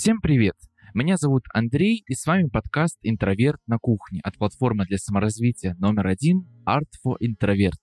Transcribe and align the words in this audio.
Всем 0.00 0.22
привет! 0.22 0.54
Меня 0.94 1.18
зовут 1.18 1.42
Андрей, 1.52 2.02
и 2.06 2.14
с 2.14 2.24
вами 2.24 2.48
подкаст 2.48 2.96
«Интроверт 3.02 3.60
на 3.66 3.76
кухне» 3.76 4.20
от 4.24 4.38
платформы 4.38 4.86
для 4.86 4.96
саморазвития 4.96 5.76
номер 5.78 6.06
один 6.06 6.46
Art 6.66 6.88
for 7.04 7.16
Introvert. 7.22 7.76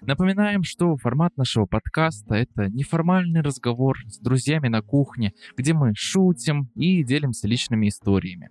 Напоминаем, 0.00 0.64
что 0.64 0.96
формат 0.96 1.36
нашего 1.36 1.66
подкаста— 1.66 2.34
это 2.34 2.68
неформальный 2.70 3.40
разговор 3.40 3.96
с 4.08 4.18
друзьями 4.18 4.66
на 4.66 4.82
кухне, 4.82 5.32
где 5.56 5.72
мы 5.72 5.92
шутим 5.94 6.72
и 6.74 7.04
делимся 7.04 7.46
личными 7.46 7.86
историями. 7.86 8.50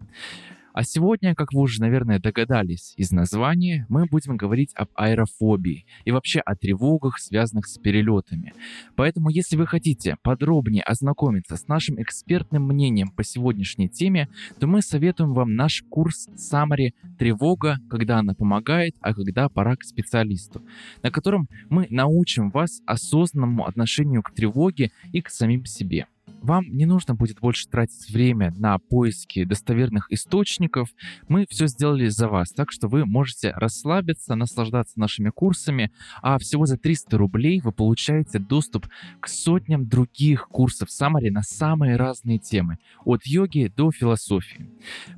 А 0.79 0.83
сегодня, 0.85 1.35
как 1.35 1.51
вы 1.51 1.59
уже, 1.59 1.81
наверное, 1.81 2.19
догадались 2.19 2.93
из 2.95 3.11
названия, 3.11 3.85
мы 3.89 4.05
будем 4.05 4.37
говорить 4.37 4.71
об 4.75 4.87
аэрофобии 4.95 5.85
и 6.05 6.11
вообще 6.11 6.39
о 6.39 6.55
тревогах, 6.55 7.19
связанных 7.19 7.67
с 7.67 7.77
перелетами. 7.77 8.53
Поэтому, 8.95 9.27
если 9.27 9.57
вы 9.57 9.67
хотите 9.67 10.15
подробнее 10.23 10.83
ознакомиться 10.83 11.57
с 11.57 11.67
нашим 11.67 12.01
экспертным 12.01 12.63
мнением 12.63 13.09
по 13.09 13.25
сегодняшней 13.25 13.89
теме, 13.89 14.29
то 14.57 14.67
мы 14.67 14.81
советуем 14.81 15.33
вам 15.33 15.53
наш 15.53 15.83
курс 15.89 16.29
Summary 16.29 16.93
«Тревога, 17.17 17.79
когда 17.89 18.19
она 18.19 18.33
помогает, 18.33 18.95
а 19.01 19.13
когда 19.13 19.49
пора 19.49 19.75
к 19.75 19.83
специалисту», 19.83 20.63
на 21.03 21.11
котором 21.11 21.49
мы 21.69 21.87
научим 21.89 22.51
вас 22.51 22.79
осознанному 22.85 23.67
отношению 23.67 24.23
к 24.23 24.31
тревоге 24.31 24.91
и 25.11 25.21
к 25.21 25.29
самим 25.29 25.65
себе. 25.65 26.07
Вам 26.41 26.65
не 26.69 26.85
нужно 26.85 27.15
будет 27.15 27.39
больше 27.39 27.67
тратить 27.67 28.09
время 28.09 28.51
на 28.57 28.77
поиски 28.77 29.43
достоверных 29.43 30.11
источников. 30.11 30.89
Мы 31.27 31.45
все 31.49 31.67
сделали 31.67 32.07
за 32.07 32.29
вас, 32.29 32.51
так 32.51 32.71
что 32.71 32.87
вы 32.87 33.05
можете 33.05 33.51
расслабиться, 33.51 34.35
наслаждаться 34.35 34.99
нашими 34.99 35.29
курсами, 35.29 35.91
а 36.21 36.37
всего 36.37 36.65
за 36.65 36.77
300 36.77 37.17
рублей 37.17 37.59
вы 37.61 37.71
получаете 37.71 38.39
доступ 38.39 38.87
к 39.19 39.27
сотням 39.27 39.87
других 39.87 40.47
курсов 40.47 40.91
Самари 40.91 41.29
на 41.29 41.41
самые 41.41 41.97
разные 41.97 42.39
темы, 42.39 42.77
от 43.03 43.25
йоги 43.25 43.71
до 43.75 43.91
философии. 43.91 44.69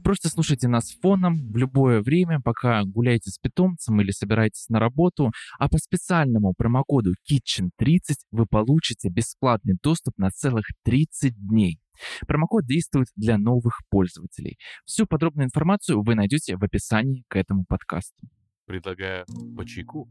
Просто 0.03 0.29
слушайте 0.29 0.67
нас 0.67 0.91
фоном 1.01 1.51
в 1.51 1.57
любое 1.57 2.01
время, 2.01 2.39
пока 2.43 2.83
гуляете 2.83 3.29
с 3.29 3.37
питомцем 3.37 4.01
или 4.01 4.11
собираетесь 4.11 4.69
на 4.69 4.79
работу, 4.79 5.31
а 5.59 5.69
по 5.69 5.77
специальному 5.77 6.53
промокоду 6.57 7.13
KITCHEN30 7.29 8.15
вы 8.31 8.45
получите 8.47 9.09
бесплатный 9.09 9.77
доступ 9.81 10.17
на 10.17 10.29
целых 10.29 10.65
30 10.83 11.00
30 11.05 11.33
дней. 11.47 11.79
Промокод 12.27 12.65
действует 12.65 13.07
для 13.15 13.37
новых 13.37 13.81
пользователей. 13.89 14.57
Всю 14.85 15.05
подробную 15.05 15.45
информацию 15.45 16.01
вы 16.01 16.15
найдете 16.15 16.57
в 16.57 16.63
описании 16.63 17.23
к 17.27 17.35
этому 17.35 17.65
подкасту. 17.65 18.27
Предлагаю 18.65 19.25
по 19.55 19.65
чайку. 19.65 20.09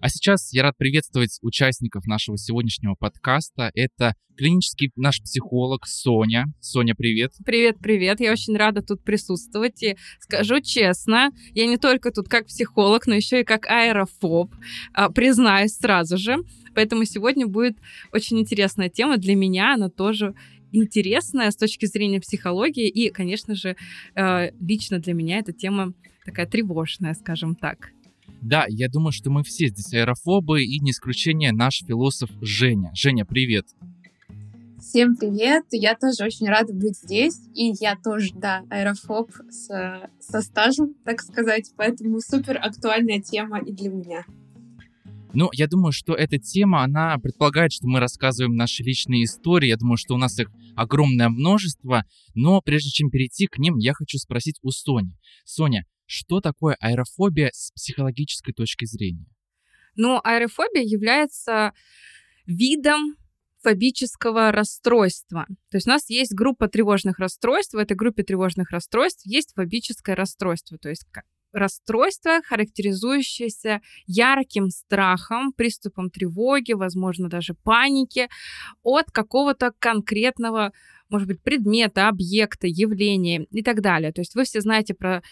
А 0.00 0.08
сейчас 0.08 0.52
я 0.52 0.64
рад 0.64 0.76
приветствовать 0.76 1.38
участников 1.42 2.06
нашего 2.06 2.36
сегодняшнего 2.36 2.96
подкаста. 2.98 3.70
Это 3.74 4.14
клинический 4.36 4.90
наш 4.96 5.22
психолог 5.22 5.86
Соня. 5.86 6.46
Соня, 6.60 6.96
привет. 6.96 7.30
Привет, 7.44 7.76
привет. 7.80 8.18
Я 8.18 8.32
очень 8.32 8.56
рада 8.56 8.82
тут 8.82 9.04
присутствовать. 9.04 9.80
И 9.84 9.96
скажу 10.18 10.60
честно, 10.60 11.30
я 11.54 11.66
не 11.66 11.76
только 11.76 12.10
тут 12.10 12.28
как 12.28 12.46
психолог, 12.46 13.06
но 13.06 13.14
еще 13.14 13.42
и 13.42 13.44
как 13.44 13.66
аэрофоб. 13.66 14.52
А, 14.92 15.08
признаюсь 15.08 15.76
сразу 15.76 16.18
же. 16.18 16.38
Поэтому 16.74 17.04
сегодня 17.04 17.46
будет 17.46 17.76
очень 18.12 18.38
интересная 18.38 18.88
тема 18.88 19.18
для 19.18 19.34
меня. 19.34 19.74
Она 19.74 19.88
тоже 19.88 20.34
интересная 20.72 21.50
с 21.50 21.56
точки 21.56 21.86
зрения 21.86 22.20
психологии. 22.20 22.88
И, 22.88 23.10
конечно 23.10 23.54
же, 23.54 23.76
э, 24.14 24.50
лично 24.60 24.98
для 24.98 25.14
меня 25.14 25.38
эта 25.38 25.52
тема 25.52 25.92
такая 26.24 26.46
тревожная, 26.46 27.14
скажем 27.14 27.54
так. 27.54 27.90
Да, 28.40 28.66
я 28.68 28.88
думаю, 28.88 29.12
что 29.12 29.30
мы 29.30 29.44
все 29.44 29.68
здесь 29.68 29.92
аэрофобы, 29.92 30.64
и 30.64 30.80
не 30.80 30.90
исключение 30.90 31.52
наш 31.52 31.82
философ 31.86 32.30
Женя. 32.40 32.90
Женя, 32.94 33.24
привет. 33.24 33.66
Всем 34.80 35.16
привет! 35.16 35.64
Я 35.70 35.94
тоже 35.94 36.24
очень 36.24 36.48
рада 36.48 36.72
быть 36.72 36.98
здесь, 36.98 37.38
и 37.54 37.72
я 37.80 37.96
тоже, 37.96 38.30
да, 38.34 38.64
аэрофоб 38.68 39.30
с, 39.48 39.68
со 40.18 40.40
стажем, 40.40 40.94
так 41.04 41.22
сказать, 41.22 41.70
поэтому 41.76 42.18
супер 42.18 42.58
актуальная 42.60 43.20
тема 43.20 43.60
и 43.60 43.72
для 43.72 43.90
меня. 43.90 44.24
Ну, 45.34 45.48
я 45.52 45.66
думаю, 45.66 45.92
что 45.92 46.14
эта 46.14 46.38
тема, 46.38 46.82
она 46.82 47.16
предполагает, 47.18 47.72
что 47.72 47.86
мы 47.86 48.00
рассказываем 48.00 48.54
наши 48.54 48.82
личные 48.82 49.24
истории. 49.24 49.68
Я 49.68 49.76
думаю, 49.76 49.96
что 49.96 50.14
у 50.14 50.18
нас 50.18 50.38
их 50.38 50.50
огромное 50.76 51.30
множество. 51.30 52.04
Но 52.34 52.60
прежде 52.60 52.90
чем 52.90 53.10
перейти 53.10 53.46
к 53.46 53.58
ним, 53.58 53.78
я 53.78 53.94
хочу 53.94 54.18
спросить 54.18 54.58
у 54.62 54.70
Сони. 54.70 55.16
Соня, 55.44 55.84
что 56.04 56.40
такое 56.40 56.76
аэрофобия 56.80 57.50
с 57.54 57.72
психологической 57.72 58.52
точки 58.52 58.84
зрения? 58.84 59.24
Ну, 59.96 60.20
аэрофобия 60.22 60.82
является 60.82 61.72
видом 62.46 63.16
фобического 63.62 64.52
расстройства. 64.52 65.46
То 65.70 65.76
есть 65.76 65.86
у 65.86 65.90
нас 65.90 66.10
есть 66.10 66.34
группа 66.34 66.68
тревожных 66.68 67.18
расстройств. 67.18 67.74
В 67.74 67.78
этой 67.78 67.96
группе 67.96 68.22
тревожных 68.22 68.70
расстройств 68.70 69.24
есть 69.24 69.54
фобическое 69.54 70.14
расстройство. 70.14 70.78
То 70.78 70.90
есть 70.90 71.06
расстройство, 71.52 72.40
характеризующееся 72.44 73.80
ярким 74.06 74.70
страхом, 74.70 75.52
приступом 75.52 76.10
тревоги, 76.10 76.72
возможно, 76.72 77.28
даже 77.28 77.54
паники 77.54 78.28
от 78.82 79.10
какого-то 79.10 79.72
конкретного, 79.78 80.72
может 81.08 81.28
быть, 81.28 81.42
предмета, 81.42 82.08
объекта, 82.08 82.66
явления 82.66 83.46
и 83.50 83.62
так 83.62 83.80
далее. 83.80 84.12
То 84.12 84.20
есть 84.20 84.34
вы 84.34 84.44
все 84.44 84.60
знаете 84.60 84.94
про 84.94 85.22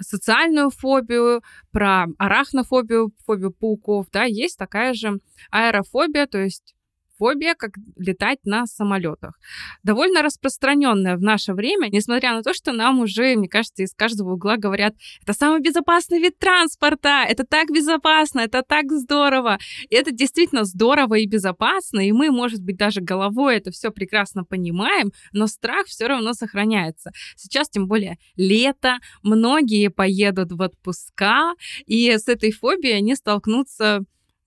социальную 0.00 0.70
фобию, 0.70 1.42
про 1.70 2.06
арахнофобию, 2.18 3.12
фобию 3.24 3.52
пауков, 3.52 4.06
да, 4.12 4.24
есть 4.24 4.58
такая 4.58 4.94
же 4.94 5.20
аэрофобия, 5.50 6.26
то 6.26 6.38
есть 6.38 6.74
фобия, 7.22 7.54
как 7.54 7.70
летать 7.96 8.40
на 8.44 8.66
самолетах. 8.66 9.38
Довольно 9.84 10.22
распространенная 10.22 11.16
в 11.16 11.22
наше 11.22 11.52
время, 11.52 11.88
несмотря 11.88 12.32
на 12.32 12.42
то, 12.42 12.52
что 12.52 12.72
нам 12.72 12.98
уже, 12.98 13.36
мне 13.36 13.48
кажется, 13.48 13.84
из 13.84 13.94
каждого 13.94 14.32
угла 14.32 14.56
говорят, 14.56 14.94
это 15.22 15.32
самый 15.32 15.60
безопасный 15.60 16.18
вид 16.18 16.36
транспорта, 16.40 17.24
это 17.28 17.44
так 17.44 17.68
безопасно, 17.70 18.40
это 18.40 18.64
так 18.66 18.90
здорово. 18.90 19.58
И 19.88 19.94
это 19.94 20.10
действительно 20.10 20.64
здорово 20.64 21.14
и 21.14 21.26
безопасно, 21.26 22.00
и 22.00 22.10
мы, 22.10 22.32
может 22.32 22.60
быть, 22.60 22.76
даже 22.76 23.00
головой 23.00 23.56
это 23.58 23.70
все 23.70 23.92
прекрасно 23.92 24.42
понимаем, 24.42 25.12
но 25.32 25.46
страх 25.46 25.86
все 25.86 26.08
равно 26.08 26.32
сохраняется. 26.32 27.12
Сейчас, 27.36 27.68
тем 27.70 27.86
более, 27.86 28.18
лето, 28.34 28.98
многие 29.22 29.90
поедут 29.90 30.50
в 30.50 30.60
отпуска, 30.60 31.54
и 31.86 32.10
с 32.10 32.26
этой 32.26 32.50
фобией 32.50 32.96
они 32.96 33.14
столкнутся 33.14 34.00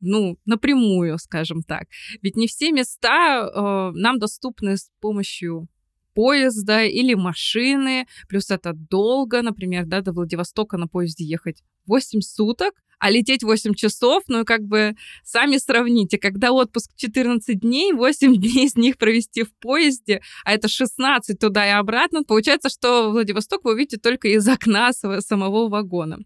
ну, 0.05 0.37
напрямую, 0.45 1.17
скажем 1.17 1.63
так. 1.63 1.87
Ведь 2.21 2.35
не 2.35 2.47
все 2.47 2.71
места 2.71 3.47
э, 3.47 3.91
нам 3.97 4.19
доступны 4.19 4.77
с 4.77 4.89
помощью 5.01 5.67
поезда 6.13 6.83
или 6.83 7.13
машины, 7.13 8.07
плюс 8.29 8.49
это 8.49 8.73
долго, 8.73 9.41
например, 9.41 9.85
да, 9.85 10.01
до 10.01 10.13
Владивостока 10.13 10.77
на 10.77 10.87
поезде 10.87 11.25
ехать 11.25 11.61
8 11.87 12.21
суток, 12.21 12.73
а 12.99 13.09
лететь 13.09 13.43
8 13.43 13.73
часов, 13.73 14.23
ну 14.27 14.45
как 14.45 14.63
бы 14.63 14.95
сами 15.23 15.57
сравните, 15.57 16.17
когда 16.17 16.51
отпуск 16.51 16.91
14 16.95 17.59
дней, 17.59 17.93
8 17.93 18.35
дней 18.37 18.65
из 18.65 18.75
них 18.75 18.97
провести 18.97 19.43
в 19.43 19.53
поезде, 19.53 20.21
а 20.43 20.53
это 20.53 20.67
16 20.67 21.39
туда 21.39 21.67
и 21.67 21.71
обратно, 21.71 22.23
получается, 22.23 22.69
что 22.69 23.11
Владивосток 23.11 23.63
вы 23.63 23.73
увидите 23.73 23.97
только 23.97 24.27
из 24.29 24.47
окна 24.47 24.91
самого 24.93 25.69
вагона. 25.69 26.19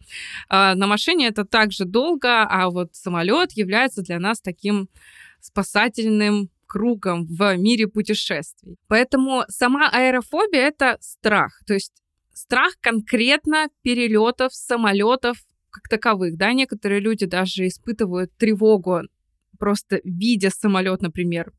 А 0.49 0.75
на 0.75 0.87
машине 0.87 1.27
это 1.27 1.45
также 1.45 1.85
долго, 1.85 2.43
а 2.43 2.69
вот 2.69 2.89
самолет 2.93 3.51
является 3.53 4.01
для 4.01 4.19
нас 4.19 4.41
таким 4.41 4.89
спасательным 5.41 6.49
кругом 6.67 7.25
в 7.25 7.57
мире 7.57 7.87
путешествий. 7.87 8.77
Поэтому 8.87 9.43
сама 9.47 9.89
аэрофобия— 9.89 10.67
это 10.67 10.97
страх, 11.01 11.61
то 11.65 11.73
есть 11.73 11.93
страх 12.33 12.73
конкретно 12.79 13.67
перелетов, 13.81 14.53
самолетов 14.53 15.37
как 15.71 15.87
таковых, 15.89 16.37
да, 16.37 16.53
некоторые 16.53 16.99
люди 16.99 17.25
даже 17.25 17.67
испытывают 17.67 18.35
тревогу, 18.37 19.01
просто 19.57 19.99
видя 20.03 20.49
самолет, 20.49 21.01
например, 21.01 21.51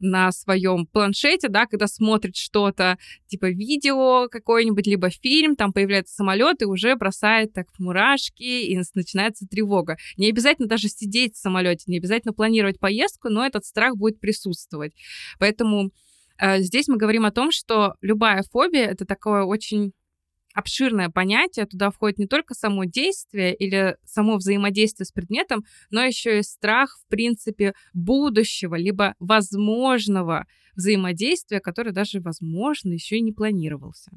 на 0.00 0.32
своем 0.32 0.86
планшете, 0.86 1.48
да, 1.48 1.66
когда 1.66 1.86
смотрит 1.86 2.34
что-то, 2.34 2.98
типа 3.26 3.50
видео 3.50 4.28
какое-нибудь, 4.28 4.86
либо 4.86 5.10
фильм, 5.10 5.56
там 5.56 5.72
появляется 5.72 6.14
самолет 6.14 6.62
и 6.62 6.64
уже 6.64 6.96
бросает 6.96 7.52
так 7.52 7.66
мурашки, 7.78 8.42
и 8.42 8.80
начинается 8.94 9.46
тревога. 9.46 9.98
Не 10.16 10.30
обязательно 10.30 10.68
даже 10.68 10.88
сидеть 10.88 11.34
в 11.34 11.38
самолете, 11.38 11.84
не 11.86 11.98
обязательно 11.98 12.32
планировать 12.32 12.80
поездку, 12.80 13.28
но 13.28 13.46
этот 13.46 13.64
страх 13.64 13.96
будет 13.96 14.18
присутствовать. 14.20 14.94
Поэтому 15.38 15.90
э, 16.38 16.60
здесь 16.60 16.88
мы 16.88 16.96
говорим 16.96 17.26
о 17.26 17.30
том, 17.30 17.50
что 17.52 17.94
любая 18.00 18.42
фобия— 18.50 18.86
это 18.90 19.04
такое 19.04 19.42
очень 19.42 19.92
обширное 20.54 21.08
понятие. 21.08 21.66
Туда 21.66 21.90
входит 21.90 22.18
не 22.18 22.26
только 22.26 22.54
само 22.54 22.84
действие 22.84 23.54
или 23.54 23.96
само 24.04 24.36
взаимодействие 24.36 25.06
с 25.06 25.12
предметом, 25.12 25.64
но 25.90 26.02
еще 26.02 26.40
и 26.40 26.42
страх, 26.42 26.98
в 26.98 27.08
принципе, 27.08 27.74
будущего, 27.92 28.74
либо 28.74 29.14
возможного 29.18 30.46
взаимодействия, 30.74 31.60
которое 31.60 31.92
даже, 31.92 32.20
возможно, 32.20 32.92
еще 32.92 33.16
и 33.16 33.22
не 33.22 33.32
планировался. 33.32 34.10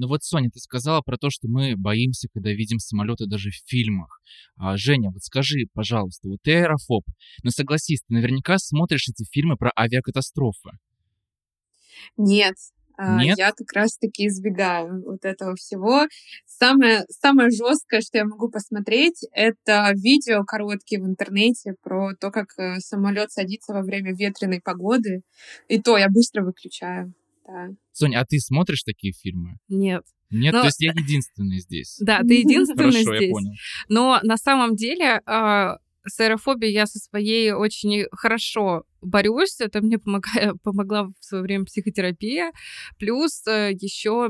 Ну 0.00 0.06
вот, 0.06 0.22
Соня, 0.22 0.48
ты 0.48 0.60
сказала 0.60 1.00
про 1.00 1.16
то, 1.16 1.28
что 1.28 1.48
мы 1.48 1.74
боимся, 1.76 2.28
когда 2.32 2.52
видим 2.52 2.78
самолеты 2.78 3.26
даже 3.26 3.50
в 3.50 3.60
фильмах. 3.66 4.22
А, 4.56 4.76
Женя, 4.76 5.10
вот 5.10 5.24
скажи, 5.24 5.66
пожалуйста, 5.74 6.28
вот 6.28 6.38
ты 6.40 6.52
аэрофоб, 6.52 7.04
но 7.42 7.50
согласись, 7.50 8.02
ты 8.06 8.14
наверняка 8.14 8.58
смотришь 8.58 9.08
эти 9.08 9.28
фильмы 9.28 9.56
про 9.56 9.72
авиакатастрофы. 9.76 10.70
Нет, 12.16 12.54
Нет? 12.98 13.38
я 13.38 13.52
как 13.52 13.72
раз-таки 13.72 14.26
избегаю 14.26 15.02
вот 15.04 15.24
этого 15.24 15.54
всего. 15.56 16.06
Самое, 16.46 17.04
самое 17.08 17.50
жесткое, 17.50 18.00
что 18.00 18.18
я 18.18 18.24
могу 18.24 18.50
посмотреть, 18.50 19.24
это 19.32 19.92
видео 19.94 20.44
короткие 20.44 21.00
в 21.00 21.06
интернете 21.06 21.74
про 21.82 22.14
то, 22.14 22.30
как 22.30 22.48
э, 22.58 22.80
самолет 22.80 23.30
садится 23.30 23.72
во 23.72 23.82
время 23.82 24.14
ветреной 24.14 24.60
погоды. 24.60 25.22
И 25.68 25.80
то 25.80 25.96
я 25.96 26.08
быстро 26.08 26.44
выключаю. 26.44 27.12
Да. 27.46 27.68
Соня, 27.92 28.20
а 28.20 28.26
ты 28.26 28.38
смотришь 28.40 28.82
такие 28.82 29.12
фильмы? 29.12 29.58
Нет. 29.68 30.02
Нет, 30.30 30.52
Но- 30.52 30.60
то 30.60 30.66
есть 30.66 30.80
я 30.80 30.92
единственный 30.92 31.60
здесь. 31.60 31.96
Да, 32.00 32.20
ты 32.20 32.34
единственный 32.40 32.92
Хорошо, 32.92 33.12
я 33.14 33.18
здесь. 33.18 33.32
понял. 33.32 33.52
Но 33.88 34.20
на 34.22 34.36
самом 34.36 34.76
деле 34.76 35.22
а, 35.24 35.78
с 36.08 36.20
аэрофобией 36.20 36.72
я 36.72 36.86
со 36.86 36.98
своей 36.98 37.52
очень 37.52 38.06
хорошо 38.12 38.84
борюсь. 39.00 39.60
Это 39.60 39.80
мне 39.80 39.98
помогает, 39.98 40.54
помогла 40.62 41.04
в 41.04 41.24
свое 41.24 41.42
время 41.42 41.64
психотерапия. 41.64 42.52
Плюс 42.98 43.44
еще 43.46 44.28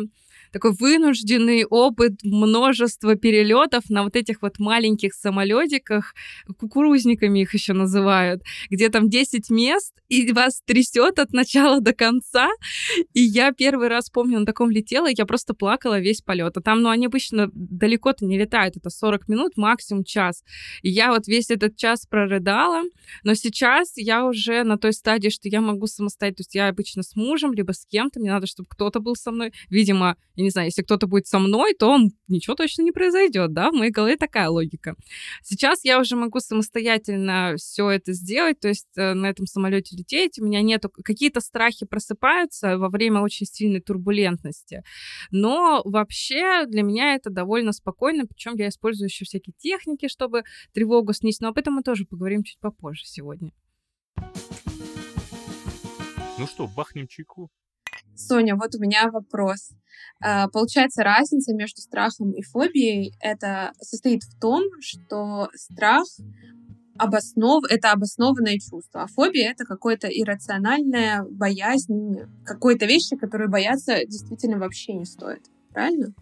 такой 0.52 0.72
вынужденный 0.72 1.64
опыт 1.64 2.22
множества 2.22 3.14
перелетов 3.14 3.88
на 3.90 4.02
вот 4.02 4.16
этих 4.16 4.42
вот 4.42 4.58
маленьких 4.58 5.14
самолетиках, 5.14 6.14
кукурузниками 6.58 7.40
их 7.40 7.54
еще 7.54 7.72
называют, 7.72 8.42
где 8.70 8.88
там 8.88 9.08
10 9.08 9.50
мест, 9.50 9.94
и 10.08 10.32
вас 10.32 10.60
трясет 10.64 11.18
от 11.18 11.32
начала 11.32 11.80
до 11.80 11.92
конца. 11.92 12.48
И 13.14 13.20
я 13.20 13.52
первый 13.52 13.88
раз 13.88 14.10
помню, 14.10 14.40
на 14.40 14.46
таком 14.46 14.70
летела, 14.70 15.10
и 15.10 15.14
я 15.16 15.26
просто 15.26 15.54
плакала 15.54 15.98
весь 16.00 16.22
полет. 16.22 16.56
А 16.56 16.60
там, 16.60 16.82
ну, 16.82 16.88
они 16.88 17.06
обычно 17.06 17.50
далеко-то 17.52 18.24
не 18.24 18.38
летают, 18.38 18.76
это 18.76 18.90
40 18.90 19.28
минут, 19.28 19.56
максимум 19.56 20.04
час. 20.04 20.44
И 20.82 20.90
я 20.90 21.10
вот 21.10 21.26
весь 21.26 21.50
этот 21.50 21.76
час 21.76 22.06
прорыдала, 22.06 22.82
но 23.22 23.34
сейчас 23.34 23.92
я 23.96 24.24
уже 24.24 24.62
на 24.64 24.78
той 24.78 24.92
стадии, 24.92 25.28
что 25.28 25.48
я 25.48 25.60
могу 25.60 25.86
самостоятельно, 25.86 26.36
то 26.36 26.40
есть 26.40 26.54
я 26.54 26.68
обычно 26.68 27.02
с 27.02 27.16
мужем, 27.16 27.52
либо 27.52 27.72
с 27.72 27.84
кем-то, 27.86 28.20
мне 28.20 28.30
надо, 28.30 28.46
чтобы 28.46 28.68
кто-то 28.68 29.00
был 29.00 29.16
со 29.16 29.30
мной. 29.30 29.52
Видимо, 29.68 30.16
я 30.38 30.44
не 30.44 30.50
знаю, 30.50 30.68
если 30.68 30.82
кто-то 30.82 31.08
будет 31.08 31.26
со 31.26 31.40
мной, 31.40 31.74
то 31.74 31.98
ничего 32.28 32.54
точно 32.54 32.82
не 32.82 32.92
произойдет, 32.92 33.52
да, 33.52 33.72
в 33.72 33.74
моей 33.74 33.90
голове 33.90 34.16
такая 34.16 34.48
логика. 34.48 34.94
Сейчас 35.42 35.80
я 35.82 35.98
уже 35.98 36.14
могу 36.14 36.38
самостоятельно 36.38 37.54
все 37.56 37.90
это 37.90 38.12
сделать, 38.12 38.60
то 38.60 38.68
есть 38.68 38.86
э, 38.96 39.14
на 39.14 39.30
этом 39.30 39.46
самолете 39.46 39.96
лететь, 39.96 40.38
у 40.38 40.44
меня 40.44 40.62
нету, 40.62 40.90
какие-то 40.90 41.40
страхи 41.40 41.86
просыпаются 41.86 42.78
во 42.78 42.88
время 42.88 43.20
очень 43.20 43.46
сильной 43.46 43.80
турбулентности, 43.80 44.84
но 45.32 45.82
вообще 45.84 46.66
для 46.66 46.84
меня 46.84 47.16
это 47.16 47.30
довольно 47.30 47.72
спокойно, 47.72 48.24
причем 48.24 48.54
я 48.54 48.68
использую 48.68 49.08
еще 49.08 49.24
всякие 49.24 49.54
техники, 49.58 50.06
чтобы 50.06 50.44
тревогу 50.72 51.14
снизить, 51.14 51.40
но 51.40 51.48
об 51.48 51.58
этом 51.58 51.74
мы 51.74 51.82
тоже 51.82 52.04
поговорим 52.04 52.44
чуть 52.44 52.60
попозже 52.60 53.06
сегодня. 53.06 53.50
Ну 56.38 56.46
что, 56.46 56.68
бахнем 56.68 57.08
чайку? 57.08 57.50
Соня, 58.18 58.56
вот 58.56 58.74
у 58.74 58.80
меня 58.80 59.10
вопрос. 59.10 59.70
А, 60.20 60.48
Получается, 60.48 61.04
разница 61.04 61.54
между 61.54 61.80
страхом 61.80 62.32
и 62.32 62.42
фобией 62.42 63.14
это 63.20 63.72
состоит 63.80 64.22
в 64.24 64.38
том, 64.40 64.64
что 64.80 65.48
страх 65.54 66.04
обоснов... 66.98 67.62
это 67.70 67.92
обоснованное 67.92 68.58
чувство, 68.58 69.02
а 69.02 69.06
фобия 69.06 69.52
это 69.52 69.64
какое-то 69.64 70.08
иррациональная 70.08 71.24
боязнь 71.30 72.16
какой-то 72.44 72.86
вещи, 72.86 73.16
которую 73.16 73.50
бояться 73.50 74.04
действительно 74.04 74.58
вообще 74.58 74.94
не 74.94 75.04
стоит. 75.04 75.44
Правильно? 75.72 76.12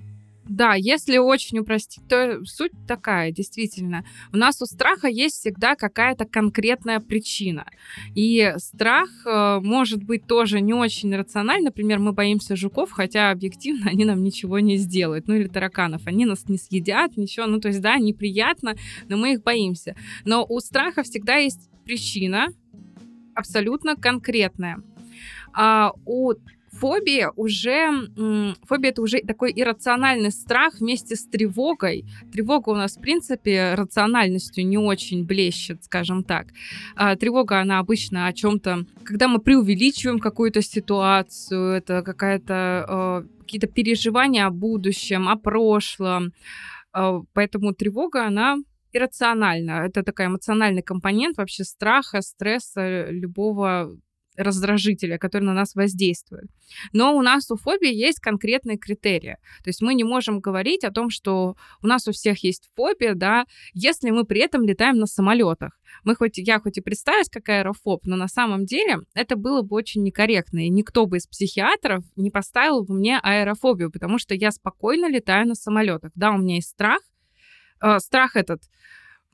Да, 0.48 0.74
если 0.74 1.18
очень 1.18 1.58
упростить, 1.58 2.06
то 2.08 2.44
суть 2.44 2.72
такая, 2.86 3.32
действительно. 3.32 4.04
У 4.32 4.36
нас 4.36 4.62
у 4.62 4.66
страха 4.66 5.08
есть 5.08 5.36
всегда 5.36 5.74
какая-то 5.74 6.24
конкретная 6.24 7.00
причина. 7.00 7.66
И 8.14 8.54
страх 8.58 9.10
э, 9.26 9.58
может 9.60 10.04
быть 10.04 10.26
тоже 10.26 10.60
не 10.60 10.72
очень 10.72 11.14
рациональный. 11.16 11.66
Например, 11.66 11.98
мы 11.98 12.12
боимся 12.12 12.54
жуков, 12.54 12.92
хотя 12.92 13.30
объективно 13.30 13.86
они 13.90 14.04
нам 14.04 14.22
ничего 14.22 14.60
не 14.60 14.76
сделают. 14.76 15.26
Ну 15.26 15.34
или 15.34 15.48
тараканов. 15.48 16.06
Они 16.06 16.24
нас 16.24 16.48
не 16.48 16.58
съедят, 16.58 17.16
ничего. 17.16 17.46
Ну 17.46 17.60
то 17.60 17.68
есть, 17.68 17.80
да, 17.80 17.96
неприятно, 17.98 18.76
но 19.08 19.16
мы 19.16 19.32
их 19.32 19.42
боимся. 19.42 19.96
Но 20.24 20.46
у 20.48 20.60
страха 20.60 21.02
всегда 21.02 21.36
есть 21.36 21.68
причина 21.84 22.48
абсолютно 23.34 23.96
конкретная. 23.96 24.78
А 25.52 25.92
у 26.04 26.34
фобия 26.78 27.30
уже... 27.36 28.54
Фобия— 28.66 28.90
это 28.92 29.02
уже 29.02 29.20
такой 29.20 29.52
иррациональный 29.54 30.30
страх 30.30 30.80
вместе 30.80 31.16
с 31.16 31.26
тревогой. 31.26 32.04
Тревога 32.32 32.70
у 32.70 32.74
нас, 32.74 32.96
в 32.96 33.00
принципе, 33.00 33.74
рациональностью 33.74 34.66
не 34.66 34.78
очень 34.78 35.24
блещет, 35.24 35.84
скажем 35.84 36.24
так. 36.24 36.48
А 36.94 37.16
тревога, 37.16 37.60
она 37.60 37.78
обычно 37.78 38.26
о 38.26 38.32
чем-то... 38.32 38.84
Когда 39.04 39.28
мы 39.28 39.38
преувеличиваем 39.38 40.18
какую-то 40.18 40.62
ситуацию, 40.62 41.72
это 41.72 42.02
какая-то... 42.02 43.24
э, 43.24 43.40
какие-то 43.40 43.68
переживания 43.68 44.46
о 44.46 44.50
будущем, 44.50 45.28
о 45.28 45.36
прошлом. 45.36 46.32
Э, 46.94 47.20
Поэтому 47.32 47.72
тревога, 47.72 48.26
она 48.26 48.56
иррациональна. 48.92 49.86
Это 49.86 50.02
такой 50.02 50.26
эмоциональный 50.26 50.82
компонент 50.82 51.36
вообще 51.36 51.64
страха, 51.64 52.22
стресса, 52.22 53.10
любого 53.10 53.90
раздражителя, 54.36 55.18
который 55.18 55.44
на 55.44 55.54
нас 55.54 55.74
воздействует. 55.74 56.46
Но 56.92 57.16
у 57.16 57.22
нас 57.22 57.50
у 57.50 57.56
фобии 57.56 57.92
есть 57.92 58.20
конкретные 58.20 58.78
критерии. 58.78 59.36
То 59.62 59.68
есть 59.68 59.82
мы 59.82 59.94
не 59.94 60.04
можем 60.04 60.40
говорить 60.40 60.84
о 60.84 60.90
том, 60.90 61.10
что 61.10 61.56
у 61.82 61.86
нас 61.86 62.08
у 62.08 62.12
всех 62.12 62.42
есть 62.44 62.68
фобия, 62.74 63.14
да, 63.14 63.44
если 63.74 64.10
мы 64.10 64.24
при 64.24 64.40
этом 64.40 64.64
летаем 64.64 64.96
на 64.98 65.06
самолетах. 65.06 65.78
Мы 66.04 66.14
хоть, 66.14 66.38
я 66.38 66.58
хоть 66.58 66.78
и 66.78 66.80
представилась 66.80 67.28
как 67.28 67.48
аэрофоб, 67.48 68.06
но 68.06 68.16
на 68.16 68.28
самом 68.28 68.66
деле 68.66 68.98
это 69.14 69.36
было 69.36 69.62
бы 69.62 69.76
очень 69.76 70.02
некорректно, 70.02 70.66
и 70.66 70.68
никто 70.68 71.06
бы 71.06 71.16
из 71.16 71.26
психиатров 71.26 72.04
не 72.16 72.30
поставил 72.30 72.84
бы 72.84 72.94
мне 72.94 73.18
аэрофобию, 73.22 73.90
потому 73.90 74.18
что 74.18 74.34
я 74.34 74.50
спокойно 74.50 75.08
летаю 75.08 75.46
на 75.46 75.54
самолетах. 75.54 76.12
Да, 76.14 76.32
у 76.32 76.38
меня 76.38 76.56
есть 76.56 76.68
страх, 76.68 77.00
Э, 77.80 77.98
страх 77.98 78.36
этот, 78.36 78.62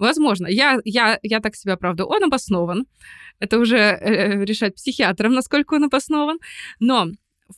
возможно, 0.02 0.46
я, 0.46 0.80
я, 0.84 1.18
я 1.22 1.40
так 1.40 1.56
себя 1.56 1.74
оправдываю, 1.74 2.16
он 2.16 2.24
обоснован. 2.24 2.86
Это 3.38 3.58
уже 3.58 3.78
э, 3.78 4.44
решать 4.44 4.74
психиатрам, 4.74 5.32
насколько 5.32 5.74
он 5.74 5.84
обоснован. 5.84 6.38
Но 6.80 7.08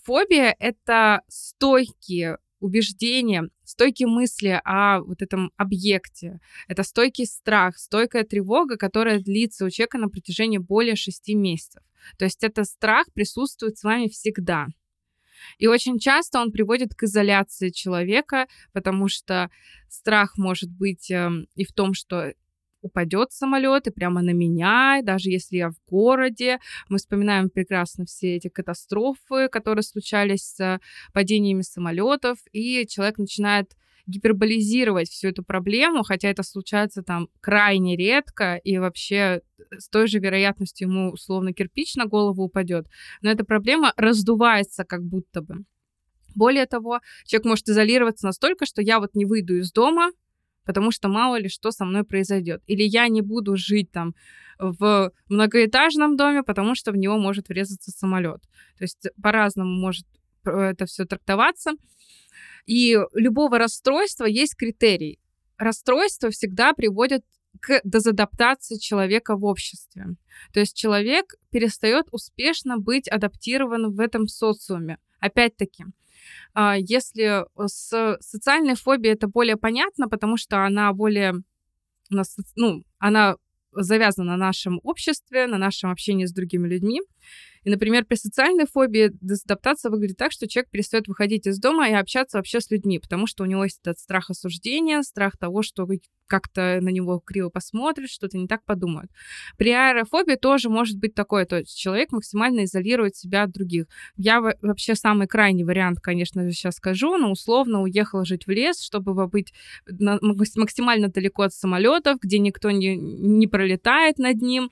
фобия— 0.04 0.54
это 0.58 1.22
стойкие 1.28 2.38
убеждения, 2.60 3.48
стойкие 3.64 4.08
мысли 4.08 4.60
о 4.64 5.00
вот 5.00 5.22
этом 5.22 5.50
объекте. 5.56 6.40
Это 6.68 6.82
стойкий 6.82 7.26
страх, 7.26 7.76
стойкая 7.76 8.24
тревога, 8.24 8.76
которая 8.76 9.20
длится 9.20 9.64
у 9.64 9.70
человека 9.70 9.98
на 9.98 10.08
протяжении 10.08 10.58
более 10.58 10.96
шести 10.96 11.34
месяцев. 11.34 11.82
То 12.18 12.24
есть 12.24 12.44
это 12.44 12.64
страх 12.64 13.06
присутствует 13.12 13.78
с 13.78 13.84
вами 13.84 14.08
всегда. 14.08 14.68
И 15.58 15.66
очень 15.66 15.98
часто 15.98 16.40
он 16.40 16.52
приводит 16.52 16.94
к 16.94 17.04
изоляции 17.04 17.70
человека, 17.70 18.46
потому 18.72 19.08
что 19.08 19.50
страх 19.88 20.36
может 20.36 20.70
быть 20.70 21.10
эм, 21.10 21.46
и 21.54 21.64
в 21.64 21.72
том, 21.72 21.94
что 21.94 22.32
упадет 22.84 23.32
самолет 23.32 23.86
и 23.86 23.90
прямо 23.90 24.20
на 24.20 24.30
меня, 24.30 25.00
даже 25.02 25.30
если 25.30 25.56
я 25.56 25.70
в 25.70 25.76
городе. 25.88 26.58
Мы 26.88 26.98
вспоминаем 26.98 27.48
прекрасно 27.48 28.04
все 28.04 28.36
эти 28.36 28.48
катастрофы, 28.48 29.48
которые 29.48 29.82
случались 29.82 30.54
с 30.54 30.80
падениями 31.12 31.62
самолетов, 31.62 32.38
и 32.52 32.86
человек 32.86 33.18
начинает 33.18 33.74
гиперболизировать 34.06 35.08
всю 35.08 35.28
эту 35.28 35.42
проблему, 35.42 36.02
хотя 36.02 36.28
это 36.28 36.42
случается 36.42 37.02
там 37.02 37.28
крайне 37.40 37.96
редко, 37.96 38.56
и 38.56 38.78
вообще 38.78 39.40
с 39.70 39.88
той 39.88 40.06
же 40.08 40.18
вероятностью 40.18 40.88
ему 40.88 41.10
условно 41.10 41.52
кирпич 41.52 41.94
на 41.96 42.06
голову 42.06 42.44
упадет, 42.44 42.86
но 43.22 43.30
эта 43.30 43.44
проблема 43.44 43.92
раздувается 43.96 44.84
как 44.84 45.02
будто 45.02 45.42
бы. 45.42 45.64
Более 46.34 46.66
того, 46.66 47.00
человек 47.24 47.46
может 47.46 47.68
изолироваться 47.68 48.26
настолько, 48.26 48.66
что 48.66 48.82
я 48.82 48.98
вот 48.98 49.14
не 49.14 49.24
выйду 49.24 49.56
из 49.56 49.72
дома, 49.72 50.10
потому 50.64 50.90
что 50.90 51.08
мало 51.08 51.38
ли 51.38 51.48
что 51.48 51.70
со 51.70 51.84
мной 51.84 52.04
произойдет. 52.04 52.62
Или 52.66 52.82
я 52.82 53.08
не 53.08 53.22
буду 53.22 53.56
жить 53.56 53.90
там 53.92 54.14
в 54.58 55.12
многоэтажном 55.28 56.16
доме, 56.16 56.42
потому 56.42 56.74
что 56.74 56.92
в 56.92 56.96
него 56.96 57.18
может 57.18 57.48
врезаться 57.48 57.90
самолет. 57.90 58.42
То 58.78 58.84
есть 58.84 59.08
по-разному 59.22 59.70
может 59.70 60.06
это 60.44 60.86
все 60.86 61.04
трактоваться. 61.04 61.72
И 62.66 62.98
любого 63.12 63.58
расстройства 63.58 64.24
есть 64.24 64.56
критерий. 64.56 65.20
Расстройство 65.58 66.30
всегда 66.30 66.72
приводит 66.72 67.24
к 67.60 67.80
дезадаптации 67.84 68.78
человека 68.78 69.36
в 69.36 69.44
обществе. 69.44 70.16
То 70.52 70.60
есть 70.60 70.76
человек 70.76 71.34
перестает 71.50 72.06
успешно 72.10 72.78
быть 72.78 73.08
адаптирован 73.08 73.92
в 73.94 74.00
этом 74.00 74.26
социуме. 74.26 74.98
Опять-таки, 75.20 75.84
а, 76.52 76.76
если 76.76 77.44
с 77.66 78.18
социальной 78.20 78.74
фобией 78.74 79.14
это 79.14 79.28
более 79.28 79.56
понятно, 79.56 80.08
потому 80.08 80.36
что 80.36 80.64
она 80.64 80.92
более, 80.92 81.34
ну, 82.56 82.84
она 82.98 83.36
завязана 83.72 84.32
на 84.32 84.36
нашем 84.36 84.80
обществе, 84.82 85.46
на 85.46 85.58
нашем 85.58 85.90
общении 85.90 86.26
с 86.26 86.32
другими 86.32 86.68
людьми. 86.68 87.00
И, 87.64 87.70
например, 87.70 88.04
при 88.04 88.16
социальной 88.16 88.66
фобии 88.66 89.10
дезадаптация 89.20 89.90
выглядит 89.90 90.18
так, 90.18 90.32
что 90.32 90.46
человек 90.46 90.70
перестает 90.70 91.08
выходить 91.08 91.46
из 91.46 91.58
дома 91.58 91.88
и 91.88 91.94
общаться 91.94 92.36
вообще 92.36 92.60
с 92.60 92.70
людьми, 92.70 92.98
потому 92.98 93.26
что 93.26 93.42
у 93.42 93.46
него 93.46 93.64
есть 93.64 93.80
этот 93.82 93.98
страх 93.98 94.30
осуждения, 94.30 95.02
страх 95.02 95.36
того, 95.38 95.62
что 95.62 95.86
как-то 96.26 96.78
на 96.80 96.88
него 96.88 97.20
криво 97.20 97.50
посмотрят, 97.50 98.08
что-то 98.08 98.38
не 98.38 98.46
так 98.46 98.64
подумают. 98.64 99.10
При 99.58 99.70
аэрофобии 99.72 100.36
тоже 100.36 100.70
может 100.70 100.98
быть 100.98 101.14
такое, 101.14 101.44
то 101.44 101.58
есть 101.58 101.76
человек 101.76 102.12
максимально 102.12 102.64
изолирует 102.64 103.16
себя 103.16 103.42
от 103.42 103.52
других. 103.52 103.86
Я 104.16 104.40
вообще 104.40 104.94
самый 104.94 105.26
крайний 105.26 105.64
вариант, 105.64 106.00
конечно 106.00 106.44
же, 106.44 106.52
сейчас 106.52 106.76
скажу, 106.76 107.16
но 107.18 107.30
условно 107.30 107.82
уехала 107.82 108.24
жить 108.24 108.46
в 108.46 108.50
лес, 108.50 108.80
чтобы 108.80 109.26
быть 109.26 109.52
максимально 109.86 111.08
далеко 111.08 111.42
от 111.42 111.52
самолетов, 111.52 112.18
где 112.20 112.38
никто 112.38 112.70
не, 112.70 112.96
не 112.96 113.46
пролетает 113.46 114.18
над 114.18 114.40
ним, 114.40 114.70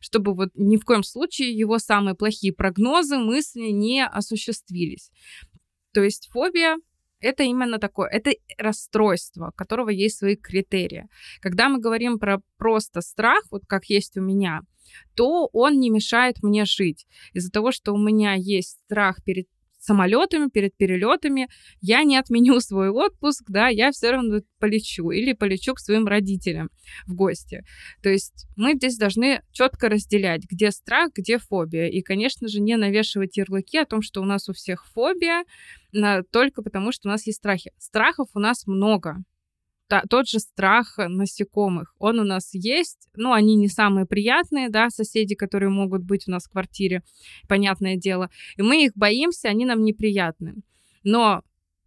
чтобы 0.00 0.34
вот 0.34 0.50
ни 0.54 0.76
в 0.76 0.84
коем 0.84 1.02
случае 1.02 1.52
его 1.52 1.78
самые 1.78 2.14
плохие 2.14 2.52
прогнозы, 2.52 3.18
мысли 3.18 3.70
не 3.70 4.04
осуществились. 4.04 5.10
То 5.92 6.02
есть 6.02 6.28
фобия 6.32 6.76
это 7.20 7.42
именно 7.42 7.78
такое, 7.78 8.08
это 8.08 8.32
расстройство, 8.58 9.48
у 9.48 9.52
которого 9.52 9.90
есть 9.90 10.18
свои 10.18 10.36
критерии. 10.36 11.06
Когда 11.40 11.68
мы 11.68 11.78
говорим 11.78 12.18
про 12.18 12.40
просто 12.56 13.02
страх, 13.02 13.42
вот 13.50 13.66
как 13.66 13.86
есть 13.86 14.16
у 14.16 14.22
меня, 14.22 14.62
то 15.14 15.48
он 15.52 15.78
не 15.78 15.90
мешает 15.90 16.42
мне 16.42 16.64
жить. 16.64 17.06
Из-за 17.32 17.50
того, 17.50 17.72
что 17.72 17.92
у 17.92 17.98
меня 17.98 18.34
есть 18.34 18.80
страх 18.86 19.22
перед 19.22 19.46
самолетами, 19.80 20.48
перед 20.48 20.76
перелетами, 20.76 21.48
я 21.80 22.04
не 22.04 22.16
отменю 22.16 22.60
свой 22.60 22.90
отпуск, 22.90 23.44
да, 23.48 23.68
я 23.68 23.90
все 23.90 24.12
равно 24.12 24.40
полечу 24.58 25.10
или 25.10 25.32
полечу 25.32 25.74
к 25.74 25.80
своим 25.80 26.06
родителям 26.06 26.70
в 27.06 27.14
гости. 27.14 27.64
То 28.02 28.10
есть 28.10 28.46
мы 28.56 28.74
здесь 28.74 28.96
должны 28.96 29.42
четко 29.52 29.88
разделять, 29.88 30.42
где 30.48 30.70
страх, 30.70 31.10
где 31.14 31.38
фобия. 31.38 31.88
И, 31.88 32.02
конечно 32.02 32.48
же, 32.48 32.60
не 32.60 32.76
навешивать 32.76 33.36
ярлыки 33.36 33.78
о 33.78 33.86
том, 33.86 34.02
что 34.02 34.20
у 34.20 34.24
нас 34.24 34.48
у 34.48 34.52
всех 34.52 34.86
фобия, 34.86 35.44
только 36.30 36.62
потому 36.62 36.92
что 36.92 37.08
у 37.08 37.10
нас 37.10 37.26
есть 37.26 37.38
страхи. 37.38 37.72
Страхов 37.78 38.28
у 38.34 38.38
нас 38.38 38.66
много 38.66 39.16
та, 39.90 40.02
тот 40.08 40.28
же 40.28 40.38
страх 40.38 40.98
насекомых, 40.98 41.94
он 41.98 42.20
у 42.20 42.24
нас 42.24 42.50
есть, 42.54 43.08
ну, 43.16 43.32
они 43.32 43.56
не 43.56 43.68
самые 43.68 44.06
приятные, 44.06 44.70
да, 44.70 44.88
соседи, 44.88 45.34
которые 45.34 45.68
могут 45.68 46.02
быть 46.04 46.28
у 46.28 46.30
нас 46.30 46.44
в 46.44 46.50
квартире, 46.50 47.02
понятное 47.48 47.96
дело, 47.96 48.30
и 48.56 48.62
мы 48.62 48.84
их 48.84 48.92
боимся, 48.94 49.48
они 49.48 49.64
нам 49.64 49.82
неприятны. 49.82 50.54
Но 51.02 51.42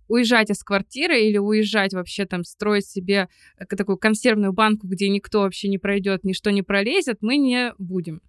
уезжать 0.10 0.50
из 0.50 0.64
квартиры 0.64 1.22
или 1.22 1.38
уезжать 1.38 1.94
вообще 1.94 2.26
там 2.26 2.44
строить 2.44 2.86
себе 2.86 3.30
э, 3.58 3.66
такую 3.66 3.98
консервную 3.98 4.52
банку, 4.52 4.86
где 4.86 5.08
никто 5.08 5.40
вообще 5.40 5.70
не 5.70 5.78
пройдет, 5.78 6.26
ничто 6.26 6.50
не 6.50 6.62
пролезет, 6.62 7.20
мы 7.22 7.38
не 7.38 7.74
будем. 7.78 8.22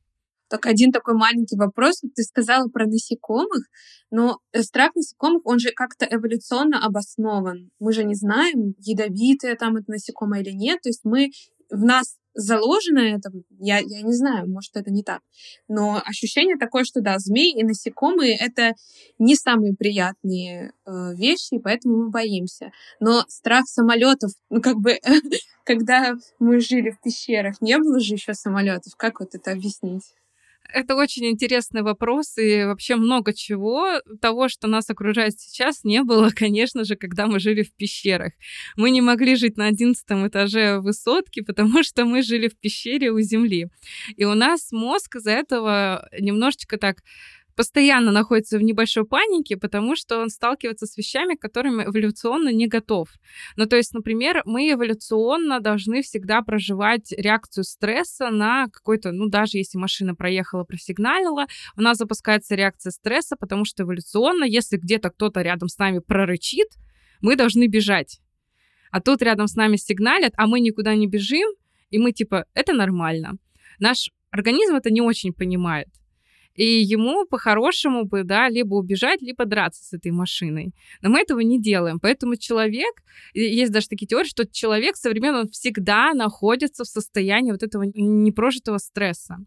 Только 0.55 0.69
один 0.69 0.93
такой 0.93 1.15
маленький 1.15 1.57
вопрос. 1.57 2.01
Ты 2.15 2.23
сказала 2.23 2.69
про 2.69 2.87
насекомых, 2.87 3.65
но 4.13 4.39
э, 4.53 4.63
страх 4.63 4.95
насекомых, 4.95 5.45
он 5.45 5.59
же 5.59 5.73
как-то 5.75 6.07
эволюционно 6.09 6.79
обоснован. 6.87 7.73
Мы 7.81 7.93
же 7.93 8.05
не 8.05 8.15
знаем, 8.15 8.77
ядовитые 8.79 9.57
там 9.57 9.79
это 9.79 9.91
насекомое 9.91 10.43
или 10.43 10.53
нет. 10.53 10.81
То 10.83 10.91
есть 10.91 11.01
мы 11.03 11.33
в 11.71 11.85
нас 11.85 12.19
заложено 12.35 13.01
это, 13.01 13.31
я, 13.59 13.79
я 13.79 14.03
не 14.03 14.13
знаю, 14.13 14.49
может, 14.49 14.77
это 14.77 14.93
не 14.93 15.03
так, 15.03 15.23
но 15.67 16.01
ощущение 16.05 16.57
такое, 16.57 16.85
что 16.85 17.01
да, 17.01 17.19
змеи 17.19 17.59
и 17.59 17.65
насекомые— 17.65 18.37
это 18.41 18.75
не 19.19 19.35
самые 19.37 19.75
приятные 19.75 20.73
э, 20.85 21.15
вещи, 21.15 21.55
и 21.55 21.59
поэтому 21.61 21.97
мы 21.97 22.11
боимся. 22.11 22.71
Но 23.01 23.25
страх 23.29 23.67
самолетов, 23.67 24.33
ну, 24.51 24.61
как 24.61 24.77
бы, 24.79 24.99
когда 25.65 26.15
мы 26.39 26.61
жили 26.61 26.91
в 26.91 27.01
пещерах, 27.01 27.61
не 27.61 27.79
было 27.79 27.99
же 27.99 28.15
еще 28.15 28.35
самолетов, 28.35 28.95
как 28.97 29.19
вот 29.21 29.35
это 29.35 29.53
объяснить? 29.53 30.05
Это 30.73 30.97
очень 30.97 31.27
интересный 31.27 31.83
вопрос, 31.83 32.39
и 32.39 32.65
вообще 32.65 32.97
много 32.97 33.33
чего 33.33 34.01
того, 34.21 34.49
что 34.49 34.67
нас 34.67 34.91
окружает 34.91 35.39
сейчас, 35.39 35.85
не 35.85 36.03
было, 36.03 36.31
конечно 36.35 36.85
же, 36.85 36.97
когда 36.97 37.27
мы 37.27 37.39
жили 37.39 37.63
в 37.63 37.73
пещерах. 37.75 38.33
Мы 38.77 38.91
не 38.91 39.01
могли 39.01 39.37
жить 39.37 39.57
на 39.57 39.67
одиннадцатом 39.67 40.27
этаже 40.27 40.81
высотки, 40.81 41.41
потому 41.47 41.83
что 41.83 42.05
мы 42.05 42.23
жили 42.23 42.49
в 42.49 42.59
пещере 42.59 43.11
у 43.11 43.21
земли. 43.21 43.69
И 44.17 44.25
у 44.25 44.35
нас 44.35 44.73
мозг 44.73 45.17
из-за 45.17 45.33
этого 45.33 46.09
немножечко 46.19 46.79
так 46.79 47.03
постоянно 47.57 48.11
находится 48.11 48.59
в 48.59 48.63
небольшой 48.63 49.05
панике, 49.05 49.57
потому 49.57 49.97
что 49.97 50.19
он 50.19 50.29
сталкивается 50.29 50.87
с 50.87 50.97
вещами, 50.97 51.35
к 51.35 51.41
которым 51.41 51.83
эволюционно 51.83 52.51
не 52.51 52.67
готов. 52.67 53.09
Ну, 53.57 53.67
то 53.67 53.77
есть, 53.77 53.95
например, 53.95 54.43
мы 54.45 54.71
эволюционно 54.71 55.61
должны 55.61 56.03
всегда 56.03 56.43
проживать 56.43 57.13
реакцию 57.13 57.65
стресса 57.65 58.31
на 58.31 58.69
какой-то, 58.69 59.13
ну, 59.13 59.29
даже 59.29 59.59
если 59.59 59.79
машина 59.79 60.15
проехала, 60.15 60.65
просигналила, 60.65 61.47
у 61.77 61.81
нас 61.81 61.99
запускается 61.99 62.55
реакция 62.55 62.91
стресса, 62.91 63.37
потому 63.37 63.65
что 63.65 63.85
эволюционно, 63.85 64.45
если 64.45 64.77
где-то 64.77 65.11
кто-то 65.11 65.43
рядом 65.43 65.69
с 65.69 65.79
нами 65.79 66.01
прорычит, 66.01 66.69
мы 67.21 67.37
должны 67.37 67.67
бежать. 67.67 68.21
А 68.91 69.01
тут 69.01 69.23
рядом 69.23 69.49
с 69.49 69.55
нами 69.55 69.77
сигналят, 69.77 70.33
а 70.37 70.47
мы 70.47 70.61
никуда 70.61 70.95
не 70.95 71.07
бежим, 71.07 71.49
и 71.91 71.99
мы 71.99 72.13
типа, 72.13 72.47
это 72.55 72.73
нормально. 72.73 73.39
Наш 73.79 74.11
организм 74.31 74.77
это 74.77 74.91
не 74.91 75.01
очень 75.01 75.33
понимает. 75.33 75.89
И 76.55 76.65
ему 76.65 77.27
по-хорошему 77.27 78.05
бы, 78.05 78.23
да, 78.23 78.49
либо 78.49 78.75
убежать, 78.75 79.23
либо 79.23 79.45
драться 79.45 79.83
с 79.85 79.93
этой 79.93 80.13
машиной. 80.13 80.73
Но 81.03 81.11
мы 81.11 81.21
этого 81.21 81.41
не 81.41 81.61
делаем. 81.61 81.99
Поэтому 82.01 82.37
человек, 82.37 82.95
есть 83.35 83.73
даже 83.73 83.89
такие 83.89 84.07
теории, 84.07 84.29
что 84.29 84.47
человек 84.47 84.97
современный, 84.97 85.41
он 85.41 85.49
всегда 85.49 86.15
находится 86.15 86.85
в 86.85 86.89
состоянии 86.89 87.53
вот 87.53 87.63
этого 87.63 87.83
непрожитого 87.83 88.79
стресса. 88.79 89.39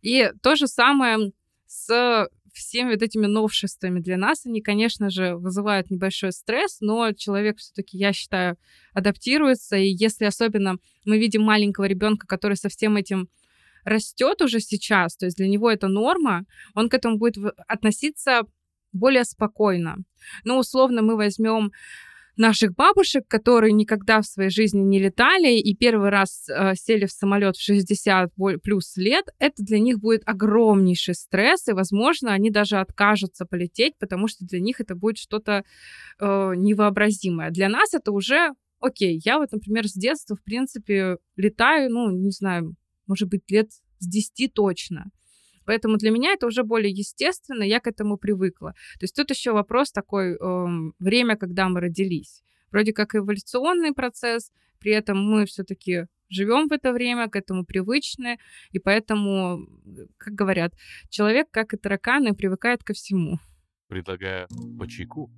И 0.00 0.30
то 0.42 0.56
же 0.56 0.66
самое 0.66 1.32
с 1.66 2.28
всеми 2.52 2.92
вот 2.92 3.02
этими 3.02 3.26
новшествами 3.26 4.00
для 4.00 4.16
нас, 4.16 4.44
они, 4.46 4.60
конечно 4.60 5.10
же, 5.10 5.36
вызывают 5.36 5.90
небольшой 5.90 6.32
стресс, 6.32 6.80
но 6.80 7.12
человек 7.12 7.58
все-таки, 7.58 7.96
я 7.96 8.12
считаю, 8.12 8.56
адаптируется. 8.92 9.76
И 9.76 9.88
если 9.88 10.24
особенно 10.24 10.76
мы 11.04 11.18
видим 11.18 11.42
маленького 11.42 11.84
ребенка, 11.84 12.26
который 12.26 12.56
со 12.56 12.68
всем 12.68 12.96
этим 12.96 13.28
растет 13.84 14.42
уже 14.42 14.60
сейчас, 14.60 15.16
то 15.16 15.26
есть 15.26 15.36
для 15.36 15.48
него 15.48 15.70
это 15.70 15.88
норма, 15.88 16.44
он 16.74 16.88
к 16.88 16.94
этому 16.94 17.18
будет 17.18 17.36
относиться 17.66 18.42
более 18.92 19.24
спокойно. 19.24 19.96
Ну, 20.44 20.58
условно, 20.58 21.02
мы 21.02 21.16
возьмем 21.16 21.72
наших 22.36 22.74
бабушек, 22.74 23.24
которые 23.28 23.72
никогда 23.72 24.20
в 24.20 24.26
своей 24.26 24.50
жизни 24.50 24.80
не 24.80 24.98
летали 24.98 25.58
и 25.58 25.74
первый 25.74 26.08
раз 26.10 26.48
э, 26.48 26.74
сели 26.74 27.06
в 27.06 27.12
самолет 27.12 27.56
в 27.56 27.62
60 27.62 28.30
плюс 28.62 28.96
лет, 28.96 29.26
это 29.38 29.62
для 29.62 29.78
них 29.78 29.98
будет 29.98 30.22
огромнейший 30.24 31.14
стресс, 31.14 31.68
и, 31.68 31.72
возможно, 31.72 32.32
они 32.32 32.50
даже 32.50 32.78
откажутся 32.78 33.44
полететь, 33.44 33.98
потому 33.98 34.28
что 34.28 34.46
для 34.46 34.60
них 34.60 34.80
это 34.80 34.94
будет 34.94 35.18
что-то 35.18 35.64
э, 36.18 36.52
невообразимое. 36.56 37.50
Для 37.50 37.68
нас 37.68 37.92
это 37.92 38.12
уже 38.12 38.52
окей. 38.80 39.20
Я 39.24 39.38
вот, 39.38 39.52
например, 39.52 39.86
с 39.86 39.92
детства, 39.92 40.36
в 40.36 40.42
принципе, 40.42 41.18
летаю, 41.36 41.90
ну, 41.90 42.10
не 42.10 42.30
знаю, 42.30 42.74
может 43.12 43.28
быть, 43.28 43.50
лет 43.50 43.70
с 43.98 44.08
10 44.08 44.54
точно. 44.54 45.10
Поэтому 45.66 45.96
для 45.96 46.10
меня 46.10 46.32
это 46.32 46.46
уже 46.46 46.62
более 46.62 46.90
естественно, 46.90 47.62
я 47.62 47.78
к 47.78 47.86
этому 47.86 48.16
привыкла. 48.16 48.72
То 48.98 49.04
есть 49.04 49.14
тут 49.14 49.30
еще 49.30 49.52
вопрос 49.52 49.92
такой, 49.92 50.32
э, 50.32 50.92
время, 50.98 51.36
когда 51.36 51.68
мы 51.68 51.80
родились. 51.80 52.42
Вроде 52.70 52.92
как 52.92 53.14
эволюционный 53.14 53.92
процесс, 53.92 54.50
при 54.80 54.92
этом 54.92 55.18
мы 55.18 55.44
все-таки 55.44 56.06
живем 56.30 56.68
в 56.68 56.72
это 56.72 56.92
время, 56.92 57.28
к 57.28 57.36
этому 57.36 57.64
привычны, 57.64 58.38
и 58.70 58.78
поэтому, 58.78 59.66
как 60.16 60.32
говорят, 60.32 60.72
человек, 61.10 61.48
как 61.50 61.74
и 61.74 61.76
тараканы, 61.76 62.34
привыкает 62.34 62.82
ко 62.82 62.94
всему. 62.94 63.38
Предлагаю 63.88 64.48
по 64.78 64.88
чайку. 64.88 65.30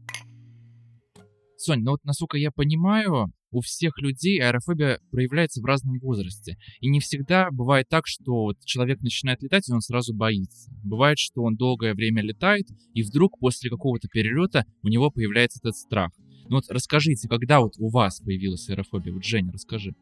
Сонь, 1.57 1.83
ну 1.83 1.91
вот 1.91 2.05
насколько 2.05 2.37
я 2.39 2.51
понимаю, 2.53 3.33
у 3.55 3.61
всех 3.61 3.99
людей 3.99 4.41
аэрофобия 4.41 4.99
проявляется 5.13 5.63
в 5.63 5.65
разном 5.65 5.99
возрасте. 6.01 6.57
И 6.81 6.89
не 6.89 6.99
всегда 6.99 7.51
бывает 7.53 7.89
так, 7.89 8.07
что 8.07 8.53
человек 8.65 9.01
начинает 9.01 9.43
летать, 9.43 9.69
и 9.69 9.73
он 9.73 9.81
сразу 9.81 10.13
боится. 10.13 10.73
Бывает, 10.83 11.19
что 11.19 11.43
он 11.43 11.55
долгое 11.55 11.95
время 11.95 12.23
летает, 12.23 12.67
и 12.95 13.03
вдруг 13.03 13.39
после 13.39 13.71
какого-то 13.71 14.09
перелета 14.09 14.65
у 14.83 14.89
него 14.89 15.11
появляется 15.11 15.61
этот 15.63 15.77
страх. 15.77 16.11
Ну 16.49 16.57
вот 16.57 16.65
расскажите, 16.69 17.29
когда 17.29 17.61
вот 17.61 17.75
у 17.79 17.89
вас 17.91 18.21
появилась 18.21 18.69
аэрофобия? 18.69 19.13
Вот 19.13 19.25
Женя, 19.25 19.53
расскажи. 19.53 19.95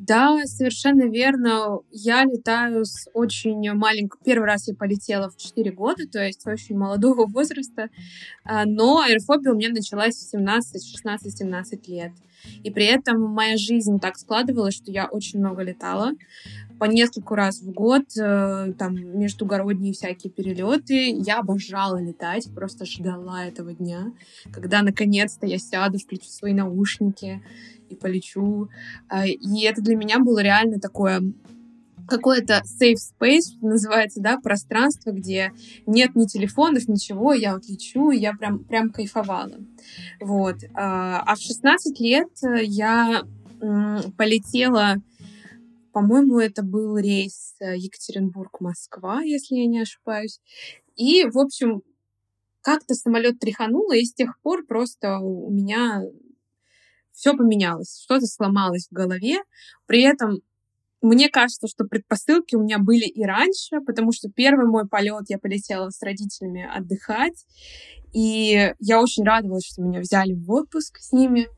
Да, 0.00 0.40
совершенно 0.46 1.10
верно. 1.10 1.80
Я 1.90 2.24
летаю 2.24 2.86
с 2.86 3.06
очень 3.12 3.70
маленького... 3.74 4.18
Первый 4.24 4.46
раз 4.46 4.66
я 4.66 4.74
полетела 4.74 5.28
в 5.28 5.36
4 5.36 5.70
года, 5.72 6.08
то 6.10 6.24
есть 6.24 6.46
очень 6.46 6.78
молодого 6.78 7.26
возраста. 7.30 7.90
А, 8.42 8.64
но 8.64 9.02
аэрофобия 9.02 9.52
у 9.52 9.56
меня 9.56 9.68
началась 9.68 10.14
в 10.14 10.30
17, 10.30 10.82
16, 10.90 11.38
17 11.38 11.88
лет. 11.88 12.12
И 12.64 12.70
при 12.70 12.86
этом 12.86 13.20
моя 13.20 13.58
жизнь 13.58 14.00
так 14.00 14.16
складывалась, 14.16 14.74
что 14.74 14.90
я 14.90 15.06
очень 15.06 15.38
много 15.40 15.62
летала 15.62 16.12
по 16.78 16.86
нескольку 16.86 17.34
раз 17.34 17.60
в 17.60 17.70
год, 17.70 18.04
э, 18.18 18.72
там, 18.78 18.94
междугородние 18.94 19.92
всякие 19.92 20.32
перелеты. 20.32 21.10
Я 21.10 21.40
обожала 21.40 22.00
летать, 22.00 22.48
просто 22.54 22.86
ждала 22.86 23.44
этого 23.44 23.74
дня, 23.74 24.14
когда 24.50 24.80
наконец-то 24.80 25.46
я 25.46 25.58
сяду, 25.58 25.98
включу 25.98 26.30
свои 26.30 26.54
наушники 26.54 27.42
и 27.90 27.96
полечу. 27.96 28.68
А, 29.08 29.26
и 29.26 29.62
это 29.64 29.82
для 29.82 29.96
меня 29.96 30.18
было 30.18 30.40
реально 30.40 30.80
такое 30.80 31.22
какое-то 32.06 32.62
safe 32.66 32.96
space, 32.96 33.56
называется, 33.62 34.20
да, 34.20 34.38
пространство, 34.38 35.12
где 35.12 35.52
нет 35.86 36.16
ни 36.16 36.26
телефонов, 36.26 36.88
ничего, 36.88 37.32
я 37.32 37.54
вот 37.54 37.68
лечу, 37.68 38.10
и 38.10 38.18
я 38.18 38.34
прям, 38.34 38.64
прям 38.64 38.90
кайфовала. 38.90 39.58
Вот. 40.20 40.56
А, 40.74 41.22
а 41.24 41.36
в 41.36 41.38
16 41.40 42.00
лет 42.00 42.28
я 42.62 43.22
полетела, 44.16 44.96
по-моему, 45.92 46.38
это 46.38 46.62
был 46.62 46.96
рейс 46.98 47.54
Екатеринбург-Москва, 47.60 49.22
если 49.22 49.56
я 49.56 49.66
не 49.66 49.80
ошибаюсь. 49.80 50.40
И, 50.96 51.24
в 51.24 51.38
общем, 51.38 51.82
как-то 52.62 52.94
самолет 52.94 53.38
тряхануло, 53.38 53.94
и 53.94 54.04
с 54.04 54.12
тех 54.12 54.38
пор 54.40 54.64
просто 54.66 55.18
у 55.18 55.50
меня 55.50 56.02
все 57.12 57.36
поменялось, 57.36 58.00
что-то 58.02 58.26
сломалось 58.26 58.88
в 58.90 58.94
голове. 58.94 59.38
При 59.86 60.02
этом 60.02 60.40
мне 61.02 61.30
кажется, 61.30 61.66
что 61.66 61.84
предпосылки 61.84 62.54
у 62.54 62.62
меня 62.62 62.78
были 62.78 63.06
и 63.06 63.24
раньше, 63.24 63.80
потому 63.86 64.12
что 64.12 64.28
первый 64.28 64.66
мой 64.66 64.86
полет 64.86 65.24
я 65.28 65.38
полетела 65.38 65.88
с 65.88 66.02
родителями 66.02 66.68
отдыхать, 66.70 67.46
и 68.12 68.72
я 68.78 69.00
очень 69.00 69.24
радовалась, 69.24 69.64
что 69.64 69.82
меня 69.82 70.00
взяли 70.00 70.34
в 70.34 70.50
отпуск 70.50 70.98
с 70.98 71.12
ними. 71.12 71.48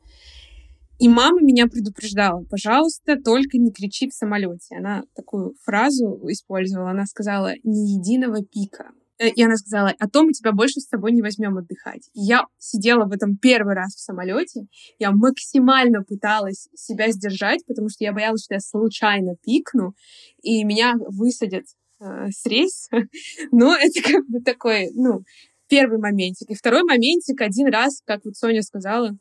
И 0.99 1.09
мама 1.09 1.41
меня 1.41 1.67
предупреждала, 1.67 2.43
пожалуйста, 2.45 3.17
только 3.21 3.57
не 3.57 3.71
кричи 3.71 4.09
в 4.09 4.13
самолете. 4.13 4.77
Она 4.77 5.03
такую 5.15 5.55
фразу 5.63 6.21
использовала, 6.29 6.91
она 6.91 7.05
сказала, 7.05 7.53
ни 7.63 7.97
единого 7.97 8.45
пика. 8.45 8.91
Э, 9.19 9.29
и 9.29 9.43
она 9.43 9.55
сказала, 9.57 9.93
а 9.99 10.09
то 10.09 10.23
мы 10.23 10.33
тебя 10.33 10.51
больше 10.51 10.79
с 10.79 10.87
собой 10.87 11.11
не 11.11 11.21
возьмем 11.21 11.57
отдыхать. 11.57 12.09
Я 12.13 12.45
сидела 12.57 13.05
в 13.05 13.11
этом 13.11 13.37
первый 13.37 13.75
раз 13.75 13.95
в 13.95 13.99
самолете, 13.99 14.67
я 14.99 15.11
максимально 15.11 16.03
пыталась 16.03 16.67
себя 16.75 17.11
сдержать, 17.11 17.65
потому 17.65 17.89
что 17.89 18.03
я 18.03 18.13
боялась, 18.13 18.43
что 18.43 18.55
я 18.55 18.59
случайно 18.59 19.35
пикну, 19.43 19.93
и 20.41 20.63
меня 20.63 20.95
высадят 20.97 21.65
э, 21.99 22.29
с 22.31 22.45
рейса. 22.45 22.89
Но 23.51 23.75
это 23.75 24.01
как 24.01 24.27
бы 24.27 24.41
такой, 24.41 24.89
ну, 24.93 25.23
первый 25.67 25.99
моментик. 25.99 26.49
И 26.49 26.55
второй 26.55 26.83
моментик, 26.83 27.41
один 27.41 27.67
раз, 27.67 28.01
как 28.05 28.25
вот 28.25 28.35
Соня 28.35 28.61
сказала, 28.61 29.11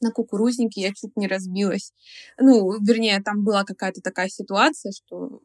на 0.00 0.10
кукурузнике 0.10 0.82
я 0.82 0.88
чуть 0.88 1.16
не 1.16 1.26
разбилась. 1.26 1.92
Ну, 2.38 2.72
вернее, 2.80 3.22
там 3.22 3.42
была 3.42 3.64
какая-то 3.64 4.00
такая 4.00 4.28
ситуация, 4.28 4.92
что 4.92 5.40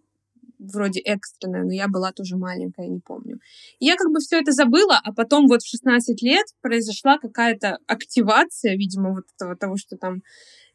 вроде 0.60 1.00
экстренная, 1.00 1.63
но 1.63 1.72
я 1.72 1.88
была 1.88 2.12
тоже 2.12 2.38
маленькая, 2.38 2.88
не 2.88 3.00
помню. 3.00 3.39
И 3.80 3.86
я 3.86 3.96
как 3.96 4.12
бы 4.12 4.20
все 4.20 4.39
это 4.39 4.51
забыла, 4.51 5.00
а 5.04 5.13
потом 5.13 5.48
вот 5.48 5.62
в 5.62 5.70
16 5.70 6.22
лет 6.22 6.46
произошла 6.62 7.18
какая-то 7.18 7.80
активация, 7.88 8.75
видимо, 8.75 9.13
вот 9.13 9.25
этого 9.36 9.56
того, 9.56 9.78
что 9.78 9.98
там 9.98 10.22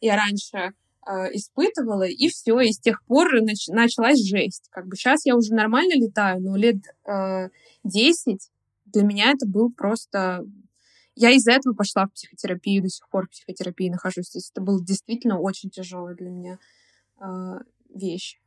я 0.01 0.17
раньше 0.17 0.73
э, 1.07 1.37
испытывала, 1.37 2.05
и 2.05 2.29
все, 2.29 2.59
и 2.61 2.73
с 2.73 2.81
тех 2.81 3.05
пор 3.05 3.43
нач- 3.43 3.73
началась 3.73 4.21
жесть. 4.25 4.69
Как 4.71 4.87
бы 4.87 4.97
сейчас 4.97 5.27
я 5.27 5.37
уже 5.37 5.55
нормально 5.55 5.95
летаю, 5.95 6.41
но 6.41 6.57
лет 6.57 6.79
э, 7.07 7.51
10 7.85 8.51
для 8.87 9.03
меня 9.03 9.33
это 9.33 9.47
был 9.47 9.71
просто... 9.71 10.45
Я 11.17 11.31
из-за 11.31 11.53
этого 11.53 11.75
пошла 11.75 12.07
в 12.07 12.13
психотерапию, 12.13 12.83
до 12.83 12.89
сих 12.89 13.09
пор 13.09 13.27
в 13.27 13.31
психотерапии 13.31 13.89
нахожусь. 13.89 14.31
То 14.31 14.39
есть 14.39 14.51
это 14.51 14.61
был 14.61 14.83
действительно 14.83 15.39
очень 15.39 15.71
тяжелая 15.71 16.17
для 16.17 16.31
меня 16.31 16.59
э, 17.21 17.25
вещь. 17.95 18.41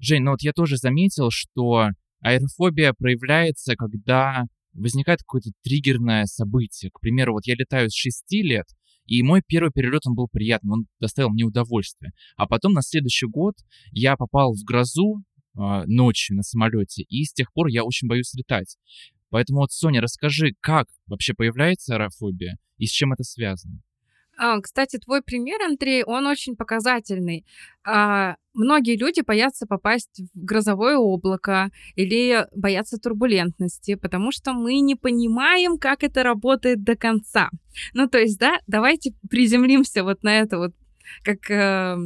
Жень, 0.00 0.22
ну 0.22 0.32
вот 0.32 0.42
я 0.42 0.52
тоже 0.52 0.76
заметил, 0.76 1.30
что 1.30 1.88
аэрофобия 2.20 2.94
проявляется, 2.94 3.76
когда 3.76 4.46
возникает 4.72 5.20
какое-то 5.20 5.50
триггерное 5.62 6.26
событие. 6.26 6.90
К 6.90 7.00
примеру, 7.00 7.34
вот 7.34 7.46
я 7.46 7.54
летаю 7.54 7.90
с 7.90 7.94
6 7.94 8.24
лет, 8.42 8.66
и 9.04 9.22
мой 9.22 9.42
первый 9.46 9.70
перелет, 9.72 10.02
он 10.06 10.14
был 10.14 10.28
приятным, 10.28 10.72
он 10.72 10.86
доставил 11.00 11.30
мне 11.30 11.44
удовольствие. 11.44 12.12
А 12.36 12.46
потом 12.46 12.72
на 12.72 12.82
следующий 12.82 13.26
год 13.26 13.54
я 13.90 14.16
попал 14.16 14.54
в 14.54 14.64
грозу 14.64 15.22
э, 15.58 15.84
ночью 15.86 16.36
на 16.36 16.42
самолете, 16.42 17.02
и 17.02 17.24
с 17.24 17.32
тех 17.32 17.52
пор 17.52 17.66
я 17.66 17.84
очень 17.84 18.08
боюсь 18.08 18.32
летать. 18.34 18.76
Поэтому 19.28 19.60
вот, 19.60 19.72
Соня, 19.72 20.00
расскажи, 20.00 20.54
как 20.60 20.88
вообще 21.06 21.34
появляется 21.34 21.94
аэрофобия 21.94 22.56
и 22.78 22.86
с 22.86 22.90
чем 22.90 23.12
это 23.12 23.22
связано? 23.24 23.82
А, 24.36 24.60
кстати, 24.60 24.98
твой 24.98 25.22
пример, 25.22 25.60
Андрей, 25.62 26.02
он 26.02 26.26
очень 26.26 26.56
показательный. 26.56 27.44
А, 27.84 28.36
многие 28.54 28.96
люди 28.96 29.20
боятся 29.20 29.66
попасть 29.66 30.22
в 30.34 30.44
грозовое 30.44 30.96
облако 30.96 31.70
или 31.94 32.46
боятся 32.54 32.98
турбулентности, 32.98 33.96
потому 33.96 34.32
что 34.32 34.54
мы 34.54 34.80
не 34.80 34.94
понимаем, 34.94 35.78
как 35.78 36.02
это 36.02 36.22
работает 36.22 36.82
до 36.82 36.96
конца. 36.96 37.50
Ну, 37.92 38.08
то 38.08 38.18
есть, 38.18 38.38
да, 38.38 38.60
давайте 38.66 39.12
приземлимся 39.28 40.04
вот 40.04 40.22
на 40.22 40.38
это 40.38 40.58
вот, 40.58 40.72
как 41.22 41.50
э, 41.50 41.96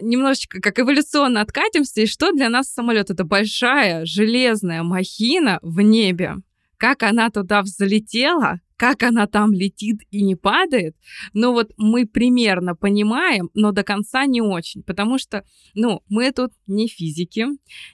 немножечко 0.00 0.60
как 0.60 0.78
эволюционно 0.78 1.40
откатимся, 1.40 2.00
и 2.00 2.06
что 2.06 2.32
для 2.32 2.48
нас 2.48 2.72
самолет? 2.72 3.10
Это 3.10 3.24
большая 3.24 4.04
железная 4.04 4.82
махина 4.82 5.58
в 5.62 5.80
небе. 5.80 6.36
Как 6.76 7.02
она 7.02 7.30
туда 7.30 7.62
взлетела, 7.62 8.60
как 8.76 9.02
она 9.02 9.26
там 9.26 9.52
летит 9.52 10.00
и 10.10 10.22
не 10.22 10.34
падает, 10.34 10.96
но 11.32 11.52
вот 11.52 11.72
мы 11.76 12.06
примерно 12.06 12.74
понимаем, 12.74 13.50
но 13.54 13.72
до 13.72 13.84
конца 13.84 14.26
не 14.26 14.40
очень, 14.40 14.82
потому 14.82 15.18
что, 15.18 15.44
ну, 15.74 16.02
мы 16.08 16.32
тут 16.32 16.52
не 16.66 16.88
физики, 16.88 17.46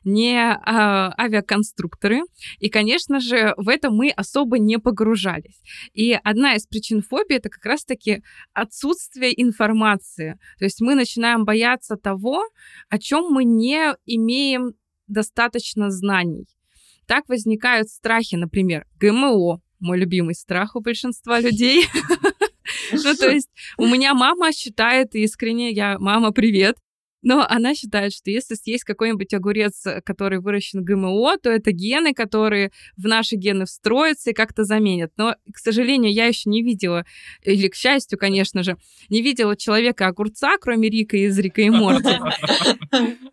не 0.05 0.39
а, 0.39 1.13
авиаконструкторы, 1.19 2.23
и, 2.59 2.69
конечно 2.69 3.21
же, 3.21 3.55
в 3.57 3.69
это 3.69 3.91
мы 3.91 4.11
особо 4.11 4.59
не 4.59 4.79
погружались. 4.79 5.61
И 5.93 6.13
одна 6.13 6.55
из 6.55 6.67
причин 6.67 7.03
фобии 7.03 7.37
это 7.37 7.51
как 7.51 7.65
раз-таки 7.67 8.23
отсутствие 8.55 9.41
информации. 9.41 10.39
То 10.59 10.65
есть 10.65 10.81
мы 10.81 10.95
начинаем 10.95 11.45
бояться 11.45 11.97
того, 11.97 12.43
о 12.89 12.99
чем 12.99 13.31
мы 13.31 13.45
не 13.45 13.95
имеем 14.07 14.73
достаточно 15.09 15.91
знаний. 15.91 16.47
Так 17.07 17.29
возникают 17.29 17.89
страхи, 17.89 18.37
например, 18.37 18.87
ГМО, 19.01 19.61
мой 19.81 19.99
любимый 19.99 20.35
страх 20.35 20.77
у 20.77 20.81
большинства 20.81 21.41
людей. 21.41 21.87
Ну, 22.93 23.15
то 23.15 23.31
есть 23.31 23.49
у 23.77 23.87
меня 23.87 24.15
мама 24.15 24.53
считает 24.53 25.15
искренне, 25.15 25.71
я, 25.71 25.99
мама, 25.99 26.33
привет, 26.33 26.77
но 27.23 27.47
она 27.49 27.75
считает, 27.75 28.13
что 28.13 28.31
если 28.31 28.55
съесть 28.55 28.85
какой-нибудь 28.85 29.33
огурец, 29.35 29.85
который 30.05 30.41
выращен 30.41 30.83
ГМО, 30.83 31.39
то 31.39 31.51
это 31.51 31.73
гены, 31.73 32.15
которые 32.15 32.73
в 32.97 33.05
наши 33.07 33.37
гены 33.37 33.67
встроятся 33.67 34.31
и 34.31 34.35
как-то 34.35 34.65
заменят. 34.65 35.13
Но, 35.17 35.35
к 35.53 35.59
сожалению, 35.59 36.13
я 36.13 36.27
еще 36.27 36.49
не 36.49 36.63
видела, 36.63 37.05
или 37.43 37.69
к 37.69 37.75
счастью, 37.75 38.19
конечно 38.19 38.63
же, 38.63 38.77
не 39.09 39.23
видела 39.23 39.57
человека-огурца, 39.57 40.57
кроме 40.61 40.89
Рика 40.89 41.17
из 41.17 41.39
Рика 41.39 41.63
и 41.63 41.71
Морти. 41.71 42.09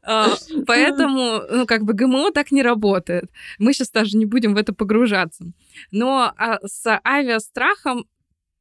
А, 0.10 0.36
поэтому, 0.66 1.42
ну, 1.52 1.66
как 1.66 1.84
бы 1.84 1.94
ГМО 1.94 2.32
так 2.32 2.52
не 2.52 2.62
работает. 2.62 3.26
Мы 3.60 3.74
сейчас 3.74 3.90
даже 3.90 4.18
не 4.18 4.26
будем 4.26 4.54
в 4.54 4.58
это 4.58 4.72
погружаться. 4.74 5.52
Но 5.92 6.32
а, 6.38 6.60
с 6.66 7.02
авиастрахом 7.04 8.06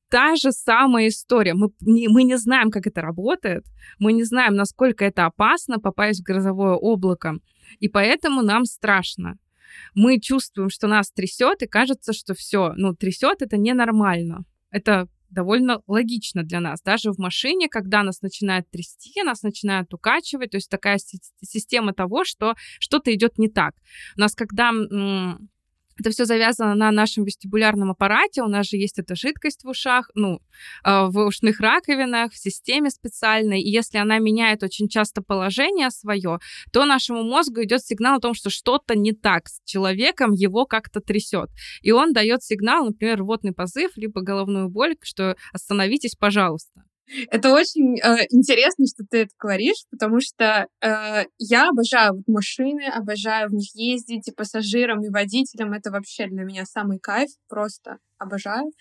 та 0.09 0.37
же 0.37 0.53
самая 0.53 1.09
история. 1.09 1.55
Мы 1.55 1.71
не, 1.81 2.09
мы 2.09 2.23
не 2.23 2.37
знаем, 2.37 2.71
как 2.71 2.87
это 2.87 3.01
работает, 3.01 3.65
мы 3.99 4.13
не 4.13 4.25
знаем, 4.25 4.55
насколько 4.55 5.05
это 5.05 5.27
опасно 5.27 5.79
попасть 5.79 6.21
в 6.21 6.25
грозовое 6.25 6.75
облако, 6.75 7.39
и 7.81 7.89
поэтому 7.89 8.43
нам 8.43 8.65
страшно. 8.65 9.39
Мы 9.95 10.21
чувствуем, 10.21 10.71
что 10.71 10.87
нас 10.87 11.11
трясет, 11.11 11.63
и 11.63 11.67
кажется, 11.67 12.13
что 12.13 12.35
все, 12.35 12.73
ну, 12.77 12.95
трясет 12.95 13.43
это 13.43 13.57
ненормально. 13.57 14.45
Это 14.71 15.09
довольно 15.29 15.83
логично 15.87 16.45
для 16.45 16.61
нас. 16.61 16.81
Даже 16.83 17.11
в 17.11 17.19
машине, 17.19 17.69
когда 17.69 18.03
нас 18.03 18.23
начинает 18.23 18.71
трясти, 18.71 19.23
нас 19.23 19.43
начинает 19.43 19.93
укачивать, 19.93 20.53
то 20.53 20.57
есть 20.57 20.71
такая 20.71 20.99
система 21.43 21.93
того, 21.93 22.25
что 22.25 22.55
что-то 22.79 23.13
идет 23.13 23.39
не 23.39 23.49
так. 23.49 23.75
У 24.17 24.21
нас, 24.21 24.35
когда 24.35 24.73
это 25.99 26.11
все 26.11 26.25
завязано 26.25 26.75
на 26.75 26.91
нашем 26.91 27.25
вестибулярном 27.25 27.91
аппарате. 27.91 28.43
У 28.43 28.49
нас 28.49 28.67
же 28.69 28.77
есть 28.77 28.99
эта 28.99 29.15
жидкость 29.15 29.65
в 29.65 29.69
ушах, 29.69 30.11
ну, 30.15 30.41
а, 30.83 31.07
в 31.07 31.19
ушных 31.19 31.61
раковинах, 31.61 32.33
в 32.33 32.39
системе 32.39 32.91
специальной. 32.91 33.61
И 33.61 33.71
если 33.71 33.99
она 33.99 34.19
меняет 34.19 34.63
очень 34.63 34.89
часто 34.89 35.23
положение 35.23 35.91
свое, 35.91 36.39
то 36.73 36.85
нашему 36.85 37.23
мозгу 37.23 37.63
идет 37.63 37.83
сигнал 37.83 38.19
о 38.19 38.21
том, 38.21 38.35
что 38.35 38.51
что-то 38.51 38.97
не 38.97 39.13
так 39.13 39.49
с 39.49 39.61
человеком, 39.65 40.33
его 40.33 40.67
как-то 40.67 41.01
трясет. 41.01 41.51
И 41.83 41.93
он 41.93 42.13
дает 42.13 42.43
сигнал, 42.43 42.85
например, 42.87 43.21
рвотный 43.21 43.53
позыв, 43.53 43.93
либо 43.97 44.21
головную 44.21 44.69
боль, 44.69 44.97
что 45.03 45.37
остановитесь, 45.53 46.15
пожалуйста. 46.15 46.83
Это 47.31 47.53
очень 47.53 47.99
э, 47.99 48.27
интересно, 48.31 48.85
что 48.87 49.05
ты 49.09 49.23
это 49.23 49.31
говоришь, 49.39 49.85
потому 49.91 50.21
что 50.21 50.67
э, 50.81 51.25
я 51.39 51.69
обожаю 51.69 52.15
вот 52.15 52.27
машины, 52.27 52.89
обожаю 52.89 53.49
в 53.49 53.55
них 53.55 53.69
ездить 53.75 54.29
и 54.29 54.33
пассажирам, 54.33 55.05
и 55.05 55.11
водителям. 55.11 55.73
Это 55.73 55.91
вообще 55.91 56.27
для 56.27 56.43
меня 56.43 56.65
самый 56.65 56.99
кайф, 56.99 57.31
просто 57.49 57.99
обожаю. 58.19 58.73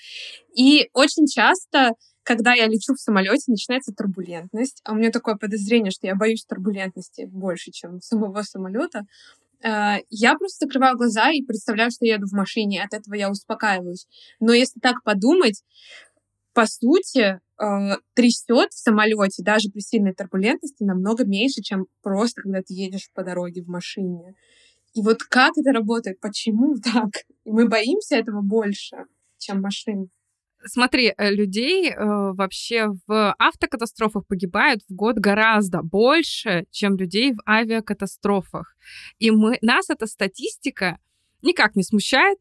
И 0.55 0.89
очень 0.93 1.27
часто, 1.27 1.91
когда 2.23 2.53
я 2.53 2.67
лечу 2.67 2.93
в 2.93 2.99
самолете, 2.99 3.43
начинается 3.51 3.93
турбулентность. 3.93 4.81
А 4.85 4.93
у 4.93 4.95
меня 4.95 5.11
такое 5.11 5.35
подозрение, 5.35 5.91
что 5.91 6.07
я 6.07 6.15
боюсь 6.15 6.45
турбулентности 6.45 7.25
больше, 7.25 7.71
чем 7.71 8.01
самого 8.01 8.41
самолета. 8.41 9.03
Э, 9.63 9.97
я 10.09 10.35
просто 10.35 10.65
закрываю 10.65 10.97
глаза 10.97 11.31
и 11.31 11.43
представляю, 11.43 11.91
что 11.91 12.05
я 12.05 12.15
еду 12.15 12.25
в 12.25 12.33
машине, 12.33 12.83
от 12.83 12.93
этого 12.93 13.13
я 13.13 13.29
успокаиваюсь. 13.29 14.07
Но 14.39 14.51
если 14.53 14.79
так 14.79 15.03
подумать, 15.03 15.63
по 16.53 16.65
сути, 16.65 17.39
э, 17.61 17.97
трясет 18.13 18.71
в 18.71 18.77
самолете 18.77 19.43
даже 19.43 19.69
при 19.69 19.79
сильной 19.79 20.13
турбулентности 20.13 20.83
намного 20.83 21.25
меньше, 21.25 21.61
чем 21.61 21.85
просто 22.01 22.41
когда 22.41 22.59
ты 22.59 22.73
едешь 22.73 23.09
по 23.13 23.23
дороге 23.23 23.63
в 23.63 23.67
машине. 23.67 24.35
И 24.93 25.01
вот 25.01 25.23
как 25.23 25.53
это 25.57 25.71
работает? 25.71 26.19
Почему 26.19 26.75
так? 26.83 27.09
И 27.43 27.51
мы 27.51 27.67
боимся 27.67 28.15
этого 28.15 28.41
больше, 28.41 28.97
чем 29.37 29.61
машин. 29.61 30.09
Смотри, 30.67 31.13
э, 31.15 31.31
людей 31.31 31.91
э, 31.91 31.95
вообще 31.97 32.87
в 33.07 33.35
автокатастрофах 33.37 34.25
погибает 34.25 34.81
в 34.89 34.95
год 34.95 35.17
гораздо 35.17 35.83
больше, 35.83 36.65
чем 36.71 36.97
людей 36.97 37.33
в 37.33 37.37
авиакатастрофах. 37.47 38.75
И 39.19 39.29
мы, 39.29 39.59
нас 39.61 39.89
эта 39.89 40.07
статистика 40.07 40.97
никак 41.43 41.75
не 41.75 41.83
смущает, 41.83 42.39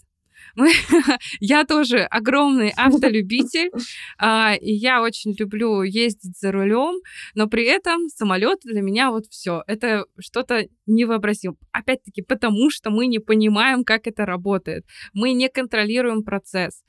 мы, 0.55 0.71
я 1.41 1.65
тоже 1.65 2.01
огромный 2.01 2.71
автолюбитель, 2.77 3.71
а, 4.19 4.55
и 4.55 4.73
я 4.73 5.03
очень 5.03 5.35
люблю 5.39 5.83
ездить 5.83 6.39
за 6.39 6.53
рулем, 6.53 7.01
но 7.35 7.47
при 7.47 7.65
этом 7.65 8.09
самолет 8.09 8.61
для 8.65 8.81
меня 8.81 9.11
вот 9.11 9.27
все. 9.27 9.63
Это 9.67 10.07
что-то 10.19 10.67
невообразимо. 10.87 11.57
Опять-таки, 11.73 12.23
потому 12.23 12.71
что 12.71 12.91
мы 12.91 13.07
не 13.07 13.19
понимаем, 13.19 13.85
как 13.85 14.07
это 14.07 14.27
работает. 14.27 14.85
Мы 15.13 15.33
не 15.33 15.49
контролируем 15.49 16.23
процесс. 16.23 16.83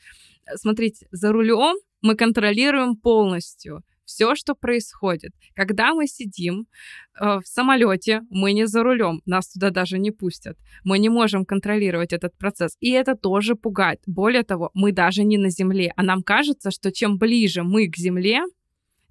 Смотрите, 0.56 1.08
за 1.12 1.32
рулем 1.32 1.76
мы 2.02 2.16
контролируем 2.16 2.96
полностью 2.96 3.84
все, 4.06 4.36
что 4.36 4.56
происходит. 4.56 5.32
Когда 5.56 5.94
мы 5.94 6.08
сидим 6.08 6.68
э, 7.20 7.40
в 7.40 7.44
самолете, 7.46 8.22
мы 8.30 8.54
не 8.54 8.68
за 8.68 8.84
рулем, 8.84 9.22
нас 9.26 9.52
туда 9.52 9.70
даже 9.70 10.00
не 10.00 10.12
пустят. 10.12 10.58
Мы 10.84 11.00
не 11.00 11.10
можем 11.10 11.46
контролировать 11.46 12.14
этот 12.14 12.38
процесс. 12.38 12.78
И 12.80 12.92
это 12.92 13.16
тоже 13.16 13.56
пугает. 13.56 14.00
Более 14.06 14.44
того, 14.44 14.72
мы 14.74 14.92
даже 14.92 15.24
не 15.24 15.38
на 15.38 15.50
земле, 15.50 15.92
а 15.96 16.04
нам 16.04 16.24
кажется, 16.24 16.72
что 16.72 16.92
чем 16.92 17.18
ближе 17.18 17.64
мы 17.64 17.88
к 17.88 17.98
земле, 17.98 18.44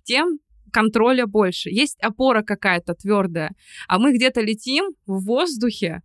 тем 0.05 0.39
контроля 0.73 1.27
больше. 1.27 1.71
Есть 1.71 1.99
опора 2.01 2.43
какая-то 2.43 2.95
твердая, 2.95 3.53
а 3.89 3.99
мы 3.99 4.13
где-то 4.13 4.41
летим 4.41 4.95
в 5.07 5.25
воздухе, 5.25 6.03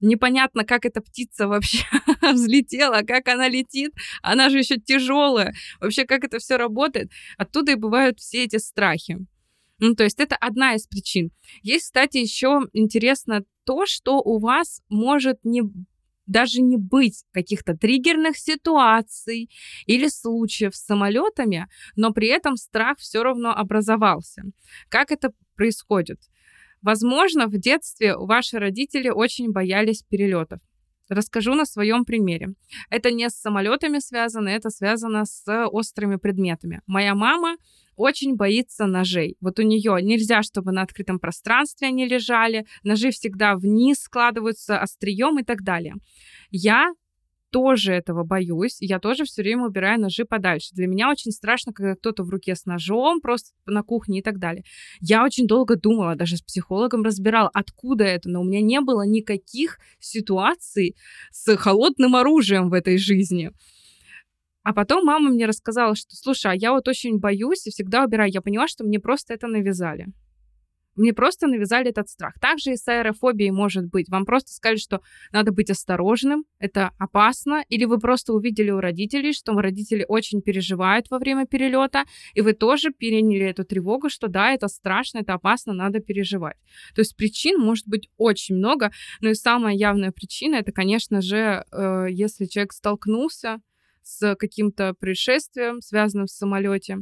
непонятно, 0.00 0.64
как 0.64 0.84
эта 0.84 1.00
птица 1.00 1.48
вообще 1.48 1.84
взлетела, 2.22 3.02
как 3.02 3.28
она 3.28 3.48
летит, 3.48 3.92
она 4.22 4.48
же 4.48 4.58
еще 4.58 4.76
тяжелая, 4.78 5.54
вообще 5.80 6.04
как 6.04 6.24
это 6.24 6.38
все 6.38 6.56
работает. 6.56 7.10
Оттуда 7.36 7.72
и 7.72 7.76
бывают 7.76 8.18
все 8.20 8.44
эти 8.44 8.56
страхи. 8.56 9.18
Ну, 9.80 9.94
то 9.94 10.04
есть 10.04 10.18
это 10.18 10.36
одна 10.36 10.74
из 10.74 10.86
причин. 10.86 11.30
Есть, 11.62 11.84
кстати, 11.84 12.18
еще 12.18 12.62
интересно 12.72 13.44
то, 13.64 13.86
что 13.86 14.18
у 14.18 14.38
вас 14.38 14.82
может 14.88 15.38
не 15.44 15.62
даже 16.26 16.60
не 16.60 16.76
быть 16.76 17.24
каких-то 17.32 17.74
триггерных 17.74 18.36
ситуаций 18.36 19.50
или 19.86 20.08
случаев 20.08 20.76
с 20.76 20.84
самолетами, 20.84 21.68
но 21.96 22.12
при 22.12 22.28
этом 22.28 22.56
страх 22.56 22.98
все 22.98 23.22
равно 23.22 23.50
образовался. 23.50 24.42
Как 24.90 25.10
это 25.10 25.32
происходит? 25.56 26.20
Возможно, 26.82 27.46
в 27.46 27.58
детстве 27.58 28.16
ваши 28.16 28.58
родители 28.58 29.08
очень 29.08 29.52
боялись 29.52 30.02
перелетов. 30.02 30.60
Расскажу 31.08 31.54
на 31.54 31.64
своем 31.64 32.04
примере. 32.04 32.50
Это 32.90 33.10
не 33.10 33.28
с 33.30 33.34
самолетами 33.34 33.98
связано, 33.98 34.48
это 34.48 34.68
связано 34.68 35.24
с 35.24 35.66
острыми 35.68 36.16
предметами. 36.16 36.82
Моя 36.86 37.14
мама 37.14 37.56
очень 37.96 38.36
боится 38.36 38.86
ножей. 38.86 39.36
Вот 39.40 39.58
у 39.58 39.62
нее 39.62 39.98
нельзя, 40.02 40.42
чтобы 40.42 40.70
на 40.70 40.82
открытом 40.82 41.18
пространстве 41.18 41.88
они 41.88 42.06
лежали, 42.06 42.66
ножи 42.84 43.10
всегда 43.10 43.56
вниз 43.56 44.02
складываются 44.02 44.80
острием 44.80 45.38
и 45.38 45.44
так 45.44 45.62
далее. 45.62 45.94
Я 46.50 46.92
тоже 47.50 47.92
этого 47.92 48.24
боюсь. 48.24 48.76
Я 48.80 48.98
тоже 48.98 49.24
все 49.24 49.42
время 49.42 49.66
убираю 49.66 50.00
ножи 50.00 50.24
подальше. 50.24 50.74
Для 50.74 50.86
меня 50.86 51.10
очень 51.10 51.32
страшно, 51.32 51.72
когда 51.72 51.94
кто-то 51.94 52.22
в 52.22 52.30
руке 52.30 52.54
с 52.54 52.66
ножом, 52.66 53.20
просто 53.20 53.50
на 53.66 53.82
кухне 53.82 54.20
и 54.20 54.22
так 54.22 54.38
далее. 54.38 54.64
Я 55.00 55.24
очень 55.24 55.46
долго 55.46 55.76
думала, 55.76 56.14
даже 56.14 56.36
с 56.36 56.42
психологом 56.42 57.02
разбирала, 57.02 57.50
откуда 57.52 58.04
это, 58.04 58.28
но 58.28 58.40
у 58.40 58.44
меня 58.44 58.60
не 58.60 58.80
было 58.80 59.06
никаких 59.06 59.78
ситуаций 59.98 60.96
с 61.30 61.56
холодным 61.56 62.16
оружием 62.16 62.70
в 62.70 62.74
этой 62.74 62.98
жизни. 62.98 63.50
А 64.62 64.74
потом 64.74 65.04
мама 65.04 65.30
мне 65.30 65.46
рассказала, 65.46 65.94
что, 65.94 66.14
слушай, 66.14 66.52
а 66.52 66.54
я 66.54 66.72
вот 66.72 66.88
очень 66.88 67.18
боюсь 67.18 67.66
и 67.66 67.70
всегда 67.70 68.04
убираю. 68.04 68.30
Я 68.30 68.42
поняла, 68.42 68.68
что 68.68 68.84
мне 68.84 69.00
просто 69.00 69.32
это 69.32 69.46
навязали. 69.46 70.08
Мне 70.98 71.12
просто 71.12 71.46
навязали 71.46 71.90
этот 71.90 72.08
страх. 72.08 72.38
Также 72.40 72.72
и 72.72 72.76
с 72.76 72.86
аэрофобией 72.88 73.50
может 73.50 73.86
быть. 73.86 74.08
Вам 74.08 74.24
просто 74.24 74.52
сказали, 74.52 74.78
что 74.78 75.00
надо 75.32 75.52
быть 75.52 75.70
осторожным, 75.70 76.44
это 76.58 76.90
опасно, 76.98 77.64
или 77.68 77.84
вы 77.84 77.98
просто 77.98 78.32
увидели 78.32 78.70
у 78.70 78.80
родителей, 78.80 79.32
что 79.32 79.52
родители 79.52 80.04
очень 80.08 80.42
переживают 80.42 81.06
во 81.10 81.18
время 81.18 81.46
перелета, 81.46 82.04
и 82.34 82.40
вы 82.40 82.52
тоже 82.52 82.90
переняли 82.90 83.46
эту 83.46 83.64
тревогу, 83.64 84.10
что 84.10 84.28
да, 84.28 84.52
это 84.52 84.68
страшно, 84.68 85.18
это 85.18 85.34
опасно, 85.34 85.72
надо 85.72 86.00
переживать. 86.00 86.56
То 86.94 87.00
есть 87.00 87.16
причин 87.16 87.60
может 87.60 87.86
быть 87.86 88.08
очень 88.16 88.56
много, 88.56 88.90
но 89.20 89.30
и 89.30 89.34
самая 89.34 89.74
явная 89.74 90.10
причина 90.10 90.56
это, 90.56 90.72
конечно 90.72 91.22
же, 91.22 91.64
э, 91.70 92.06
если 92.10 92.46
человек 92.46 92.72
столкнулся 92.72 93.60
с 94.02 94.34
каким-то 94.36 94.94
происшествием, 94.94 95.80
связанным 95.80 96.26
с 96.26 96.36
самолете, 96.36 96.98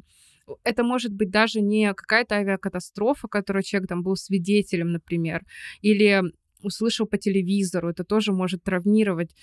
это 0.64 0.84
может 0.84 1.12
быть 1.12 1.30
даже 1.30 1.60
не 1.60 1.92
какая-то 1.94 2.36
авиакатастрофа, 2.36 3.28
которой 3.28 3.62
человек 3.62 3.88
там 3.88 4.02
был 4.02 4.16
свидетелем, 4.16 4.92
например, 4.92 5.44
или 5.80 6.22
услышал 6.62 7.06
по 7.06 7.18
телевизору, 7.18 7.90
это 7.90 8.04
тоже 8.04 8.32
может 8.32 8.64
травмировать. 8.64 9.34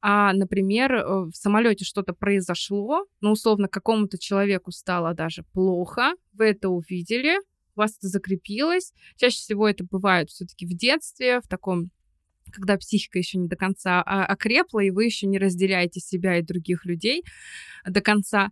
А, 0.00 0.32
например, 0.32 0.92
э, 0.94 1.04
в 1.24 1.32
самолете 1.34 1.84
что-то 1.84 2.12
произошло, 2.12 3.06
ну, 3.20 3.32
условно, 3.32 3.68
какому-то 3.68 4.18
человеку 4.18 4.70
стало 4.70 5.14
даже 5.14 5.42
плохо, 5.52 6.12
вы 6.32 6.46
это 6.46 6.68
увидели, 6.68 7.38
у 7.74 7.80
вас 7.80 7.96
это 7.98 8.08
закрепилось. 8.08 8.92
Чаще 9.16 9.36
всего 9.36 9.68
это 9.68 9.84
бывает 9.84 10.30
все-таки 10.30 10.66
в 10.66 10.76
детстве, 10.76 11.40
в 11.40 11.48
таком 11.48 11.90
когда 12.50 12.78
психика 12.78 13.18
еще 13.18 13.36
не 13.36 13.46
до 13.46 13.56
конца 13.56 14.02
а, 14.06 14.24
окрепла, 14.24 14.80
и 14.80 14.90
вы 14.90 15.04
еще 15.04 15.26
не 15.26 15.38
разделяете 15.38 16.00
себя 16.00 16.38
и 16.38 16.42
других 16.42 16.86
людей 16.86 17.22
до 17.86 18.00
конца. 18.00 18.50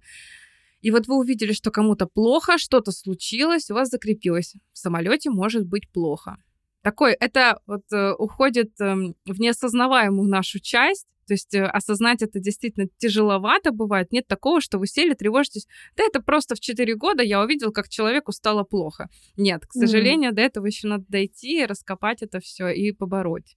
И 0.86 0.92
вот 0.92 1.08
вы 1.08 1.18
увидели, 1.18 1.52
что 1.52 1.72
кому-то 1.72 2.06
плохо, 2.06 2.58
что-то 2.58 2.92
случилось, 2.92 3.72
у 3.72 3.74
вас 3.74 3.88
закрепилось. 3.88 4.54
В 4.72 4.78
самолете 4.78 5.30
может 5.30 5.66
быть 5.66 5.90
плохо. 5.90 6.36
Такой, 6.82 7.14
это 7.14 7.58
вот 7.66 7.82
э, 7.92 8.12
уходит 8.12 8.80
э, 8.80 8.94
в 8.94 9.40
неосознаваемую 9.40 10.28
нашу 10.28 10.60
часть, 10.60 11.08
то 11.26 11.34
есть 11.34 11.54
э, 11.54 11.64
осознать 11.64 12.22
это 12.22 12.38
действительно 12.38 12.86
тяжеловато 12.98 13.72
бывает. 13.72 14.12
Нет 14.12 14.28
такого, 14.28 14.60
что 14.60 14.78
вы 14.78 14.86
сели, 14.86 15.14
тревожитесь. 15.14 15.66
Да 15.96 16.04
это 16.04 16.22
просто 16.22 16.54
в 16.54 16.60
4 16.60 16.94
года 16.94 17.24
я 17.24 17.42
увидел, 17.42 17.72
как 17.72 17.88
человеку 17.88 18.30
стало 18.30 18.62
плохо. 18.62 19.08
Нет, 19.36 19.66
к 19.66 19.72
сожалению, 19.72 20.30
mm-hmm. 20.30 20.36
до 20.36 20.42
этого 20.42 20.66
еще 20.66 20.86
надо 20.86 21.04
дойти, 21.08 21.66
раскопать 21.66 22.22
это 22.22 22.38
все 22.38 22.68
и 22.68 22.92
побороть. 22.92 23.56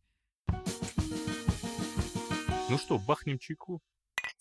Ну 2.71 2.77
что, 2.79 2.97
бахнем 2.97 3.37
чайку? 3.37 3.83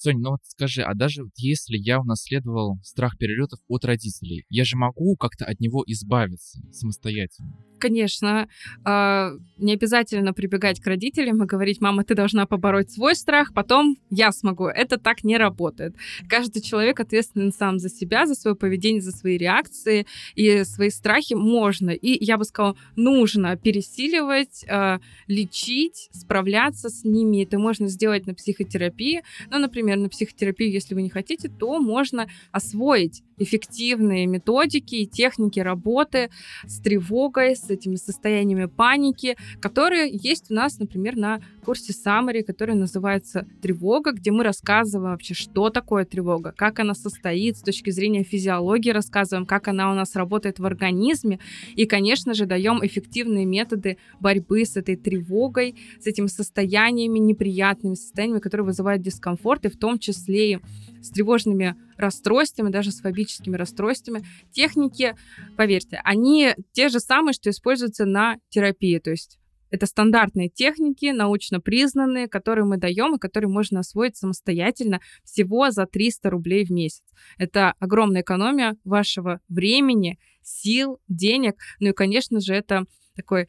Соня, 0.00 0.18
ну 0.20 0.30
вот 0.30 0.40
скажи, 0.46 0.82
а 0.82 0.94
даже 0.94 1.24
вот 1.24 1.32
если 1.36 1.76
я 1.76 2.00
унаследовал 2.00 2.78
страх 2.84 3.18
перелетов 3.18 3.58
от 3.66 3.84
родителей, 3.84 4.44
я 4.48 4.64
же 4.64 4.76
могу 4.76 5.16
как-то 5.16 5.44
от 5.44 5.58
него 5.58 5.82
избавиться 5.86 6.60
самостоятельно? 6.72 7.56
Конечно, 7.78 8.48
э, 8.84 9.30
не 9.56 9.72
обязательно 9.72 10.32
прибегать 10.32 10.80
к 10.80 10.86
родителям 10.86 11.42
и 11.42 11.46
говорить, 11.46 11.80
мама, 11.80 12.04
ты 12.04 12.14
должна 12.14 12.46
побороть 12.46 12.90
свой 12.90 13.14
страх, 13.14 13.52
потом 13.54 13.96
я 14.10 14.32
смогу. 14.32 14.66
Это 14.66 14.98
так 14.98 15.24
не 15.24 15.36
работает. 15.36 15.94
Каждый 16.28 16.60
человек 16.60 17.00
ответственен 17.00 17.52
сам 17.52 17.78
за 17.78 17.88
себя, 17.88 18.26
за 18.26 18.34
свое 18.34 18.56
поведение, 18.56 19.00
за 19.00 19.12
свои 19.12 19.36
реакции 19.36 20.06
и 20.34 20.64
свои 20.64 20.90
страхи 20.90 21.34
можно. 21.34 21.90
И 21.90 22.24
я 22.24 22.36
бы 22.36 22.44
сказала, 22.44 22.76
нужно 22.96 23.56
пересиливать, 23.56 24.64
э, 24.68 24.98
лечить, 25.26 26.08
справляться 26.12 26.88
с 26.88 27.04
ними. 27.04 27.44
Это 27.44 27.58
можно 27.58 27.88
сделать 27.88 28.26
на 28.26 28.34
психотерапии. 28.34 29.22
Ну, 29.50 29.58
например, 29.58 29.87
на 29.96 30.08
психотерапию, 30.08 30.70
если 30.70 30.94
вы 30.94 31.02
не 31.02 31.10
хотите, 31.10 31.48
то 31.48 31.78
можно 31.80 32.28
освоить 32.52 33.22
эффективные 33.38 34.26
методики 34.26 34.96
и 34.96 35.06
техники 35.06 35.60
работы 35.60 36.30
с 36.66 36.80
тревогой, 36.80 37.56
с 37.56 37.70
этими 37.70 37.96
состояниями 37.96 38.66
паники, 38.66 39.36
которые 39.60 40.10
есть 40.12 40.50
у 40.50 40.54
нас, 40.54 40.78
например, 40.78 41.16
на 41.16 41.40
курсе 41.64 41.92
Summary, 41.92 42.42
который 42.42 42.74
называется 42.74 43.46
«Тревога», 43.60 44.12
где 44.12 44.30
мы 44.30 44.42
рассказываем 44.44 45.12
вообще, 45.12 45.34
что 45.34 45.70
такое 45.70 46.04
тревога, 46.04 46.52
как 46.56 46.78
она 46.78 46.94
состоит 46.94 47.56
с 47.56 47.62
точки 47.62 47.90
зрения 47.90 48.22
физиологии, 48.22 48.90
рассказываем, 48.90 49.46
как 49.46 49.68
она 49.68 49.90
у 49.90 49.94
нас 49.94 50.16
работает 50.16 50.58
в 50.58 50.66
организме, 50.66 51.38
и, 51.74 51.84
конечно 51.84 52.34
же, 52.34 52.46
даем 52.46 52.84
эффективные 52.84 53.44
методы 53.44 53.98
борьбы 54.20 54.64
с 54.64 54.76
этой 54.76 54.96
тревогой, 54.96 55.74
с 56.00 56.06
этими 56.06 56.26
состояниями, 56.26 57.18
неприятными 57.18 57.94
состояниями, 57.94 58.40
которые 58.40 58.64
вызывают 58.64 59.02
дискомфорт, 59.02 59.66
и 59.66 59.68
в 59.68 59.76
том 59.76 59.98
числе 59.98 60.60
с 61.02 61.10
тревожными 61.10 61.76
расстройствами, 61.96 62.70
даже 62.70 62.90
с 62.90 63.00
фобическими 63.00 63.56
расстройствами. 63.56 64.24
Техники, 64.52 65.16
поверьте, 65.56 66.00
они 66.04 66.54
те 66.72 66.88
же 66.88 67.00
самые, 67.00 67.32
что 67.32 67.50
используются 67.50 68.04
на 68.04 68.36
терапии. 68.50 68.98
То 68.98 69.10
есть 69.10 69.38
Это 69.70 69.86
стандартные 69.86 70.48
техники, 70.48 71.10
научно 71.12 71.60
признанные, 71.60 72.28
которые 72.28 72.64
мы 72.64 72.78
даем 72.78 73.14
и 73.14 73.18
которые 73.18 73.50
можно 73.50 73.80
освоить 73.80 74.16
самостоятельно 74.16 75.00
всего 75.24 75.70
за 75.70 75.86
300 75.86 76.30
рублей 76.30 76.64
в 76.64 76.70
месяц. 76.70 77.02
Это 77.36 77.74
огромная 77.78 78.22
экономия 78.22 78.76
вашего 78.84 79.40
времени, 79.48 80.18
сил, 80.42 80.98
денег. 81.08 81.56
Ну 81.80 81.90
и, 81.90 81.92
конечно 81.92 82.40
же, 82.40 82.54
это 82.54 82.84
такой 83.14 83.48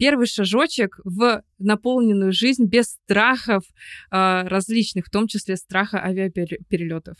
первый 0.00 0.26
шажочек 0.26 0.98
в 1.04 1.42
наполненную 1.58 2.32
жизнь 2.32 2.64
без 2.64 2.86
страхов 2.86 3.64
э, 4.10 4.48
различных, 4.48 5.06
в 5.06 5.10
том 5.10 5.28
числе 5.28 5.56
страха 5.56 6.02
авиаперелетов. 6.02 7.18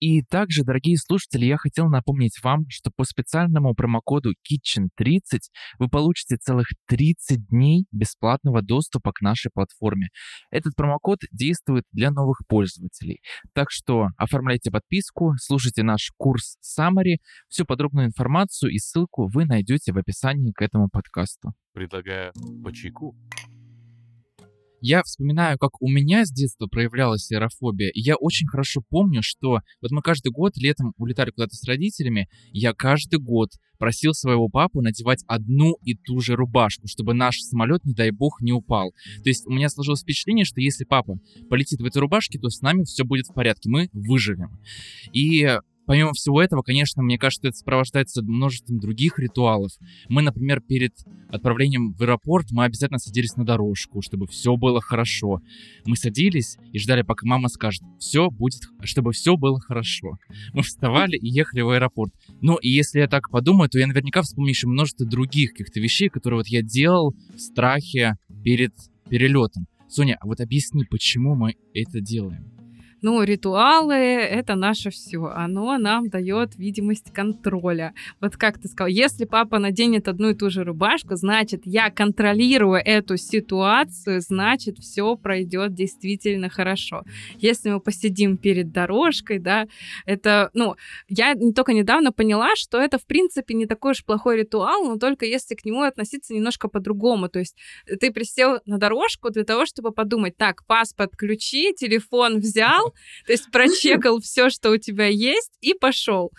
И 0.00 0.22
также, 0.22 0.64
дорогие 0.64 0.96
слушатели, 0.96 1.44
я 1.44 1.58
хотел 1.58 1.88
напомнить 1.88 2.42
вам, 2.42 2.64
что 2.70 2.90
по 2.90 3.04
специальному 3.04 3.74
промокоду 3.74 4.32
Kitchen30 4.32 5.40
вы 5.78 5.88
получите 5.88 6.36
целых 6.36 6.68
30 6.86 7.48
дней 7.48 7.84
бесплатного 7.92 8.62
доступа 8.62 9.12
к 9.12 9.20
нашей 9.20 9.50
платформе. 9.52 10.08
Этот 10.50 10.74
промокод 10.74 11.18
действует 11.32 11.84
для 11.92 12.10
новых 12.10 12.38
пользователей. 12.48 13.20
Так 13.52 13.70
что 13.70 14.08
оформляйте 14.16 14.70
подписку, 14.70 15.34
слушайте 15.38 15.82
наш 15.82 16.10
курс 16.16 16.56
Summary. 16.64 17.18
Всю 17.48 17.66
подробную 17.66 18.06
информацию 18.06 18.72
и 18.72 18.78
ссылку 18.78 19.28
вы 19.28 19.44
найдете 19.44 19.92
в 19.92 19.98
описании 19.98 20.52
к 20.52 20.62
этому 20.62 20.88
подкасту. 20.88 21.52
Предлагаю 21.74 22.32
по 22.64 22.72
чайку. 22.72 23.14
Я 24.80 25.02
вспоминаю, 25.02 25.58
как 25.58 25.80
у 25.82 25.88
меня 25.88 26.24
с 26.24 26.30
детства 26.30 26.66
проявлялась 26.66 27.30
аэрофобия, 27.30 27.90
и 27.90 28.00
я 28.00 28.16
очень 28.16 28.46
хорошо 28.46 28.82
помню, 28.88 29.20
что 29.22 29.60
вот 29.82 29.90
мы 29.90 30.02
каждый 30.02 30.32
год 30.32 30.56
летом 30.56 30.94
улетали 30.96 31.30
куда-то 31.30 31.54
с 31.54 31.64
родителями, 31.64 32.28
я 32.52 32.72
каждый 32.72 33.18
год 33.18 33.50
просил 33.78 34.12
своего 34.12 34.48
папу 34.48 34.82
надевать 34.82 35.24
одну 35.26 35.76
и 35.84 35.94
ту 35.94 36.20
же 36.20 36.34
рубашку, 36.36 36.86
чтобы 36.86 37.14
наш 37.14 37.40
самолет, 37.40 37.84
не 37.84 37.94
дай 37.94 38.10
бог, 38.10 38.40
не 38.40 38.52
упал. 38.52 38.92
То 39.22 39.30
есть 39.30 39.46
у 39.46 39.50
меня 39.50 39.68
сложилось 39.68 40.02
впечатление, 40.02 40.44
что 40.44 40.60
если 40.60 40.84
папа 40.84 41.18
полетит 41.48 41.80
в 41.80 41.84
этой 41.84 41.98
рубашке, 41.98 42.38
то 42.38 42.48
с 42.48 42.60
нами 42.60 42.84
все 42.84 43.04
будет 43.04 43.26
в 43.26 43.34
порядке, 43.34 43.70
мы 43.70 43.88
выживем. 43.92 44.58
И 45.12 45.58
Помимо 45.90 46.12
всего 46.12 46.40
этого, 46.40 46.62
конечно, 46.62 47.02
мне 47.02 47.18
кажется, 47.18 47.48
это 47.48 47.56
сопровождается 47.56 48.22
множеством 48.22 48.78
других 48.78 49.18
ритуалов. 49.18 49.72
Мы, 50.08 50.22
например, 50.22 50.60
перед 50.60 50.94
отправлением 51.28 51.94
в 51.94 52.02
аэропорт, 52.02 52.52
мы 52.52 52.62
обязательно 52.62 53.00
садились 53.00 53.34
на 53.34 53.44
дорожку, 53.44 54.00
чтобы 54.00 54.28
все 54.28 54.56
было 54.56 54.80
хорошо. 54.80 55.40
Мы 55.86 55.96
садились 55.96 56.58
и 56.72 56.78
ждали, 56.78 57.02
пока 57.02 57.26
мама 57.26 57.48
скажет, 57.48 57.82
все 57.98 58.30
будет, 58.30 58.60
чтобы 58.84 59.10
все 59.10 59.36
было 59.36 59.58
хорошо. 59.58 60.12
Мы 60.52 60.62
вставали 60.62 61.16
и 61.16 61.28
ехали 61.28 61.62
в 61.62 61.70
аэропорт. 61.70 62.12
Ну, 62.40 62.54
и 62.54 62.68
если 62.68 63.00
я 63.00 63.08
так 63.08 63.28
подумаю, 63.28 63.68
то 63.68 63.80
я 63.80 63.88
наверняка 63.88 64.22
вспомню 64.22 64.50
еще 64.50 64.68
множество 64.68 65.04
других 65.04 65.50
каких-то 65.54 65.80
вещей, 65.80 66.08
которые 66.08 66.38
вот 66.38 66.46
я 66.46 66.62
делал 66.62 67.16
в 67.34 67.38
страхе 67.40 68.14
перед 68.44 68.74
перелетом. 69.08 69.66
Соня, 69.88 70.16
а 70.20 70.28
вот 70.28 70.40
объясни, 70.40 70.84
почему 70.84 71.34
мы 71.34 71.56
это 71.74 72.00
делаем? 72.00 72.59
Ну, 73.02 73.22
ритуалы— 73.22 73.94
это 73.94 74.54
наше 74.56 74.90
все. 74.90 75.24
Оно 75.34 75.78
нам 75.78 76.08
дает 76.08 76.56
видимость 76.56 77.12
контроля. 77.12 77.94
Вот 78.20 78.36
как 78.36 78.58
ты 78.58 78.68
сказал, 78.68 78.88
если 78.88 79.24
папа 79.24 79.58
наденет 79.58 80.08
одну 80.08 80.30
и 80.30 80.34
ту 80.34 80.50
же 80.50 80.64
рубашку, 80.64 81.16
значит, 81.16 81.62
я 81.64 81.90
контролирую 81.90 82.80
эту 82.84 83.16
ситуацию, 83.16 84.20
значит, 84.20 84.78
все 84.78 85.16
пройдет 85.16 85.74
действительно 85.74 86.50
хорошо. 86.50 87.04
Если 87.38 87.70
мы 87.70 87.80
посидим 87.80 88.36
перед 88.36 88.72
дорожкой, 88.72 89.38
да, 89.38 89.66
это, 90.04 90.50
ну, 90.52 90.76
я 91.08 91.34
только 91.54 91.72
недавно 91.72 92.12
поняла, 92.12 92.54
что 92.56 92.78
это, 92.78 92.98
в 92.98 93.06
принципе, 93.06 93.54
не 93.54 93.66
такой 93.66 93.92
уж 93.92 94.04
плохой 94.04 94.38
ритуал, 94.38 94.84
но 94.84 94.96
только 94.96 95.24
если 95.24 95.54
к 95.54 95.64
нему 95.64 95.82
относиться 95.82 96.34
немножко 96.34 96.68
по-другому. 96.68 97.28
То 97.28 97.38
есть 97.38 97.56
ты 98.00 98.12
присел 98.12 98.58
на 98.66 98.78
дорожку 98.78 99.30
для 99.30 99.44
того, 99.44 99.64
чтобы 99.64 99.92
подумать, 99.92 100.36
так, 100.36 100.66
паспорт 100.66 101.16
ключи, 101.16 101.74
телефон 101.74 102.38
взял, 102.40 102.89
то 103.26 103.32
есть 103.32 103.50
прочекал 103.50 104.20
все, 104.22 104.50
что 104.50 104.70
у 104.70 104.76
тебя 104.76 105.06
есть, 105.06 105.52
и 105.60 105.74
пошел. 105.74 106.32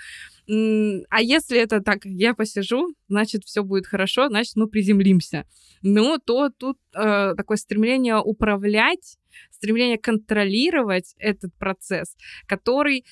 А 0.47 1.21
если 1.21 1.59
это 1.59 1.81
так, 1.81 2.03
я 2.03 2.33
посижу, 2.33 2.93
значит, 3.07 3.43
все 3.45 3.63
будет 3.63 3.87
хорошо, 3.87 4.27
значит, 4.27 4.55
мы 4.55 4.67
приземлимся. 4.67 5.45
Ну, 5.81 6.17
то 6.17 6.49
тут 6.49 6.77
э, 6.93 7.35
такое 7.35 7.57
стремление 7.57 8.17
управлять, 8.17 9.17
стремление 9.51 9.97
контролировать 9.97 11.15
этот 11.17 11.53
процесс, 11.57 12.15
который 12.47 13.05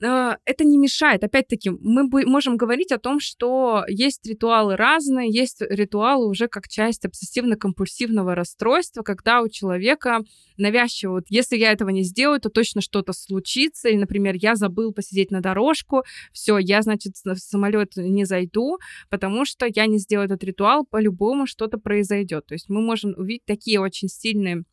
это 0.00 0.64
не 0.64 0.78
мешает. 0.78 1.24
Опять-таки, 1.24 1.70
мы 1.70 2.08
можем 2.26 2.56
говорить 2.56 2.92
о 2.92 2.98
том, 2.98 3.20
что 3.20 3.84
есть 3.88 4.26
ритуалы 4.26 4.76
разные, 4.76 5.30
есть 5.30 5.60
ритуалы 5.60 6.28
уже 6.28 6.48
как 6.48 6.68
часть 6.68 7.04
обсессивно-компульсивного 7.04 8.34
расстройства, 8.34 9.02
когда 9.02 9.42
у 9.42 9.48
человека 9.48 10.20
навязчиво, 10.56 11.12
вот 11.12 11.24
если 11.28 11.56
я 11.56 11.72
этого 11.72 11.90
не 11.90 12.02
сделаю, 12.02 12.40
то 12.40 12.48
точно 12.48 12.80
что-то 12.80 13.12
случится, 13.12 13.88
или, 13.88 13.96
например, 13.96 14.34
я 14.36 14.54
забыл 14.54 14.92
посидеть 14.92 15.30
на 15.30 15.40
дорожку, 15.40 16.04
все, 16.32 16.58
я, 16.58 16.82
значит, 16.82 17.14
в 17.24 17.36
самолет 17.36 17.96
не 17.96 18.24
зайду, 18.24 18.78
потому 19.10 19.44
что 19.44 19.66
я 19.72 19.86
не 19.86 19.98
сделаю 19.98 20.26
этот 20.26 20.44
ритуал, 20.44 20.84
по-любому 20.84 21.46
что-то 21.46 21.78
произойдет. 21.78 22.46
То 22.46 22.54
есть 22.54 22.68
мы 22.68 22.80
можем 22.80 23.14
увидеть 23.16 23.44
такие 23.46 23.80
очень 23.80 24.08
сильные 24.08 24.64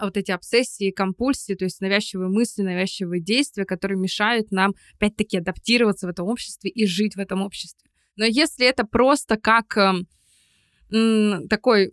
вот 0.00 0.16
эти 0.16 0.30
обсессии, 0.30 0.90
компульсии, 0.90 1.54
то 1.54 1.64
есть 1.64 1.80
навязчивые 1.80 2.28
мысли, 2.28 2.62
навязчивые 2.62 3.20
действия, 3.20 3.64
которые 3.64 3.98
мешают 3.98 4.50
нам, 4.50 4.74
опять-таки, 4.96 5.38
адаптироваться 5.38 6.06
в 6.06 6.10
этом 6.10 6.28
обществе 6.28 6.70
и 6.70 6.86
жить 6.86 7.16
в 7.16 7.18
этом 7.18 7.42
обществе. 7.42 7.90
Но 8.16 8.24
если 8.24 8.66
это 8.66 8.84
просто 8.84 9.36
как 9.36 9.76
э, 9.76 11.40
такой 11.48 11.92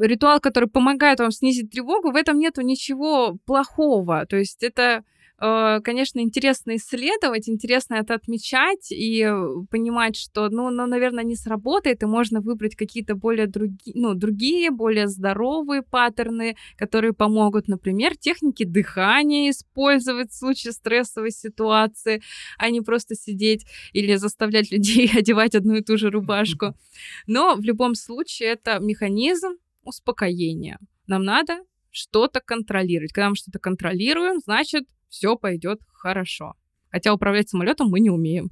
ритуал, 0.00 0.40
который 0.40 0.68
помогает 0.68 1.20
вам 1.20 1.30
снизить 1.30 1.70
тревогу, 1.70 2.10
в 2.10 2.16
этом 2.16 2.38
нету 2.38 2.62
ничего 2.62 3.36
плохого. 3.46 4.26
То 4.26 4.36
есть 4.36 4.62
это 4.62 5.04
конечно, 5.38 6.20
интересно 6.20 6.76
исследовать, 6.76 7.48
интересно 7.48 7.96
это 7.96 8.14
отмечать 8.14 8.92
и 8.92 9.20
э, 9.22 9.66
понимать, 9.68 10.16
что, 10.16 10.48
ну, 10.48 10.70
ну 10.70 10.86
наверное, 10.86 11.24
не 11.24 11.34
сработает, 11.34 12.02
и 12.02 12.06
можно 12.06 12.40
выбрать 12.40 12.76
какие-то 12.76 13.16
более 13.16 13.48
другие, 13.48 13.94
ну, 13.96 14.14
другие, 14.14 14.70
более 14.70 15.08
здоровые 15.08 15.82
паттерны, 15.82 16.56
которые 16.76 17.12
помогут, 17.12 17.66
например, 17.66 18.16
техники 18.16 18.64
дыхания 18.64 19.50
использовать 19.50 20.30
в 20.30 20.38
случае 20.38 20.72
стрессовой 20.72 21.32
ситуации, 21.32 22.22
а 22.56 22.70
не 22.70 22.80
просто 22.80 23.16
сидеть 23.16 23.66
или 23.92 24.14
заставлять 24.14 24.70
людей 24.70 25.10
одевать 25.18 25.56
одну 25.56 25.74
и 25.74 25.82
ту 25.82 25.96
же 25.96 26.10
рубашку. 26.10 26.74
Но 27.26 27.56
в 27.56 27.62
любом 27.62 27.96
случае 27.96 28.50
это 28.50 28.78
механизм 28.78 29.56
успокоения. 29.82 30.78
Нам 31.08 31.24
надо 31.24 31.58
что-то 31.90 32.40
контролировать. 32.40 33.12
Когда 33.12 33.30
мы 33.30 33.36
что-то 33.36 33.58
контролируем, 33.58 34.40
значит, 34.40 34.84
все 35.14 35.36
пойдет 35.36 35.78
хорошо. 35.92 36.54
Хотя 36.90 37.14
управлять 37.14 37.48
самолетом 37.48 37.88
мы 37.88 38.00
не 38.00 38.10
умеем. 38.10 38.50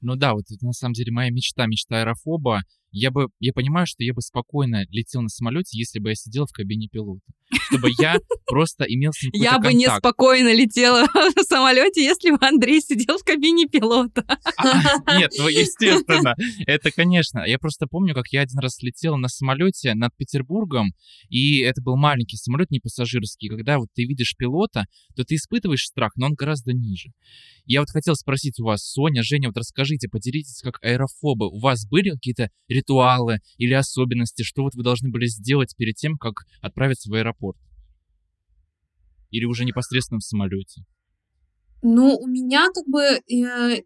Ну 0.00 0.14
да, 0.14 0.34
вот 0.34 0.44
это 0.48 0.64
на 0.64 0.72
самом 0.72 0.92
деле 0.92 1.10
моя 1.10 1.30
мечта, 1.30 1.66
мечта 1.66 2.00
аэрофоба. 2.00 2.60
Я 2.90 3.10
бы, 3.10 3.28
я 3.38 3.52
понимаю, 3.52 3.86
что 3.86 4.02
я 4.02 4.14
бы 4.14 4.22
спокойно 4.22 4.84
летел 4.90 5.22
на 5.22 5.28
самолете, 5.28 5.78
если 5.78 5.98
бы 5.98 6.10
я 6.10 6.14
сидел 6.14 6.46
в 6.46 6.52
кабине 6.52 6.88
пилота. 6.88 7.22
Чтобы 7.68 7.90
я 7.98 8.16
просто 8.46 8.84
имел 8.84 9.12
с 9.12 9.22
ним 9.22 9.32
Я 9.34 9.58
бы 9.58 9.72
неспокойно 9.72 10.54
летела 10.54 11.06
в 11.36 11.42
самолете, 11.44 12.02
если 12.02 12.30
бы 12.30 12.38
Андрей 12.40 12.80
сидел 12.80 13.18
в 13.18 13.24
кабине 13.24 13.66
пилота. 13.66 14.24
А, 14.56 15.16
нет, 15.18 15.32
ну 15.38 15.48
естественно. 15.48 16.34
Это, 16.66 16.90
конечно. 16.90 17.44
Я 17.46 17.58
просто 17.58 17.86
помню, 17.86 18.14
как 18.14 18.28
я 18.28 18.42
один 18.42 18.58
раз 18.58 18.82
летел 18.82 19.16
на 19.16 19.28
самолете 19.28 19.94
над 19.94 20.14
Петербургом, 20.16 20.92
и 21.28 21.60
это 21.60 21.82
был 21.82 21.96
маленький 21.96 22.36
самолет, 22.36 22.70
не 22.70 22.80
пассажирский. 22.80 23.48
Когда 23.48 23.78
вот 23.78 23.88
ты 23.94 24.04
видишь 24.04 24.34
пилота, 24.36 24.84
то 25.16 25.24
ты 25.24 25.36
испытываешь 25.36 25.84
страх, 25.84 26.12
но 26.16 26.26
он 26.26 26.34
гораздо 26.34 26.72
ниже. 26.72 27.10
Я 27.64 27.80
вот 27.80 27.90
хотел 27.90 28.14
спросить 28.14 28.60
у 28.60 28.64
вас, 28.64 28.82
Соня, 28.82 29.22
Женя, 29.22 29.48
вот 29.48 29.56
расскажите, 29.56 30.08
поделитесь, 30.08 30.60
как 30.62 30.78
аэрофобы. 30.82 31.48
У 31.48 31.60
вас 31.60 31.86
были 31.86 32.10
какие-то 32.10 32.50
ритуалы 32.68 32.87
или 32.96 33.72
особенности, 33.74 34.42
что 34.42 34.62
вот 34.62 34.74
вы 34.74 34.82
должны 34.82 35.10
были 35.10 35.26
сделать 35.26 35.74
перед 35.76 35.96
тем, 35.96 36.16
как 36.16 36.44
отправиться 36.60 37.10
в 37.10 37.14
аэропорт? 37.14 37.58
Или 39.30 39.44
уже 39.44 39.64
непосредственно 39.64 40.20
в 40.20 40.24
самолете? 40.24 40.82
Ну, 41.82 42.16
у 42.16 42.26
меня 42.26 42.66
как 42.74 42.86
бы... 42.86 43.02
Э, 43.02 43.82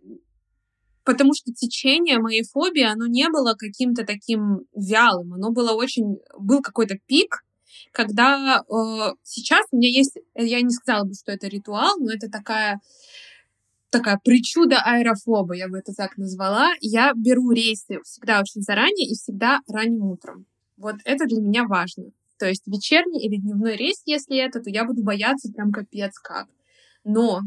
потому 1.04 1.34
что 1.34 1.52
течение 1.52 2.18
моей 2.18 2.44
фобии, 2.44 2.84
оно 2.84 3.06
не 3.06 3.28
было 3.28 3.54
каким-то 3.54 4.04
таким 4.04 4.60
вялым. 4.74 5.34
Оно 5.34 5.50
было 5.50 5.72
очень... 5.72 6.18
Был 6.38 6.62
какой-то 6.62 6.96
пик, 7.06 7.44
когда 7.92 8.62
э, 8.62 9.14
сейчас 9.22 9.66
у 9.72 9.76
меня 9.76 9.88
есть... 9.88 10.16
Я 10.34 10.60
не 10.62 10.70
сказала 10.70 11.04
бы, 11.04 11.14
что 11.14 11.32
это 11.32 11.48
ритуал, 11.48 11.98
но 11.98 12.12
это 12.12 12.30
такая 12.30 12.80
такая 13.92 14.18
причуда 14.24 14.78
аэрофоба, 14.84 15.54
я 15.54 15.68
бы 15.68 15.78
это 15.78 15.92
так 15.92 16.16
назвала. 16.16 16.72
Я 16.80 17.12
беру 17.14 17.52
рейсы 17.52 18.00
всегда 18.04 18.40
очень 18.40 18.62
заранее 18.62 19.08
и 19.08 19.14
всегда 19.14 19.60
ранним 19.68 20.06
утром. 20.06 20.46
Вот 20.76 20.96
это 21.04 21.26
для 21.26 21.40
меня 21.40 21.64
важно. 21.64 22.06
То 22.38 22.48
есть 22.48 22.66
вечерний 22.66 23.24
или 23.24 23.36
дневной 23.36 23.76
рейс, 23.76 24.02
если 24.04 24.36
это, 24.38 24.60
то 24.60 24.70
я 24.70 24.84
буду 24.84 25.04
бояться 25.04 25.52
прям 25.52 25.70
капец 25.70 26.18
как. 26.18 26.48
Но 27.04 27.42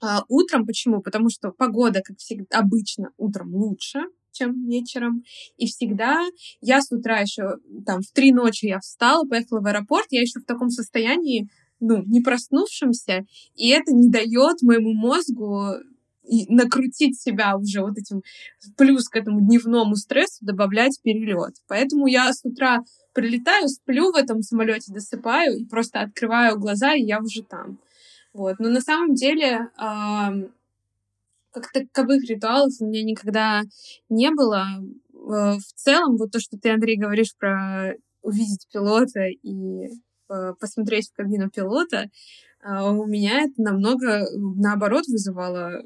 а, 0.00 0.24
утром 0.28 0.64
почему? 0.64 1.02
Потому 1.02 1.28
что 1.28 1.50
погода, 1.50 2.00
как 2.02 2.16
всегда, 2.16 2.58
обычно 2.58 3.10
утром 3.18 3.54
лучше, 3.54 4.00
чем 4.32 4.66
вечером. 4.66 5.22
И 5.58 5.66
всегда 5.66 6.20
я 6.60 6.80
с 6.80 6.90
утра 6.90 7.18
еще, 7.18 7.56
там, 7.84 8.00
в 8.00 8.10
три 8.12 8.32
ночи 8.32 8.66
я 8.66 8.80
встала, 8.80 9.26
поехала 9.26 9.60
в 9.60 9.66
аэропорт, 9.66 10.06
я 10.10 10.22
еще 10.22 10.40
в 10.40 10.46
таком 10.46 10.70
состоянии, 10.70 11.48
ну, 11.80 12.02
не 12.04 12.20
проснувшемся, 12.20 13.24
и 13.54 13.68
это 13.70 13.92
не 13.92 14.08
дает 14.08 14.62
моему 14.62 14.92
мозгу 14.92 15.74
накрутить 16.48 17.20
себя 17.20 17.56
уже 17.56 17.80
вот 17.80 17.98
этим 17.98 18.22
плюс 18.76 19.08
к 19.08 19.16
этому 19.16 19.40
дневному 19.40 19.96
стрессу 19.96 20.44
добавлять 20.44 21.00
перелет. 21.02 21.56
Поэтому 21.66 22.06
я 22.06 22.32
с 22.32 22.44
утра 22.44 22.84
прилетаю, 23.12 23.68
сплю 23.68 24.12
в 24.12 24.16
этом 24.16 24.42
самолете, 24.42 24.92
досыпаю 24.92 25.56
и 25.56 25.64
просто 25.64 26.00
открываю 26.00 26.58
глаза, 26.58 26.94
и 26.94 27.02
я 27.02 27.20
уже 27.20 27.42
там. 27.42 27.78
Вот. 28.32 28.60
Но 28.60 28.68
на 28.68 28.80
самом 28.80 29.14
деле 29.14 29.70
как 31.52 31.72
таковых 31.72 32.28
ритуалов 32.28 32.72
у 32.80 32.86
меня 32.86 33.02
никогда 33.02 33.62
не 34.08 34.30
было. 34.30 34.66
Э, 35.12 35.58
в 35.58 35.72
целом, 35.74 36.16
вот 36.16 36.30
то, 36.30 36.40
что 36.40 36.56
ты, 36.56 36.70
Андрей, 36.70 36.96
говоришь 36.96 37.34
про 37.36 37.94
увидеть 38.22 38.68
пилота 38.72 39.26
и 39.26 39.88
посмотреть 40.58 41.10
в 41.10 41.16
кабину 41.16 41.50
пилота, 41.50 42.10
э, 42.62 42.82
у 42.82 43.06
меня 43.06 43.42
это 43.42 43.60
намного, 43.62 44.26
наоборот, 44.34 45.06
вызывало 45.08 45.82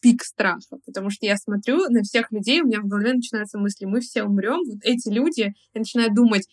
пик 0.00 0.22
страха, 0.22 0.78
потому 0.86 1.10
что 1.10 1.26
я 1.26 1.36
смотрю 1.36 1.88
на 1.90 2.02
всех 2.02 2.30
людей, 2.30 2.62
у 2.62 2.66
меня 2.66 2.80
в 2.80 2.86
голове 2.86 3.14
начинаются 3.14 3.58
мысли, 3.58 3.84
мы 3.84 4.00
все 4.00 4.22
умрем, 4.22 4.60
вот 4.64 4.78
эти 4.82 5.08
люди, 5.08 5.54
я 5.74 5.78
начинаю 5.80 6.14
думать, 6.14 6.48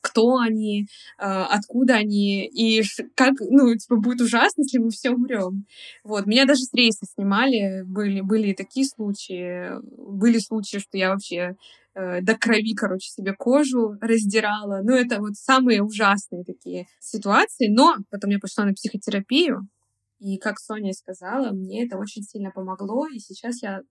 кто 0.00 0.36
они, 0.36 0.86
а, 1.18 1.46
откуда 1.46 1.94
они, 1.94 2.46
и 2.46 2.82
как, 3.14 3.34
ну, 3.40 3.74
типа, 3.74 3.96
будет 3.96 4.20
ужасно, 4.20 4.62
если 4.62 4.78
мы 4.78 4.90
все 4.90 5.10
умрем. 5.10 5.66
Вот. 6.04 6.26
Меня 6.26 6.44
даже 6.44 6.62
с 6.62 6.72
рейса 6.72 7.06
снимали, 7.12 7.82
были, 7.82 8.20
были 8.20 8.50
и 8.50 8.54
такие 8.54 8.86
случаи. 8.86 9.70
Были 9.82 10.38
случаи, 10.38 10.78
что 10.78 10.96
я 10.96 11.10
вообще 11.10 11.56
э, 11.94 12.20
до 12.22 12.36
крови, 12.36 12.74
короче, 12.74 13.10
себе 13.10 13.32
кожу 13.32 13.96
раздирала. 14.00 14.80
Ну, 14.82 14.94
это 14.94 15.20
вот 15.20 15.36
самые 15.36 15.82
ужасные 15.82 16.44
такие 16.44 16.86
ситуации. 17.00 17.68
Но 17.68 17.96
потом 18.10 18.30
я 18.30 18.38
пошла 18.38 18.64
на 18.64 18.72
психотерапию, 18.72 19.68
и, 20.18 20.38
как 20.38 20.60
Соня 20.60 20.92
сказала, 20.92 21.50
мне 21.50 21.84
это 21.84 21.98
очень 21.98 22.22
сильно 22.22 22.52
помогло, 22.52 23.08
и 23.08 23.18
сейчас 23.18 23.60
я 23.60 23.82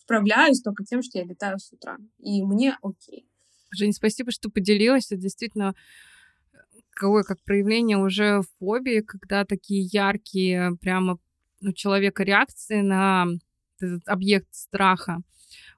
справляюсь 0.00 0.62
только 0.62 0.82
тем, 0.84 1.02
что 1.02 1.18
я 1.18 1.24
летаю 1.24 1.58
с 1.58 1.70
утра. 1.70 1.98
И 2.18 2.42
мне 2.42 2.78
окей. 2.82 3.28
Жень, 3.76 3.92
спасибо, 3.92 4.30
что 4.30 4.48
поделилась. 4.48 5.12
Это 5.12 5.20
действительно 5.20 5.74
какое 6.92 7.22
как 7.22 7.42
проявление 7.44 7.98
уже 7.98 8.40
фобии, 8.58 9.00
когда 9.00 9.44
такие 9.44 9.82
яркие 9.92 10.72
прямо 10.80 11.18
у 11.60 11.72
человека 11.72 12.24
реакции 12.24 12.80
на 12.80 13.26
этот 13.78 14.08
объект 14.08 14.48
страха. 14.52 15.18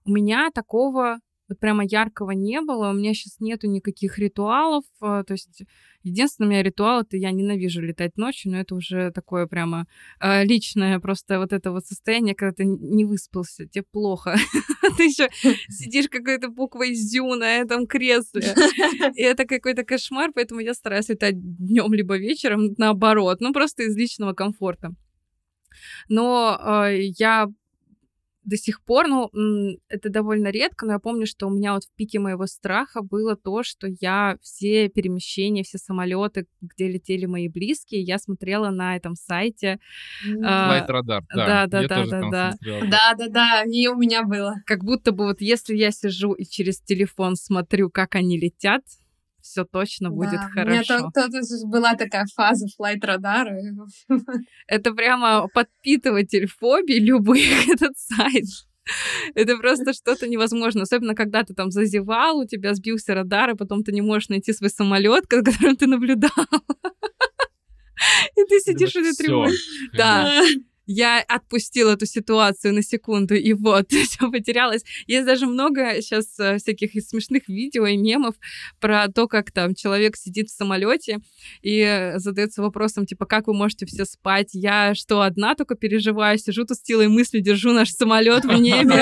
У 0.04 0.12
меня 0.12 0.50
такого 0.54 1.18
вот 1.50 1.58
прямо 1.58 1.84
яркого 1.84 2.30
не 2.30 2.60
было. 2.60 2.90
У 2.90 2.92
меня 2.92 3.12
сейчас 3.12 3.40
нету 3.40 3.66
никаких 3.66 4.18
ритуалов. 4.18 4.84
А, 5.00 5.24
то 5.24 5.34
есть 5.34 5.62
единственный 6.02 6.46
у 6.46 6.50
меня 6.50 6.62
ритуал 6.62 7.02
это 7.02 7.16
я 7.16 7.30
ненавижу 7.32 7.82
летать 7.82 8.16
ночью, 8.16 8.52
но 8.52 8.60
это 8.60 8.74
уже 8.74 9.10
такое 9.10 9.46
прямо 9.46 9.86
э, 10.20 10.44
личное 10.44 10.98
просто 11.00 11.38
вот 11.38 11.52
это 11.52 11.72
вот 11.72 11.84
состояние, 11.84 12.34
когда 12.34 12.54
ты 12.54 12.64
не 12.64 13.04
выспался, 13.04 13.66
тебе 13.66 13.84
плохо. 13.90 14.36
Ты 14.96 15.04
еще 15.04 15.28
сидишь 15.68 16.08
какой-то 16.08 16.48
буквой 16.48 16.94
зю 16.94 17.34
на 17.34 17.58
этом 17.58 17.86
кресле. 17.86 18.54
И 19.14 19.22
это 19.22 19.44
какой-то 19.44 19.84
кошмар, 19.84 20.30
поэтому 20.34 20.60
я 20.60 20.74
стараюсь 20.74 21.08
летать 21.08 21.34
днем 21.36 21.92
либо 21.92 22.16
вечером, 22.16 22.74
наоборот, 22.78 23.40
ну 23.40 23.52
просто 23.52 23.84
из 23.84 23.96
личного 23.96 24.32
комфорта. 24.32 24.94
Но 26.08 26.58
э, 26.86 27.10
я 27.18 27.48
до 28.44 28.56
сих 28.56 28.82
пор, 28.82 29.06
ну, 29.06 29.30
это 29.88 30.08
довольно 30.08 30.48
редко, 30.48 30.86
но 30.86 30.92
я 30.92 30.98
помню, 30.98 31.26
что 31.26 31.46
у 31.46 31.50
меня 31.50 31.74
вот 31.74 31.84
в 31.84 31.94
пике 31.94 32.18
моего 32.18 32.46
страха 32.46 33.02
было 33.02 33.36
то, 33.36 33.62
что 33.62 33.86
я 34.00 34.36
все 34.40 34.88
перемещения, 34.88 35.62
все 35.62 35.78
самолеты, 35.78 36.46
где 36.60 36.88
летели 36.88 37.26
мои 37.26 37.48
близкие, 37.48 38.00
я 38.02 38.18
смотрела 38.18 38.70
на 38.70 38.96
этом 38.96 39.14
сайте. 39.14 39.78
Флайт 40.22 40.88
радар, 40.88 41.22
да. 41.34 41.66
Да, 41.66 41.86
да, 41.86 41.88
да, 41.88 42.06
да, 42.06 42.30
да. 42.30 42.56
Да, 42.90 43.14
да, 43.18 43.28
да, 43.28 43.62
и 43.64 43.86
у 43.88 43.96
меня 43.96 44.24
было. 44.24 44.54
Как 44.66 44.84
будто 44.84 45.12
бы 45.12 45.24
вот 45.24 45.40
если 45.40 45.76
я 45.76 45.90
сижу 45.90 46.32
и 46.32 46.44
через 46.44 46.80
телефон 46.80 47.36
смотрю, 47.36 47.90
как 47.90 48.14
они 48.14 48.38
летят, 48.38 48.82
все 49.42 49.64
точно 49.64 50.10
будет 50.10 50.32
да, 50.32 50.48
хорошо. 50.48 50.68
У 50.68 50.72
меня 50.72 51.10
то, 51.12 51.28
то, 51.28 51.30
то, 51.30 51.66
была 51.66 51.94
такая 51.94 52.26
фаза 52.34 52.66
флайт 52.76 53.04
радара. 53.04 53.56
Это 54.66 54.92
прямо 54.92 55.48
подпитыватель 55.48 56.46
фобий 56.46 57.00
любых 57.00 57.38
этот 57.68 57.98
сайт. 57.98 58.44
Это 59.34 59.56
просто 59.58 59.92
что-то 59.92 60.26
невозможно. 60.26 60.82
Особенно, 60.82 61.14
когда 61.14 61.44
ты 61.44 61.54
там 61.54 61.70
зазевал, 61.70 62.38
у 62.38 62.46
тебя 62.46 62.74
сбился 62.74 63.14
радар, 63.14 63.50
и 63.50 63.56
потом 63.56 63.84
ты 63.84 63.92
не 63.92 64.00
можешь 64.00 64.28
найти 64.28 64.52
свой 64.52 64.70
самолет, 64.70 65.26
которым 65.26 65.76
ты 65.76 65.86
наблюдал. 65.86 66.30
И 68.34 68.44
ты 68.44 68.60
сидишь 68.60 68.96
этой 68.96 69.12
тревоге. 69.12 69.52
Да 69.94 70.42
я 70.92 71.20
отпустила 71.20 71.92
эту 71.92 72.04
ситуацию 72.04 72.74
на 72.74 72.82
секунду, 72.82 73.34
и 73.34 73.52
вот, 73.52 73.90
все 73.90 74.30
потерялось. 74.30 74.82
Есть 75.06 75.24
даже 75.24 75.46
много 75.46 76.02
сейчас 76.02 76.38
э, 76.40 76.58
всяких 76.58 76.90
смешных 77.02 77.48
видео 77.48 77.86
и 77.86 77.96
мемов 77.96 78.34
про 78.80 79.06
то, 79.06 79.28
как 79.28 79.52
там 79.52 79.76
человек 79.76 80.16
сидит 80.16 80.48
в 80.48 80.56
самолете 80.56 81.20
и 81.62 82.12
задается 82.16 82.60
вопросом, 82.60 83.06
типа, 83.06 83.24
как 83.24 83.46
вы 83.46 83.54
можете 83.54 83.86
все 83.86 84.04
спать? 84.04 84.50
Я 84.52 84.94
что, 84.96 85.22
одна 85.22 85.54
только 85.54 85.76
переживаю, 85.76 86.38
сижу 86.38 86.64
тут 86.64 86.76
с 86.76 86.84
силой 86.84 87.06
мысли, 87.06 87.38
держу 87.38 87.72
наш 87.72 87.90
самолет 87.90 88.44
в 88.44 88.52
небе. 88.60 89.00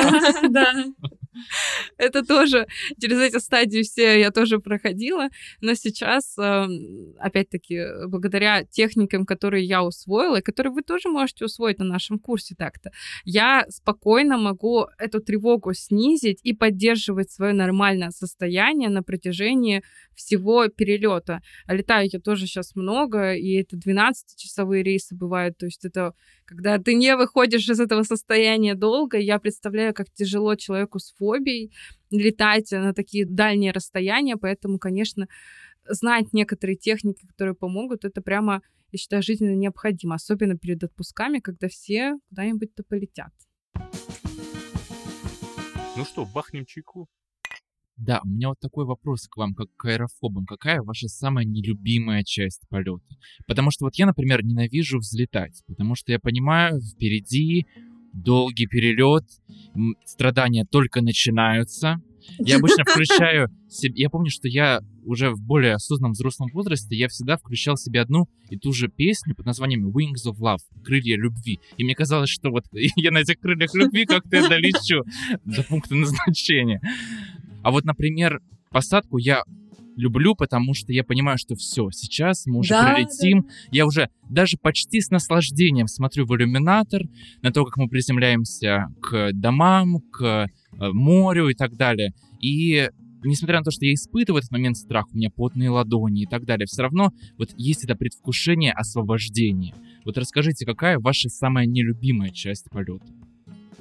Да. 0.51 0.85
Это 1.99 2.25
тоже, 2.25 2.67
через 3.01 3.21
эти 3.21 3.39
стадии 3.39 3.83
все 3.83 4.21
я 4.21 4.31
тоже 4.31 4.59
проходила, 4.59 5.29
но 5.61 5.75
сейчас, 5.75 6.37
эм, 6.39 7.15
опять-таки, 7.19 8.07
благодаря 8.07 8.65
техникам, 8.65 9.25
которые 9.25 9.65
я 9.65 9.83
усвоила, 9.85 10.37
и 10.37 10.43
которые 10.43 10.73
вы 10.73 10.83
тоже 10.83 11.09
можете 11.09 11.45
усвоить 11.45 11.79
на 11.79 11.85
нашем 11.85 12.19
курсе 12.19 12.55
так-то, 12.57 12.91
я 13.25 13.67
спокойно 13.69 14.39
могу 14.39 14.87
эту 14.99 15.21
тревогу 15.21 15.75
снизить 15.75 16.41
и 16.43 16.55
поддерживать 16.55 17.31
свое 17.31 17.53
нормальное 17.53 18.11
состояние 18.11 18.89
на 18.89 19.03
протяжении 19.03 19.83
всего 20.15 20.69
перелета. 20.69 21.41
А 21.67 21.75
летаю 21.75 22.09
я 22.13 22.21
тоже 22.21 22.47
сейчас 22.47 22.75
много, 22.75 23.35
и 23.35 23.53
это 23.61 23.77
12-часовые 23.77 24.83
рейсы 24.83 25.15
бывают, 25.15 25.59
то 25.59 25.67
есть 25.67 25.85
это 25.85 26.15
когда 26.49 26.79
ты 26.79 26.95
не 26.95 27.15
выходишь 27.15 27.69
из 27.69 27.79
этого 27.79 28.05
состояния 28.05 28.75
долго, 28.75 29.19
я 29.19 29.39
представляю, 29.39 29.93
как 29.93 30.07
тяжело 30.11 30.55
человеку 30.55 30.99
с 30.99 31.13
фобией 31.29 31.73
летать 32.11 32.71
на 32.73 32.95
такие 32.95 33.27
дальние 33.27 33.73
расстояния, 33.73 34.37
поэтому, 34.37 34.79
конечно, 34.79 35.29
знать 35.87 36.33
некоторые 36.33 36.77
техники, 36.77 37.27
которые 37.27 37.55
помогут, 37.55 38.05
это 38.05 38.23
прямо, 38.23 38.63
я 38.93 38.99
считаю, 38.99 39.23
жизненно 39.23 39.55
необходимо, 39.55 40.15
особенно 40.15 40.57
перед 40.57 40.83
отпусками, 40.85 41.41
когда 41.41 41.69
все 41.69 42.15
куда-нибудь-то 42.31 42.83
полетят. 42.83 43.33
Ну 45.97 46.05
что, 46.05 46.25
бахнем 46.25 46.65
чайку? 46.65 47.09
Да, 47.97 48.21
у 48.25 48.29
меня 48.29 48.49
вот 48.51 48.61
такой 48.61 48.85
вопрос 48.85 49.27
к 49.27 49.37
вам, 49.37 49.55
как 49.55 49.67
к 49.77 49.85
аэрофобам. 49.87 50.47
Какая 50.47 50.81
ваша 50.83 51.09
самая 51.09 51.45
нелюбимая 51.45 52.23
часть 52.23 52.63
полета? 52.69 53.03
Потому 53.47 53.73
что 53.73 53.87
вот 53.87 53.97
я, 53.97 54.07
например, 54.07 54.45
ненавижу 54.45 54.99
взлетать, 54.99 55.65
потому 55.67 55.97
что 55.97 56.13
я 56.13 56.21
понимаю, 56.21 56.81
впереди 56.81 57.67
долгий 58.13 58.67
перелет, 58.67 59.25
страдания 60.05 60.65
только 60.65 61.01
начинаются. 61.01 62.01
Я 62.39 62.57
обычно 62.57 62.85
включаю 62.85 63.49
себе... 63.69 63.95
Я 63.97 64.11
помню, 64.11 64.31
что 64.31 64.49
я 64.49 64.81
уже 65.05 65.31
в 65.31 65.41
более 65.41 65.75
осознанном 65.75 66.13
взрослом 66.13 66.49
возрасте, 66.53 66.95
я 66.95 67.09
всегда 67.09 67.37
включал 67.37 67.77
себе 67.77 68.01
одну 68.01 68.29
и 68.51 68.59
ту 68.59 68.73
же 68.73 68.89
песню 68.89 69.35
под 69.35 69.47
названием 69.47 69.89
Wings 69.89 70.31
of 70.31 70.39
Love, 70.39 70.59
Крылья 70.85 71.17
любви. 71.17 71.61
И 71.77 71.85
мне 71.85 71.95
казалось, 71.95 72.29
что 72.29 72.51
вот 72.51 72.65
я 72.73 73.11
на 73.11 73.19
этих 73.19 73.39
крыльях 73.41 73.75
любви 73.75 74.05
как-то 74.05 74.49
долечу 74.49 75.05
до 75.45 75.63
пункта 75.63 75.95
назначения. 75.95 76.81
А 77.63 77.71
вот, 77.71 77.85
например, 77.85 78.41
посадку 78.71 79.19
я 79.19 79.43
люблю, 79.99 80.35
потому 80.37 80.75
что 80.75 80.93
я 80.93 81.03
понимаю, 81.03 81.39
что 81.39 81.57
все, 81.57 81.91
сейчас 81.91 82.47
мы 82.47 82.61
уже 82.61 82.71
да, 82.71 82.95
прилетим. 82.95 83.43
Да. 83.43 83.49
Я 83.73 83.87
уже 83.87 84.09
даже 84.31 84.57
почти 84.57 85.01
с 85.01 85.11
наслаждением 85.11 85.89
смотрю 85.89 86.25
в 86.25 86.35
иллюминатор 86.37 87.03
на 87.43 87.51
то, 87.51 87.65
как 87.65 87.77
мы 87.77 87.89
приземляемся 87.89 88.87
к 89.03 89.33
домам, 89.33 90.01
к 90.13 90.23
э, 90.23 90.47
морю 90.93 91.49
и 91.49 91.55
так 91.55 91.77
далее. 91.77 92.15
И 92.41 92.89
несмотря 93.25 93.59
на 93.59 93.65
то, 93.65 93.71
что 93.73 93.85
я 93.87 93.95
испытываю 93.95 94.39
этот 94.39 94.53
момент 94.53 94.77
страх, 94.77 95.07
у 95.13 95.17
меня 95.17 95.31
потные 95.31 95.71
ладони 95.71 96.23
и 96.23 96.27
так 96.27 96.45
далее, 96.45 96.67
все 96.67 96.83
равно 96.83 97.13
вот 97.37 97.51
есть 97.57 97.85
это 97.85 97.97
предвкушение 97.97 98.73
освобождения. 98.73 99.75
Вот 100.05 100.17
расскажите, 100.17 100.65
какая 100.65 101.01
ваша 101.01 101.29
самая 101.29 101.67
нелюбимая 101.67 102.31
часть 102.31 102.71
полета? 102.71 103.07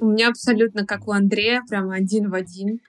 У 0.00 0.06
меня 0.06 0.28
абсолютно 0.28 0.84
как 0.84 1.08
у 1.08 1.12
Андрея, 1.12 1.62
прямо 1.68 1.94
один 1.94 2.30
в 2.30 2.34
один. 2.34 2.80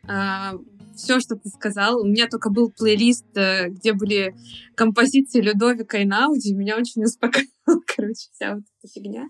Все, 0.99 1.21
что 1.21 1.37
ты 1.37 1.47
сказал. 1.47 2.01
У 2.01 2.05
меня 2.05 2.27
только 2.27 2.49
был 2.49 2.71
плейлист, 2.71 3.25
э, 3.37 3.69
где 3.69 3.93
были 3.93 4.35
композиции 4.75 5.39
Людовика 5.39 5.97
и 5.97 6.05
Науди, 6.05 6.53
меня 6.53 6.75
очень 6.75 7.03
успокоил, 7.05 7.47
короче, 7.87 8.27
вся 8.33 8.55
вот 8.55 8.63
эта 8.81 8.93
фигня. 8.93 9.27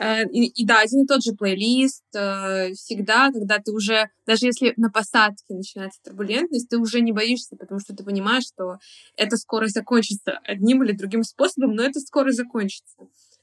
Э, 0.00 0.24
и, 0.24 0.46
и 0.48 0.66
да, 0.66 0.80
один 0.80 1.04
и 1.04 1.06
тот 1.06 1.22
же 1.22 1.32
плейлист 1.32 2.02
э, 2.16 2.72
всегда, 2.72 3.30
когда 3.30 3.60
ты 3.60 3.70
уже, 3.70 4.10
даже 4.26 4.46
если 4.46 4.74
на 4.76 4.90
посадке 4.90 5.54
начинается 5.54 6.00
турбулентность, 6.02 6.68
ты 6.68 6.78
уже 6.78 7.00
не 7.00 7.12
боишься, 7.12 7.56
потому 7.56 7.78
что 7.78 7.94
ты 7.94 8.02
понимаешь, 8.02 8.44
что 8.52 8.78
это 9.16 9.36
скоро 9.36 9.68
закончится 9.68 10.40
одним 10.42 10.82
или 10.82 10.92
другим 10.92 11.22
способом, 11.22 11.76
но 11.76 11.84
это 11.84 12.00
скоро 12.00 12.32
закончится. 12.32 12.96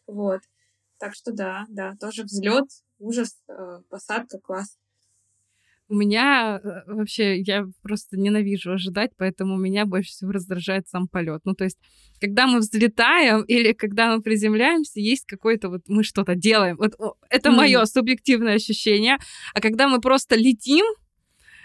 Вот. 0.08 0.42
Так 1.00 1.16
что 1.16 1.32
да, 1.32 1.66
да, 1.70 1.96
тоже 2.02 2.24
взлет, 2.24 2.66
ужас, 3.00 3.42
посадка, 3.90 4.40
класс. 4.40 4.78
У 5.92 5.94
меня 5.94 6.62
э, 6.64 6.84
вообще, 6.88 7.42
я 7.42 7.66
просто 7.82 8.16
ненавижу 8.18 8.72
ожидать, 8.72 9.12
поэтому 9.18 9.58
меня 9.58 9.86
больше 9.86 10.12
всего 10.12 10.32
раздражает 10.32 10.88
сам 10.88 11.10
полет. 11.10 11.42
Ну, 11.44 11.54
то 11.54 11.66
есть, 11.66 11.78
когда 12.22 12.48
мы 12.48 12.60
взлетаем 12.60 13.44
или 13.44 13.74
когда 13.74 14.16
мы 14.16 14.22
приземляемся, 14.22 15.02
есть 15.02 15.26
какой-то 15.26 15.68
вот 15.68 15.82
мы 15.90 16.06
что-то 16.06 16.36
делаем. 16.36 16.78
Вот 16.78 16.94
это 17.30 17.50
mm. 17.50 17.56
мое 17.56 17.84
субъективное 17.84 18.56
ощущение. 18.56 19.18
А 19.54 19.60
когда 19.60 19.90
мы 19.90 20.00
просто 20.00 20.38
летим, 20.38 20.86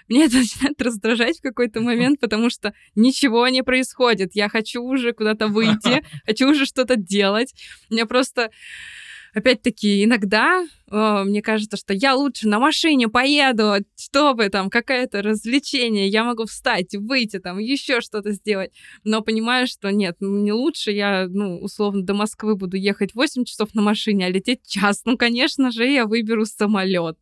меня 0.08 0.24
это 0.24 0.36
начинает 0.38 0.82
раздражать 0.82 1.38
в 1.38 1.42
какой-то 1.42 1.80
момент, 1.80 2.18
потому 2.18 2.50
что 2.50 2.74
ничего 2.96 3.46
не 3.46 3.62
происходит. 3.62 4.34
Я 4.34 4.48
хочу 4.48 4.82
уже 4.82 5.12
куда-то 5.12 5.46
выйти, 5.46 6.04
хочу 6.26 6.50
уже 6.50 6.66
что-то 6.66 6.96
делать. 6.96 7.54
Меня 7.90 8.06
просто 8.06 8.50
опять-таки, 9.37 10.03
иногда 10.03 10.66
э, 10.91 11.22
мне 11.24 11.43
кажется, 11.43 11.76
что 11.76 11.93
я 11.93 12.14
лучше 12.14 12.49
на 12.49 12.59
машине 12.59 13.09
поеду, 13.09 13.74
чтобы 13.95 14.49
там 14.49 14.70
какое-то 14.70 15.20
развлечение, 15.20 16.09
я 16.09 16.24
могу 16.24 16.47
встать, 16.47 16.95
выйти, 16.95 17.39
там 17.39 17.59
еще 17.59 18.01
что-то 18.01 18.32
сделать. 18.32 18.72
Но 19.05 19.20
понимаю, 19.20 19.66
что 19.66 19.91
нет, 19.91 20.16
не 20.20 20.53
лучше 20.53 20.91
я, 20.91 21.26
ну, 21.28 21.59
условно, 21.59 22.03
до 22.03 22.14
Москвы 22.14 22.57
буду 22.57 22.78
ехать 22.78 23.14
8 23.14 23.45
часов 23.45 23.74
на 23.74 23.82
машине, 23.82 24.24
а 24.24 24.30
лететь 24.30 24.66
час. 24.66 25.03
Ну, 25.05 25.18
конечно 25.18 25.70
же, 25.70 25.87
я 25.87 26.07
выберу 26.07 26.47
самолет. 26.47 27.18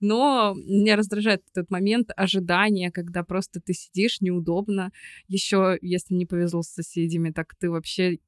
Но 0.00 0.54
меня 0.54 0.96
раздражает 0.96 1.44
этот 1.50 1.70
момент 1.70 2.10
ожидания, 2.14 2.90
когда 2.90 3.24
просто 3.24 3.62
ты 3.62 3.72
сидишь 3.72 4.20
неудобно. 4.20 4.92
Еще, 5.28 5.78
если 5.80 6.12
не 6.12 6.26
повезло 6.26 6.60
с 6.60 6.68
соседями, 6.68 7.30
так 7.30 7.54
ты 7.58 7.70
вообще 7.70 8.18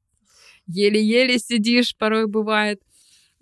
еле-еле 0.66 1.38
сидишь, 1.38 1.96
порой 1.96 2.26
бывает. 2.26 2.80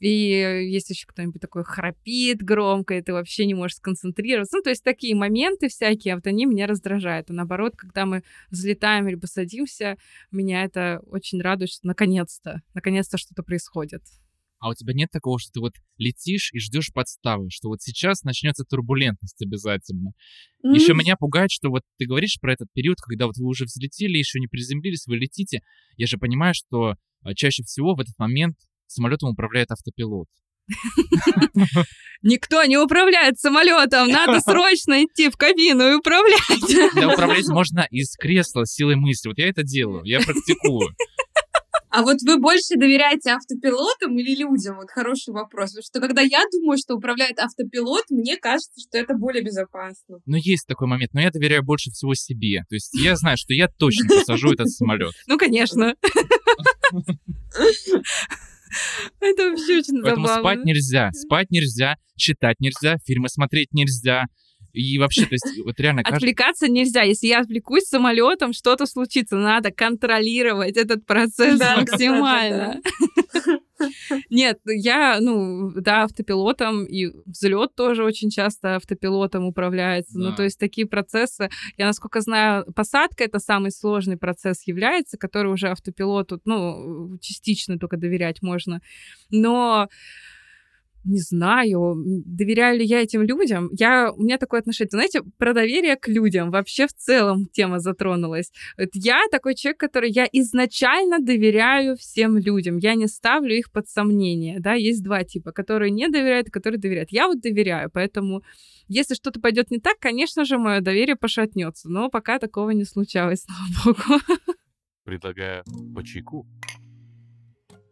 И 0.04 0.68
если 0.70 0.92
еще 0.92 1.06
кто-нибудь 1.06 1.40
такой 1.40 1.64
храпит 1.64 2.42
громко, 2.42 2.92
и 2.92 3.00
ты 3.00 3.14
вообще 3.14 3.46
не 3.46 3.54
можешь 3.54 3.78
сконцентрироваться. 3.78 4.58
Ну, 4.58 4.62
то 4.62 4.68
есть 4.68 4.84
такие 4.84 5.14
моменты 5.14 5.68
всякие, 5.68 6.12
а 6.12 6.16
вот 6.16 6.26
они 6.26 6.44
меня 6.44 6.66
раздражают. 6.66 7.30
А 7.30 7.32
наоборот, 7.32 7.74
когда 7.74 8.04
мы 8.04 8.22
взлетаем 8.50 9.08
или 9.08 9.14
посадимся, 9.14 9.96
меня 10.30 10.64
это 10.64 11.00
очень 11.06 11.40
радует, 11.40 11.70
что 11.70 11.86
наконец-то, 11.86 12.60
наконец-то 12.74 13.16
что-то 13.16 13.42
происходит. 13.42 14.02
А 14.58 14.68
у 14.68 14.74
тебя 14.74 14.92
нет 14.92 15.08
такого, 15.10 15.38
что 15.38 15.52
ты 15.52 15.60
вот 15.60 15.72
летишь 15.96 16.50
и 16.52 16.58
ждешь 16.58 16.92
подставы, 16.92 17.48
что 17.48 17.68
вот 17.68 17.80
сейчас 17.80 18.24
начнется 18.24 18.64
турбулентность 18.64 19.40
обязательно. 19.40 20.10
Mm-hmm. 20.62 20.74
Еще 20.74 20.92
меня 20.92 21.16
пугает, 21.16 21.50
что 21.50 21.70
вот 21.70 21.80
ты 21.96 22.04
говоришь 22.04 22.36
про 22.42 22.52
этот 22.52 22.68
период, 22.74 22.98
когда 23.00 23.24
вот 23.24 23.38
вы 23.38 23.46
уже 23.46 23.64
взлетели, 23.64 24.18
еще 24.18 24.38
не 24.38 24.48
приземлились, 24.48 25.06
вы 25.06 25.16
летите. 25.16 25.60
Я 25.96 26.06
же 26.06 26.18
понимаю, 26.18 26.52
что 26.52 26.96
а, 27.22 27.34
чаще 27.34 27.62
всего 27.62 27.94
в 27.94 28.00
этот 28.00 28.18
момент 28.18 28.56
самолетом 28.94 29.30
управляет 29.30 29.70
автопилот. 29.70 30.26
Никто 32.22 32.64
не 32.64 32.78
управляет 32.78 33.38
самолетом, 33.38 34.08
надо 34.08 34.40
срочно 34.40 35.04
идти 35.04 35.28
в 35.28 35.36
кабину 35.36 35.90
и 35.90 35.94
управлять. 35.94 36.94
Да, 36.94 37.12
управлять 37.12 37.46
можно 37.48 37.86
из 37.90 38.16
кресла 38.16 38.64
силой 38.64 38.96
мысли. 38.96 39.28
Вот 39.28 39.38
я 39.38 39.48
это 39.48 39.62
делаю, 39.62 40.02
я 40.04 40.20
практикую. 40.20 40.88
А 41.90 42.02
вот 42.02 42.16
вы 42.26 42.40
больше 42.40 42.74
доверяете 42.74 43.30
автопилотам 43.30 44.18
или 44.18 44.34
людям? 44.34 44.78
Вот 44.78 44.90
хороший 44.90 45.32
вопрос. 45.32 45.70
Потому 45.70 45.84
что 45.84 46.00
когда 46.00 46.22
я 46.22 46.42
думаю, 46.50 46.76
что 46.76 46.96
управляет 46.96 47.38
автопилот, 47.38 48.06
мне 48.10 48.36
кажется, 48.36 48.80
что 48.80 48.98
это 48.98 49.14
более 49.14 49.44
безопасно. 49.44 50.18
Ну, 50.26 50.36
есть 50.36 50.66
такой 50.66 50.88
момент, 50.88 51.14
но 51.14 51.20
я 51.20 51.30
доверяю 51.30 51.62
больше 51.62 51.92
всего 51.92 52.14
себе. 52.14 52.64
То 52.68 52.74
есть 52.74 52.92
я 52.94 53.14
знаю, 53.14 53.36
что 53.36 53.54
я 53.54 53.68
точно 53.68 54.08
посажу 54.08 54.54
этот 54.54 54.70
самолет. 54.70 55.12
Ну, 55.28 55.38
конечно. 55.38 55.94
Это 59.20 59.50
вообще 59.50 59.78
очень 59.78 60.02
Поэтому 60.02 60.26
забавно. 60.26 60.50
спать 60.50 60.64
нельзя, 60.64 61.10
спать 61.12 61.50
нельзя, 61.50 61.96
читать 62.16 62.56
нельзя, 62.60 62.96
фильмы 63.04 63.28
смотреть 63.28 63.72
нельзя. 63.72 64.24
И 64.72 64.98
вообще, 64.98 65.22
то 65.26 65.34
есть, 65.34 65.46
вот 65.64 65.78
реально... 65.78 66.02
Отвлекаться 66.02 66.68
нельзя. 66.68 67.02
Если 67.02 67.28
я 67.28 67.40
отвлекусь 67.40 67.84
самолетом, 67.84 68.52
что-то 68.52 68.86
случится. 68.86 69.36
Надо 69.36 69.70
контролировать 69.70 70.76
этот 70.76 71.06
процесс 71.06 71.60
максимально. 71.60 72.80
Нет, 74.30 74.58
я, 74.66 75.18
ну, 75.20 75.72
да, 75.74 76.04
автопилотом, 76.04 76.84
и 76.84 77.10
взлет 77.26 77.74
тоже 77.74 78.04
очень 78.04 78.30
часто 78.30 78.76
автопилотом 78.76 79.44
управляется. 79.44 80.18
Ну, 80.18 80.24
да. 80.24 80.30
Ну, 80.30 80.36
то 80.36 80.42
есть 80.42 80.58
такие 80.58 80.86
процессы, 80.86 81.48
я, 81.76 81.86
насколько 81.86 82.20
знаю, 82.20 82.64
посадка— 82.72 83.24
это 83.24 83.38
самый 83.38 83.70
сложный 83.70 84.16
процесс 84.16 84.66
является, 84.66 85.18
который 85.18 85.52
уже 85.52 85.68
автопилоту, 85.68 86.40
ну, 86.44 87.18
частично 87.20 87.78
только 87.78 87.96
доверять 87.96 88.42
можно. 88.42 88.80
Но 89.30 89.88
не 91.04 91.18
знаю, 91.18 92.02
доверяю 92.24 92.78
ли 92.78 92.84
я 92.84 93.02
этим 93.02 93.22
людям. 93.22 93.68
Я, 93.72 94.10
у 94.12 94.22
меня 94.22 94.38
такое 94.38 94.60
отношение, 94.60 94.90
знаете, 94.90 95.22
про 95.38 95.52
доверие 95.52 95.96
к 95.96 96.08
людям 96.08 96.50
вообще 96.50 96.86
в 96.86 96.92
целом 96.94 97.46
тема 97.52 97.78
затронулась. 97.78 98.52
Я 98.94 99.20
такой 99.30 99.54
человек, 99.54 99.78
который 99.78 100.10
я 100.10 100.26
изначально 100.32 101.18
доверяю 101.18 101.96
всем 101.96 102.38
людям, 102.38 102.78
я 102.78 102.94
не 102.94 103.06
ставлю 103.06 103.54
их 103.54 103.70
под 103.70 103.88
сомнение, 103.88 104.60
да, 104.60 104.74
есть 104.74 105.02
два 105.02 105.24
типа, 105.24 105.52
которые 105.52 105.90
не 105.90 106.08
доверяют 106.08 106.50
которые 106.50 106.80
доверяют. 106.80 107.10
Я 107.10 107.26
вот 107.26 107.40
доверяю, 107.40 107.90
поэтому 107.92 108.42
если 108.88 109.14
что-то 109.14 109.40
пойдет 109.40 109.70
не 109.70 109.80
так, 109.80 109.98
конечно 109.98 110.44
же, 110.44 110.58
мое 110.58 110.80
доверие 110.80 111.16
пошатнется, 111.16 111.88
но 111.88 112.08
пока 112.08 112.38
такого 112.38 112.70
не 112.70 112.84
случалось, 112.84 113.44
слава 113.84 113.96
богу. 113.96 114.20
Предлагаю 115.04 115.64
по 115.94 116.02
чайку. 116.02 116.46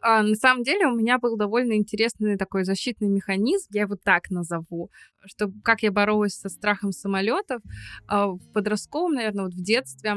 А, 0.05 0.21
на 0.21 0.35
самом 0.35 0.63
деле 0.63 0.87
у 0.87 0.95
меня 0.95 1.17
был 1.17 1.37
довольно 1.37 1.77
интересный 1.77 2.37
такой 2.37 2.65
защитный 2.65 3.07
механизм, 3.07 3.69
я 3.71 3.83
его 3.83 3.95
так 3.95 4.29
назову, 4.29 4.91
что 5.25 5.49
как 5.63 5.81
я 5.81 5.93
боролась 5.93 6.33
со 6.33 6.49
страхом 6.49 6.91
самолетов 6.91 7.61
а, 8.05 8.27
в 8.27 8.51
подростковом, 8.51 9.13
наверное, 9.13 9.45
вот 9.45 9.53
в 9.53 9.63
детстве. 9.63 10.15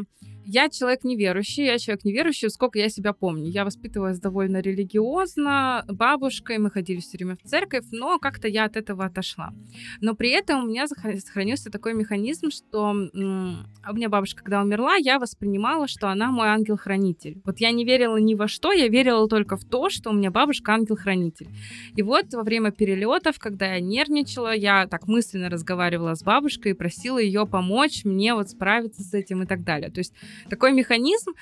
Я 0.48 0.68
человек 0.68 1.02
неверующий, 1.02 1.64
я 1.64 1.76
человек 1.78 2.04
неверующий, 2.04 2.48
сколько 2.50 2.78
я 2.78 2.88
себя 2.88 3.12
помню. 3.12 3.50
Я 3.50 3.64
воспитывалась 3.64 4.20
довольно 4.20 4.60
религиозно, 4.60 5.84
бабушкой, 5.88 6.58
мы 6.58 6.70
ходили 6.70 7.00
все 7.00 7.16
время 7.16 7.36
в 7.36 7.48
церковь, 7.48 7.86
но 7.90 8.20
как-то 8.20 8.46
я 8.46 8.64
от 8.64 8.76
этого 8.76 9.06
отошла. 9.06 9.52
Но 10.00 10.14
при 10.14 10.30
этом 10.30 10.62
у 10.62 10.68
меня 10.68 10.86
сохранился 10.86 11.68
такой 11.70 11.94
механизм, 11.94 12.50
что 12.50 12.90
у 12.90 13.94
меня 13.94 14.08
бабушка, 14.08 14.44
когда 14.44 14.62
умерла, 14.62 14.94
я 14.94 15.18
воспринимала, 15.18 15.88
что 15.88 16.10
она 16.10 16.30
мой 16.30 16.46
ангел-хранитель. 16.46 17.40
Вот 17.44 17.58
я 17.58 17.72
не 17.72 17.84
верила 17.84 18.16
ни 18.16 18.34
во 18.34 18.46
что, 18.46 18.70
я 18.70 18.86
верила 18.86 19.28
только 19.28 19.56
в 19.56 19.64
то, 19.64 19.90
что 19.90 20.10
у 20.10 20.12
меня 20.12 20.30
бабушка 20.30 20.74
ангел-хранитель. 20.74 21.48
И 21.96 22.02
вот 22.02 22.32
во 22.32 22.44
время 22.44 22.70
перелетов, 22.70 23.40
когда 23.40 23.74
я 23.74 23.80
нервничала, 23.80 24.54
я 24.54 24.86
так 24.86 25.08
мысленно 25.08 25.50
разговаривала 25.50 26.14
с 26.14 26.22
бабушкой 26.22 26.70
и 26.70 26.74
просила 26.74 27.18
ее 27.18 27.46
помочь 27.46 28.04
мне 28.04 28.32
вот 28.34 28.50
справиться 28.50 29.02
с 29.02 29.12
этим 29.12 29.42
и 29.42 29.46
так 29.46 29.64
далее. 29.64 29.90
То 29.90 29.98
есть 29.98 30.14
такой 30.48 30.72
механизм. 30.72 31.32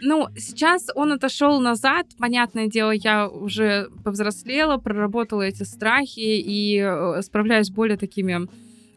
Ну, 0.00 0.28
сейчас 0.36 0.86
он 0.94 1.12
отошел 1.12 1.60
назад. 1.60 2.06
Понятное 2.18 2.68
дело, 2.68 2.92
я 2.92 3.28
уже 3.28 3.88
повзрослела, 4.04 4.76
проработала 4.76 5.42
эти 5.42 5.64
страхи 5.64 6.20
и 6.20 6.78
э, 6.78 7.22
справляюсь 7.22 7.70
более 7.70 7.96
такими 7.96 8.48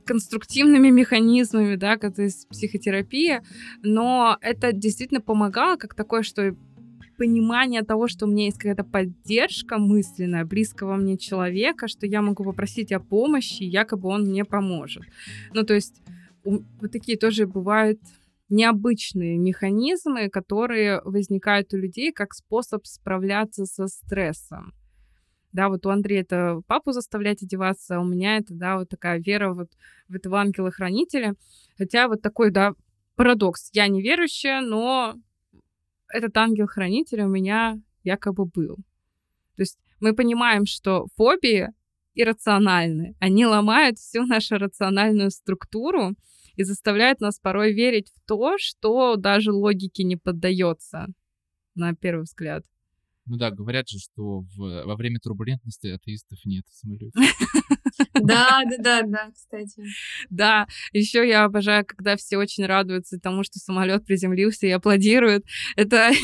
конструктивными 0.06 0.90
механизмами, 0.90 1.76
да, 1.76 1.98
как 1.98 2.20
из 2.20 2.46
психотерапии, 2.46 3.42
но 3.84 4.38
это 4.42 4.74
действительно 4.74 5.22
помогало, 5.22 5.78
как 5.78 5.94
такое, 5.94 6.24
что 6.24 6.56
понимание 7.18 7.84
того, 7.84 8.08
что 8.08 8.26
у 8.26 8.30
меня 8.30 8.46
есть 8.46 8.58
какая-то 8.58 8.84
поддержка 8.84 9.78
мысленная 9.78 10.44
близкого 10.44 10.96
мне 10.96 11.18
человека, 11.18 11.88
что 11.88 12.08
я 12.08 12.22
могу 12.22 12.44
попросить 12.44 12.92
о 12.92 13.00
помощи, 13.00 13.64
якобы 13.64 14.10
он 14.10 14.24
мне 14.24 14.44
поможет. 14.44 15.04
Ну, 15.54 15.64
то 15.64 15.76
есть 15.76 16.02
вот 16.44 16.92
такие 16.92 17.18
тоже 17.18 17.46
бывают 17.46 18.00
необычные 18.52 19.38
механизмы, 19.38 20.30
которые 20.30 21.02
возникают 21.04 21.74
у 21.74 21.78
людей 21.78 22.12
как 22.12 22.34
способ 22.34 22.86
справляться 22.86 23.66
со 23.66 23.88
стрессом. 23.88 24.74
Да, 25.54 25.68
вот 25.70 25.86
у 25.86 25.90
Андрея 25.90 26.22
это 26.22 26.62
папу 26.68 26.92
заставлять 26.92 27.44
одеваться, 27.44 27.98
а 27.98 28.00
у 28.00 28.06
меня 28.06 28.38
это, 28.38 28.54
да, 28.54 28.78
вот 28.78 28.90
такая 28.90 29.20
вера 29.20 29.54
вот 29.54 29.70
в 30.08 30.16
этого 30.16 30.40
ангела-хранителя. 30.40 31.36
Хотя 31.78 32.08
вот 32.08 32.22
такой, 32.22 32.52
да, 32.52 32.74
парадокс. 33.16 33.70
Я 33.74 33.88
неверующая, 33.88 34.62
но 34.62 35.16
этот 36.08 36.36
ангел-хранитель 36.38 37.22
у 37.22 37.28
меня 37.28 37.80
якобы 38.04 38.46
был. 38.46 38.78
То 39.56 39.64
есть 39.64 39.78
мы 40.00 40.16
понимаем, 40.16 40.66
что 40.66 41.08
фобии 41.16 41.70
иррациональны. 42.16 43.16
Они 43.20 43.46
ломают 43.46 43.98
всю 44.00 44.26
нашу 44.26 44.58
рациональную 44.58 45.32
структуру, 45.32 46.16
и 46.56 46.64
заставляет 46.64 47.20
нас 47.20 47.40
порой 47.40 47.74
верить 47.74 48.12
в 48.16 48.28
то, 48.28 48.56
что 48.58 49.16
даже 49.16 49.52
логике 49.52 50.04
не 50.04 50.18
поддается 50.18 51.08
на 51.76 51.96
первый 51.96 52.24
взгляд. 52.24 52.64
Ну 53.26 53.38
да, 53.38 53.52
говорят 53.52 53.88
же, 53.88 54.00
что 54.00 54.40
в, 54.40 54.58
во 54.58 54.96
время 54.96 55.20
турбулентности 55.20 55.88
атеистов 55.88 56.40
нет 56.46 56.66
в 56.70 56.74
самолете. 56.74 57.12
Да, 58.14 58.62
да, 58.66 58.78
да, 58.78 59.02
да, 59.04 59.32
кстати. 59.32 59.84
Да, 60.30 60.68
еще 60.92 61.28
я 61.28 61.44
обожаю, 61.44 61.86
когда 61.86 62.16
все 62.16 62.38
очень 62.38 62.66
радуются 62.66 63.20
тому, 63.20 63.44
что 63.44 63.60
самолет 63.60 64.06
приземлился 64.06 64.68
и 64.68 64.72
аплодируют. 64.72 65.46
Это 65.76 66.12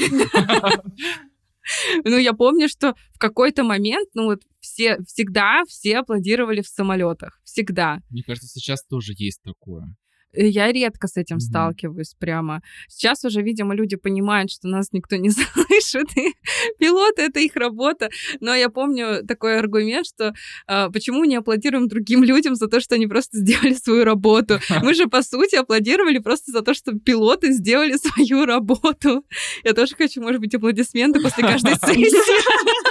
Ну, 2.03 2.17
я 2.17 2.34
помню, 2.34 2.69
что 2.69 2.95
в 3.13 3.19
какой-то 3.19 3.63
момент, 3.63 4.09
ну 4.13 4.25
вот 4.25 4.41
все, 4.59 4.97
всегда 5.05 5.63
все 5.67 5.99
аплодировали 5.99 6.61
в 6.61 6.67
самолетах. 6.67 7.39
Всегда. 7.43 7.99
Мне 8.09 8.23
кажется, 8.23 8.47
сейчас 8.47 8.84
тоже 8.84 9.13
есть 9.17 9.41
такое. 9.43 9.95
Я 10.38 10.71
редко 10.71 11.07
с 11.07 11.17
этим 11.17 11.38
mm-hmm. 11.38 11.49
сталкиваюсь 11.49 12.15
прямо. 12.19 12.61
Сейчас 12.88 13.23
уже, 13.25 13.41
видимо, 13.41 13.75
люди 13.75 13.95
понимают, 13.95 14.51
что 14.51 14.67
нас 14.67 14.89
никто 14.91 15.15
не 15.15 15.29
слышит, 15.31 16.15
и 16.15 16.33
пилоты— 16.79 17.21
это 17.23 17.39
их 17.39 17.55
работа. 17.55 18.09
Но 18.39 18.53
я 18.53 18.69
помню 18.69 19.25
такой 19.27 19.57
аргумент, 19.57 20.05
что 20.05 20.33
э, 20.67 20.89
почему 20.91 21.23
не 21.25 21.35
аплодируем 21.35 21.88
другим 21.88 22.23
людям 22.23 22.55
за 22.55 22.67
то, 22.67 22.79
что 22.79 22.95
они 22.95 23.07
просто 23.07 23.38
сделали 23.38 23.73
свою 23.73 24.03
работу? 24.05 24.59
Мы 24.83 24.93
же, 24.93 25.07
по 25.07 25.23
сути, 25.23 25.55
аплодировали 25.55 26.19
просто 26.19 26.51
за 26.51 26.61
то, 26.61 26.73
что 26.73 26.93
пилоты 26.93 27.51
сделали 27.51 27.97
свою 27.97 28.45
работу. 28.45 29.25
Я 29.63 29.73
тоже 29.73 29.95
хочу, 29.95 30.21
может 30.21 30.39
быть, 30.39 30.53
аплодисменты 30.53 31.19
после 31.19 31.43
каждой 31.43 31.75
сессии. 31.75 32.86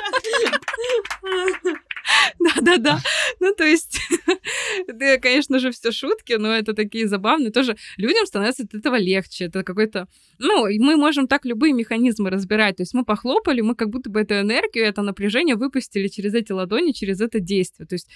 Да-да-да. 2.61 3.01
Ну, 3.41 3.55
то 3.55 3.65
есть, 3.65 4.01
это, 4.87 5.19
конечно 5.21 5.59
же, 5.59 5.71
все 5.71 5.93
шутки, 5.93 6.35
но 6.35 6.55
это 6.55 6.75
такие 6.75 7.09
забавные. 7.09 7.51
Тоже 7.51 7.77
людям 7.97 8.27
становится 8.27 8.65
от 8.65 8.75
этого 8.75 8.97
легче. 8.97 9.47
Это 9.47 9.63
какой-то... 9.63 10.09
Ну, 10.39 10.67
мы 10.79 10.97
можем 10.97 11.29
так 11.29 11.45
любые 11.45 11.73
механизмы 11.73 12.31
разбирать. 12.31 12.77
То 12.77 12.83
есть 12.83 12.95
мы 12.95 13.05
похлопали, 13.05 13.61
мы 13.61 13.75
как 13.75 13.91
будто 13.91 14.11
бы 14.11 14.21
эту 14.21 14.35
энергию, 14.35 14.85
это 14.85 15.03
напряжение 15.03 15.57
выпустили 15.57 16.09
через 16.09 16.35
эти 16.35 16.53
ладони, 16.53 16.93
через 16.93 17.21
это 17.21 17.41
действие. 17.41 17.87
То 17.87 17.95
есть 17.95 18.09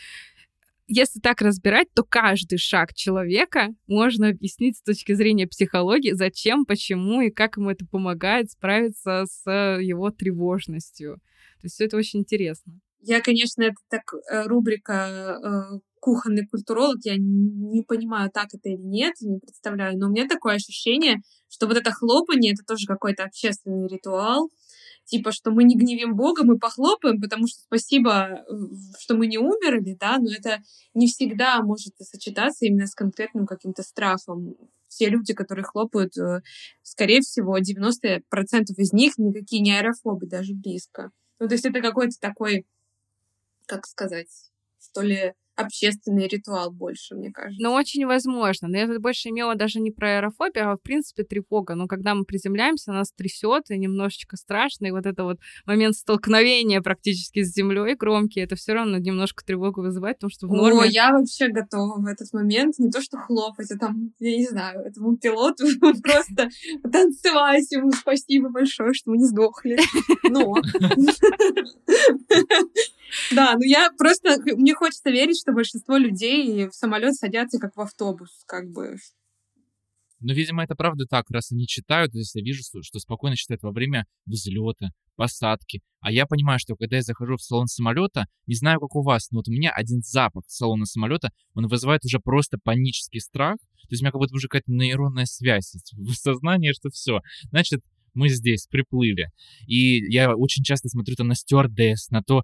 если 0.92 1.20
так 1.20 1.40
разбирать, 1.40 1.86
то 1.94 2.02
каждый 2.02 2.58
шаг 2.58 2.94
человека 2.94 3.68
можно 3.86 4.28
объяснить 4.28 4.76
с 4.76 4.82
точки 4.82 5.12
зрения 5.12 5.46
психологии, 5.46 6.12
зачем, 6.12 6.64
почему 6.66 7.20
и 7.20 7.30
как 7.30 7.58
ему 7.58 7.70
это 7.70 7.86
помогает 7.86 8.50
справиться 8.50 9.24
с 9.24 9.48
его 9.48 10.10
тревожностью. 10.10 11.20
То 11.60 11.66
есть 11.66 11.76
все 11.76 11.84
это 11.84 11.96
очень 11.96 12.20
интересно. 12.20 12.80
Я, 13.02 13.20
конечно, 13.20 13.62
это 13.62 13.76
так 13.88 14.02
э, 14.30 14.46
рубрика 14.46 15.38
э, 15.42 15.78
кухонный 16.00 16.46
культуролог, 16.46 16.98
я 17.04 17.14
не 17.18 17.82
понимаю, 17.82 18.30
так 18.30 18.48
это 18.52 18.68
или 18.68 18.82
нет, 18.82 19.14
не 19.20 19.38
представляю, 19.38 19.98
но 19.98 20.06
у 20.06 20.10
меня 20.10 20.26
такое 20.26 20.56
ощущение, 20.56 21.20
что 21.48 21.66
вот 21.66 21.76
это 21.76 21.90
хлопание— 21.92 22.52
это 22.54 22.62
тоже 22.66 22.86
какой-то 22.86 23.24
общественный 23.24 23.88
ритуал, 23.88 24.50
типа, 25.04 25.32
что 25.32 25.50
мы 25.50 25.64
не 25.64 25.76
гневим 25.76 26.14
Бога, 26.14 26.44
мы 26.44 26.58
похлопаем, 26.58 27.20
потому 27.20 27.46
что 27.46 27.60
спасибо, 27.60 28.44
что 28.98 29.14
мы 29.14 29.26
не 29.26 29.38
умерли, 29.38 29.96
да, 29.98 30.18
но 30.18 30.30
это 30.30 30.62
не 30.94 31.06
всегда 31.08 31.62
может 31.62 31.94
сочетаться 31.98 32.64
именно 32.66 32.86
с 32.86 32.94
конкретным 32.94 33.46
каким-то 33.46 33.82
страхом. 33.82 34.54
Все 34.88 35.08
люди, 35.08 35.34
которые 35.34 35.64
хлопают, 35.64 36.16
э, 36.16 36.40
скорее 36.82 37.20
всего, 37.20 37.58
90% 37.58 38.78
из 38.78 38.92
них 38.92 39.18
никакие 39.18 39.62
не 39.62 39.76
аэрофобы, 39.76 40.26
даже 40.26 40.52
близко. 40.54 41.10
Ну, 41.38 41.48
то 41.48 41.54
есть 41.54 41.64
это 41.64 41.80
какой-то 41.80 42.16
такой 42.20 42.66
как 43.70 43.86
сказать, 43.86 44.28
что 44.80 45.02
ли, 45.02 45.34
общественный 45.60 46.26
ритуал 46.26 46.70
больше, 46.72 47.14
мне 47.14 47.30
кажется. 47.30 47.62
Ну, 47.62 47.72
очень 47.72 48.06
возможно. 48.06 48.68
Но 48.68 48.78
я 48.78 48.98
больше 48.98 49.28
имела 49.28 49.54
даже 49.54 49.78
не 49.78 49.90
про 49.90 50.16
аэрофобию, 50.16 50.70
а 50.70 50.76
в 50.76 50.80
принципе 50.80 51.22
тревога. 51.22 51.74
Но 51.74 51.86
когда 51.86 52.14
мы 52.14 52.24
приземляемся, 52.24 52.92
нас 52.92 53.12
трясет 53.12 53.70
и 53.70 53.78
немножечко 53.78 54.36
страшно. 54.36 54.86
И 54.86 54.90
вот 54.90 55.06
это 55.06 55.24
вот 55.24 55.38
момент 55.66 55.94
столкновения 55.96 56.80
практически 56.80 57.42
с 57.42 57.52
землей 57.52 57.94
громкий, 57.94 58.40
это 58.40 58.56
все 58.56 58.72
равно 58.72 58.98
немножко 58.98 59.44
тревогу 59.44 59.82
вызывает, 59.82 60.16
потому 60.16 60.30
что 60.30 60.46
в 60.46 60.52
норме... 60.52 60.80
О, 60.80 60.84
я 60.84 61.12
вообще 61.12 61.48
готова 61.48 62.00
в 62.00 62.06
этот 62.06 62.32
момент 62.32 62.78
не 62.78 62.90
то 62.90 63.02
что 63.02 63.18
хлопать, 63.18 63.70
а 63.70 63.78
там, 63.78 64.12
я 64.18 64.36
не 64.36 64.46
знаю, 64.46 64.80
этому 64.80 65.16
пилоту 65.16 65.66
просто 66.02 66.48
танцевать 66.90 67.70
ему 67.70 67.90
спасибо 67.92 68.48
большое, 68.48 68.94
что 68.94 69.10
мы 69.10 69.18
не 69.18 69.26
сдохли. 69.26 69.78
Но... 70.24 70.54
Да, 73.30 73.54
ну 73.54 73.62
я 73.62 73.90
просто... 73.96 74.36
Мне 74.56 74.74
хочется 74.74 75.10
верить, 75.10 75.40
что 75.40 75.52
большинство 75.52 75.96
людей 75.96 76.68
в 76.68 76.74
самолет 76.74 77.14
садятся 77.14 77.58
как 77.58 77.76
в 77.76 77.80
автобус, 77.80 78.30
как 78.46 78.70
бы. 78.70 78.96
Ну, 80.22 80.34
видимо, 80.34 80.62
это 80.62 80.74
правда 80.74 81.06
так, 81.08 81.30
раз 81.30 81.50
они 81.50 81.66
читают, 81.66 82.14
если 82.14 82.40
я 82.40 82.44
вижу, 82.44 82.62
что 82.82 82.98
спокойно 82.98 83.36
читают 83.36 83.62
во 83.62 83.72
время 83.72 84.06
взлета, 84.26 84.90
посадки. 85.16 85.80
А 86.00 86.12
я 86.12 86.26
понимаю, 86.26 86.58
что 86.58 86.76
когда 86.76 86.96
я 86.96 87.02
захожу 87.02 87.36
в 87.36 87.42
салон 87.42 87.66
самолета, 87.66 88.26
не 88.46 88.54
знаю, 88.54 88.80
как 88.80 88.94
у 88.96 89.02
вас, 89.02 89.30
но 89.30 89.38
вот 89.38 89.48
у 89.48 89.52
меня 89.52 89.70
один 89.70 90.02
запах 90.02 90.44
салона 90.46 90.84
самолета, 90.84 91.30
он 91.54 91.68
вызывает 91.68 92.04
уже 92.04 92.20
просто 92.20 92.58
панический 92.62 93.20
страх. 93.20 93.56
То 93.56 93.88
есть 93.90 94.02
у 94.02 94.04
меня 94.04 94.12
как 94.12 94.18
будто 94.18 94.34
уже 94.34 94.48
какая-то 94.48 94.72
нейронная 94.72 95.24
связь 95.26 95.74
в 95.92 96.14
сознании, 96.14 96.72
что 96.72 96.90
все. 96.90 97.20
Значит, 97.50 97.80
мы 98.14 98.28
здесь 98.28 98.66
приплыли. 98.66 99.28
И 99.66 100.10
я 100.12 100.34
очень 100.34 100.64
часто 100.64 100.88
смотрю 100.88 101.16
там 101.16 101.28
на 101.28 101.34
стюардесс, 101.34 102.10
на 102.10 102.22
то, 102.22 102.42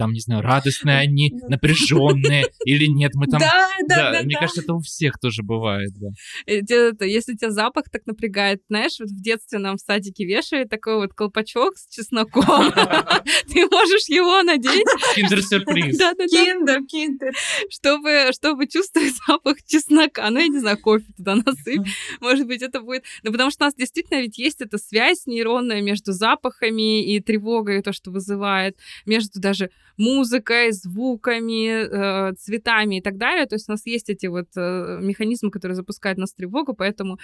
там, 0.00 0.14
не 0.14 0.20
знаю, 0.20 0.40
радостные 0.40 0.96
они, 0.96 1.30
напряженные 1.48 2.46
или 2.64 2.86
нет, 2.86 3.12
мы 3.14 3.26
там... 3.26 3.38
Да, 3.50 3.68
да, 3.86 4.12
да. 4.12 4.22
Мне 4.22 4.36
кажется, 4.36 4.62
это 4.62 4.72
у 4.72 4.80
всех 4.80 5.18
тоже 5.20 5.42
бывает, 5.42 5.90
да. 5.96 6.08
Это, 6.46 7.04
если 7.04 7.34
тебя 7.34 7.50
запах 7.50 7.90
так 7.90 8.06
напрягает, 8.06 8.62
знаешь, 8.68 8.96
вот 8.98 9.10
в 9.10 9.22
детстве 9.22 9.58
нам 9.58 9.76
в 9.76 9.80
садике 9.80 10.24
вешали 10.24 10.64
такой 10.64 10.96
вот 10.96 11.12
колпачок 11.12 11.76
с 11.76 11.86
чесноком. 11.94 12.72
Ты 13.52 13.66
можешь 13.70 14.08
его 14.08 14.42
надеть. 14.42 14.86
Киндер-сюрприз. 15.16 15.98
Да, 15.98 16.14
да, 16.14 16.26
киндер, 16.26 16.86
киндер. 16.86 17.32
Чтобы, 17.68 18.30
чтобы 18.32 18.68
чувствовать 18.68 19.12
запах 19.26 19.58
чеснока. 19.66 20.30
Ну, 20.30 20.40
я 20.40 20.48
не 20.48 20.60
знаю, 20.60 20.78
кофе 20.78 21.04
туда 21.14 21.34
насыпь. 21.34 21.86
Может 22.20 22.46
быть, 22.46 22.62
это 22.62 22.80
будет... 22.80 23.04
Ну, 23.22 23.32
потому 23.32 23.50
что 23.50 23.64
у 23.64 23.66
нас 23.66 23.74
действительно 23.74 24.20
ведь 24.22 24.38
есть 24.38 24.62
эта 24.62 24.78
связь 24.78 25.26
нейронная 25.26 25.82
между 25.82 26.12
запахами 26.12 27.04
и 27.04 27.20
тревогой, 27.20 27.82
то, 27.82 27.92
что 27.92 28.10
вызывает, 28.10 28.78
между 29.04 29.40
даже 29.40 29.70
музыкой, 30.00 30.72
звуками, 30.72 32.30
э, 32.30 32.34
цветами 32.34 32.98
и 32.98 33.02
так 33.02 33.18
далее. 33.18 33.46
То 33.46 33.54
есть 33.54 33.68
у 33.68 33.72
нас 33.72 33.86
есть 33.86 34.08
эти 34.08 34.26
вот 34.26 34.48
э, 34.56 34.98
механизмы, 35.02 35.50
которые 35.50 35.76
запускают 35.76 36.18
нас 36.18 36.32
тревогу, 36.32 36.74
поэтому 36.74 37.18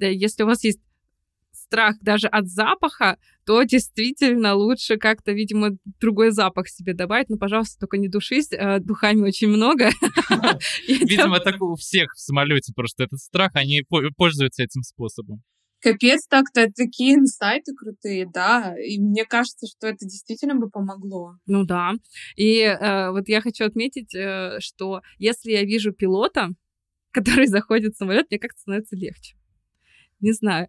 э, 0.00 0.12
если 0.12 0.42
у 0.42 0.46
вас 0.46 0.64
есть 0.64 0.80
страх 1.52 1.96
даже 2.00 2.28
от 2.28 2.48
запаха, 2.48 3.18
то 3.44 3.62
действительно 3.64 4.54
лучше 4.54 4.96
как-то, 4.96 5.32
видимо, 5.32 5.70
другой 6.00 6.30
запах 6.30 6.68
себе 6.68 6.94
добавить. 6.94 7.28
Но, 7.28 7.36
пожалуйста, 7.36 7.80
только 7.80 7.98
не 7.98 8.08
душись, 8.08 8.48
э, 8.52 8.78
духами 8.80 9.22
очень 9.22 9.48
много. 9.48 9.90
Видимо, 10.88 11.40
так 11.40 11.60
у 11.60 11.74
всех 11.74 12.12
в 12.14 12.20
самолете 12.20 12.72
просто 12.74 13.04
этот 13.04 13.18
страх, 13.20 13.52
они 13.54 13.82
пользуются 14.16 14.62
этим 14.62 14.82
способом. 14.82 15.42
Капец, 15.82 16.28
так-то 16.28 16.70
такие 16.72 17.16
инсайты 17.16 17.74
крутые, 17.74 18.30
да. 18.32 18.76
И 18.78 19.00
мне 19.00 19.24
кажется, 19.24 19.66
что 19.66 19.88
это 19.88 20.06
действительно 20.06 20.54
бы 20.54 20.70
помогло. 20.70 21.38
Ну 21.46 21.64
да. 21.64 21.94
И 22.36 22.60
э, 22.60 23.10
вот 23.10 23.28
я 23.28 23.40
хочу 23.40 23.64
отметить, 23.64 24.14
э, 24.14 24.58
что 24.60 25.02
если 25.18 25.50
я 25.50 25.64
вижу 25.64 25.92
пилота, 25.92 26.50
который 27.10 27.48
заходит 27.48 27.94
в 27.94 27.96
самолет, 27.96 28.26
мне 28.30 28.38
как-то 28.38 28.60
становится 28.60 28.94
легче. 28.94 29.36
Не 30.20 30.32
знаю. 30.32 30.68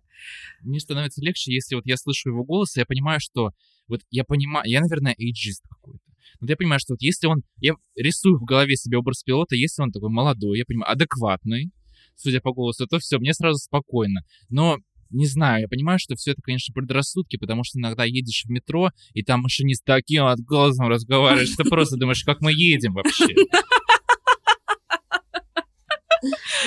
Мне 0.64 0.80
становится 0.80 1.22
легче, 1.22 1.54
если 1.54 1.76
вот 1.76 1.86
я 1.86 1.96
слышу 1.96 2.30
его 2.30 2.44
голос, 2.44 2.76
и 2.76 2.80
я 2.80 2.86
понимаю, 2.88 3.20
что 3.22 3.52
вот 3.88 4.02
я 4.10 4.24
понимаю, 4.24 4.68
я, 4.68 4.82
наверное, 4.82 5.14
эйджист 5.16 5.64
какой-то. 5.70 6.04
Вот 6.40 6.50
я 6.50 6.58
понимаю, 6.58 6.80
что 6.80 6.94
вот 6.94 7.02
если 7.04 7.28
он, 7.28 7.44
я 7.58 7.76
рисую 7.96 8.40
в 8.40 8.46
голове 8.46 8.76
себе 8.76 8.98
образ 8.98 9.22
пилота, 9.22 9.56
если 9.56 9.84
он 9.84 9.92
такой 9.92 10.10
молодой, 10.10 10.58
я 10.58 10.66
понимаю, 10.66 10.92
адекватный, 10.92 11.72
судя 12.16 12.42
по 12.42 12.52
голосу, 12.52 12.88
то 12.88 12.98
все, 12.98 13.20
мне 13.20 13.34
сразу 13.34 13.60
спокойно. 13.60 14.22
Но 14.50 14.80
не 15.14 15.26
знаю, 15.28 15.62
я 15.62 15.68
понимаю, 15.68 16.00
что 16.00 16.16
все 16.16 16.32
это, 16.32 16.42
конечно, 16.42 16.74
предрассудки, 16.74 17.38
потому 17.38 17.64
что 17.64 17.80
иногда 17.80 18.04
едешь 18.04 18.44
в 18.46 18.50
метро, 18.50 18.90
и 19.14 19.24
там 19.24 19.42
машинист 19.42 19.84
таким 19.86 20.26
от 20.26 20.40
голосом 20.40 20.88
разговаривает, 20.88 21.50
что 21.50 21.64
просто 21.64 21.98
думаешь, 21.98 22.24
как 22.24 22.42
мы 22.42 22.52
едем 22.52 22.94
вообще. 22.94 23.28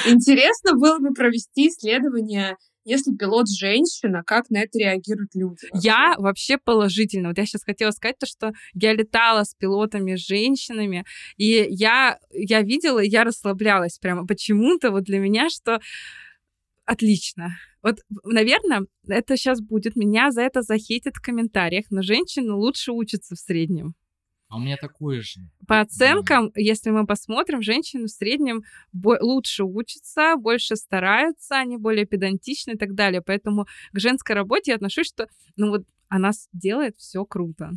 Интересно 0.07 0.75
было 0.75 0.99
бы 0.99 1.13
провести 1.15 1.69
исследование 1.69 2.57
если 2.89 3.13
пилот 3.17 3.49
женщина, 3.49 4.23
как 4.25 4.49
на 4.49 4.59
это 4.59 4.79
реагируют 4.79 5.35
люди? 5.35 5.67
Вообще? 5.73 5.89
Я 5.89 6.15
вообще 6.19 6.57
положительно. 6.57 7.29
Вот 7.29 7.39
я 7.39 7.45
сейчас 7.45 7.65
хотела 7.65 7.91
сказать 7.91 8.17
то, 8.17 8.27
что 8.27 8.53
я 8.75 8.93
летала 8.95 9.43
с 9.43 9.55
пилотами, 9.55 10.15
с 10.15 10.25
женщинами, 10.25 11.05
и 11.37 11.67
я, 11.69 12.21
я 12.31 12.63
видела, 12.63 13.01
я 13.01 13.25
расслаблялась 13.25 13.99
прямо 13.99 14.25
почему-то 14.25 14.93
вот 14.93 15.03
для 15.03 15.19
меня, 15.19 15.51
что 15.51 15.81
отлично. 16.85 17.57
Вот, 17.87 18.01
наверное, 18.25 18.87
это 19.07 19.37
сейчас 19.37 19.61
будет. 19.61 19.95
Меня 19.95 20.33
за 20.33 20.43
это 20.43 20.63
захейтят 20.63 21.15
в 21.15 21.23
комментариях, 21.23 21.85
но 21.91 22.03
женщины 22.03 22.53
лучше 22.53 22.91
учатся 22.91 23.37
в 23.37 23.39
среднем. 23.39 23.95
А 24.49 24.57
у 24.57 24.59
меня 24.59 24.77
такое 24.77 25.23
же. 25.23 25.43
По 25.69 25.83
оценкам, 25.83 26.51
если 26.57 26.91
мы 26.91 27.07
посмотрим, 27.07 27.63
женщины 27.63 28.07
в 28.07 28.11
среднем 28.11 28.65
бо- 28.93 29.19
лучше 29.21 29.63
учатся, 29.63 30.35
больше 30.37 30.75
стараются, 30.75 31.59
они 31.59 31.77
более 31.77 32.07
педантичны 32.07 32.73
и 32.73 32.77
так 32.77 32.95
далее. 32.95 33.23
Поэтому 33.23 33.67
к 33.93 34.01
женской 34.01 34.35
работе 34.35 34.73
я 34.73 34.77
отношусь, 34.77 35.07
что 35.07 35.29
ну 35.55 35.71
вот 35.71 35.85
она 36.09 36.33
делает 36.53 36.97
все 36.97 37.25
круто. 37.25 37.71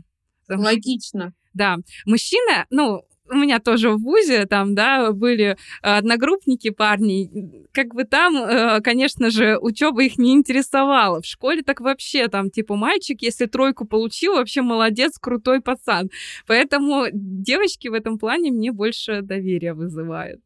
Логично. 0.47 1.35
Да, 1.53 1.77
мужчина, 2.07 2.65
ну, 2.71 3.03
у 3.29 3.35
меня 3.35 3.59
тоже 3.59 3.91
в 3.91 3.99
ВУЗе 3.99 4.45
там, 4.45 4.75
да, 4.75 5.11
были 5.11 5.51
э, 5.51 5.55
одногруппники 5.81 6.69
парни, 6.69 7.67
как 7.71 7.93
бы 7.93 8.03
там, 8.03 8.35
э, 8.35 8.81
конечно 8.81 9.29
же, 9.29 9.57
учеба 9.57 10.03
их 10.03 10.17
не 10.17 10.33
интересовала. 10.33 11.21
В 11.21 11.25
школе 11.25 11.61
так 11.61 11.81
вообще 11.81 12.27
там, 12.27 12.49
типа, 12.49 12.75
мальчик, 12.75 13.21
если 13.21 13.45
тройку 13.45 13.85
получил, 13.85 14.35
вообще 14.35 14.61
молодец, 14.61 15.17
крутой 15.19 15.61
пацан. 15.61 16.09
Поэтому 16.47 17.05
девочки 17.13 17.87
в 17.87 17.93
этом 17.93 18.17
плане 18.17 18.51
мне 18.51 18.71
больше 18.71 19.21
доверия 19.21 19.73
вызывают. 19.73 20.41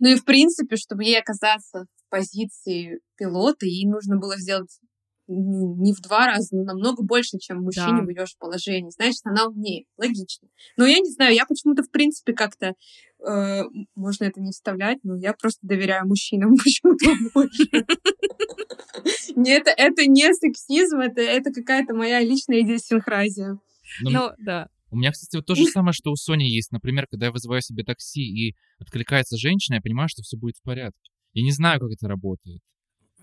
Ну 0.00 0.08
и 0.08 0.14
в 0.14 0.24
принципе, 0.24 0.76
чтобы 0.76 1.04
ей 1.04 1.18
оказаться 1.18 1.86
в 1.96 2.10
позиции 2.10 3.00
пилота, 3.16 3.66
ей 3.66 3.86
нужно 3.86 4.16
было 4.16 4.36
сделать 4.36 4.78
не 5.28 5.92
в 5.92 6.00
два 6.00 6.26
раза, 6.26 6.56
но 6.56 6.64
намного 6.64 7.02
больше, 7.02 7.38
чем 7.38 7.62
мужчине 7.62 7.98
Да. 8.00 8.04
в 8.04 8.08
ее 8.08 8.26
же 8.26 8.32
положении. 8.38 8.90
Значит, 8.90 9.20
она 9.24 9.46
умнее. 9.46 9.84
Логично. 9.98 10.48
Но 10.76 10.86
я 10.86 10.98
не 10.98 11.10
знаю, 11.10 11.34
я 11.34 11.44
почему-то, 11.46 11.82
в 11.82 11.90
принципе, 11.90 12.32
как-то... 12.32 12.74
э, 13.26 13.62
можно 13.94 14.24
это 14.24 14.40
не 14.40 14.50
вставлять, 14.52 14.98
но 15.02 15.16
я 15.16 15.32
просто 15.34 15.60
доверяю 15.62 16.06
мужчинам 16.06 16.56
почему-то 16.64 17.10
больше. 17.34 17.84
Не, 19.36 19.52
Это, 19.52 19.70
это 19.70 20.06
не 20.06 20.32
сексизм, 20.34 20.98
это, 20.98 21.20
это 21.20 21.52
какая-то 21.52 21.94
моя 21.94 22.20
личная 22.20 22.60
идиосинхразия. 22.62 23.58
Но 24.02 24.10
Ну, 24.10 24.30
да. 24.38 24.68
У 24.90 24.96
меня, 24.96 25.12
кстати, 25.12 25.36
вот 25.36 25.46
то 25.46 25.54
же 25.54 25.64
самое, 25.66 25.92
что 25.92 26.10
у 26.10 26.16
Сони 26.16 26.44
есть. 26.44 26.72
Например, 26.72 27.06
когда 27.10 27.26
я 27.26 27.32
вызываю 27.32 27.60
себе 27.62 27.84
такси 27.84 28.22
и 28.22 28.54
откликается 28.78 29.36
женщина, 29.36 29.76
я 29.76 29.80
понимаю, 29.80 30.08
что 30.08 30.22
все 30.22 30.36
будет 30.36 30.56
в 30.56 30.62
порядке. 30.62 31.10
Я 31.34 31.42
не 31.44 31.52
знаю, 31.52 31.78
как 31.80 31.90
это 31.92 32.08
работает. 32.08 32.60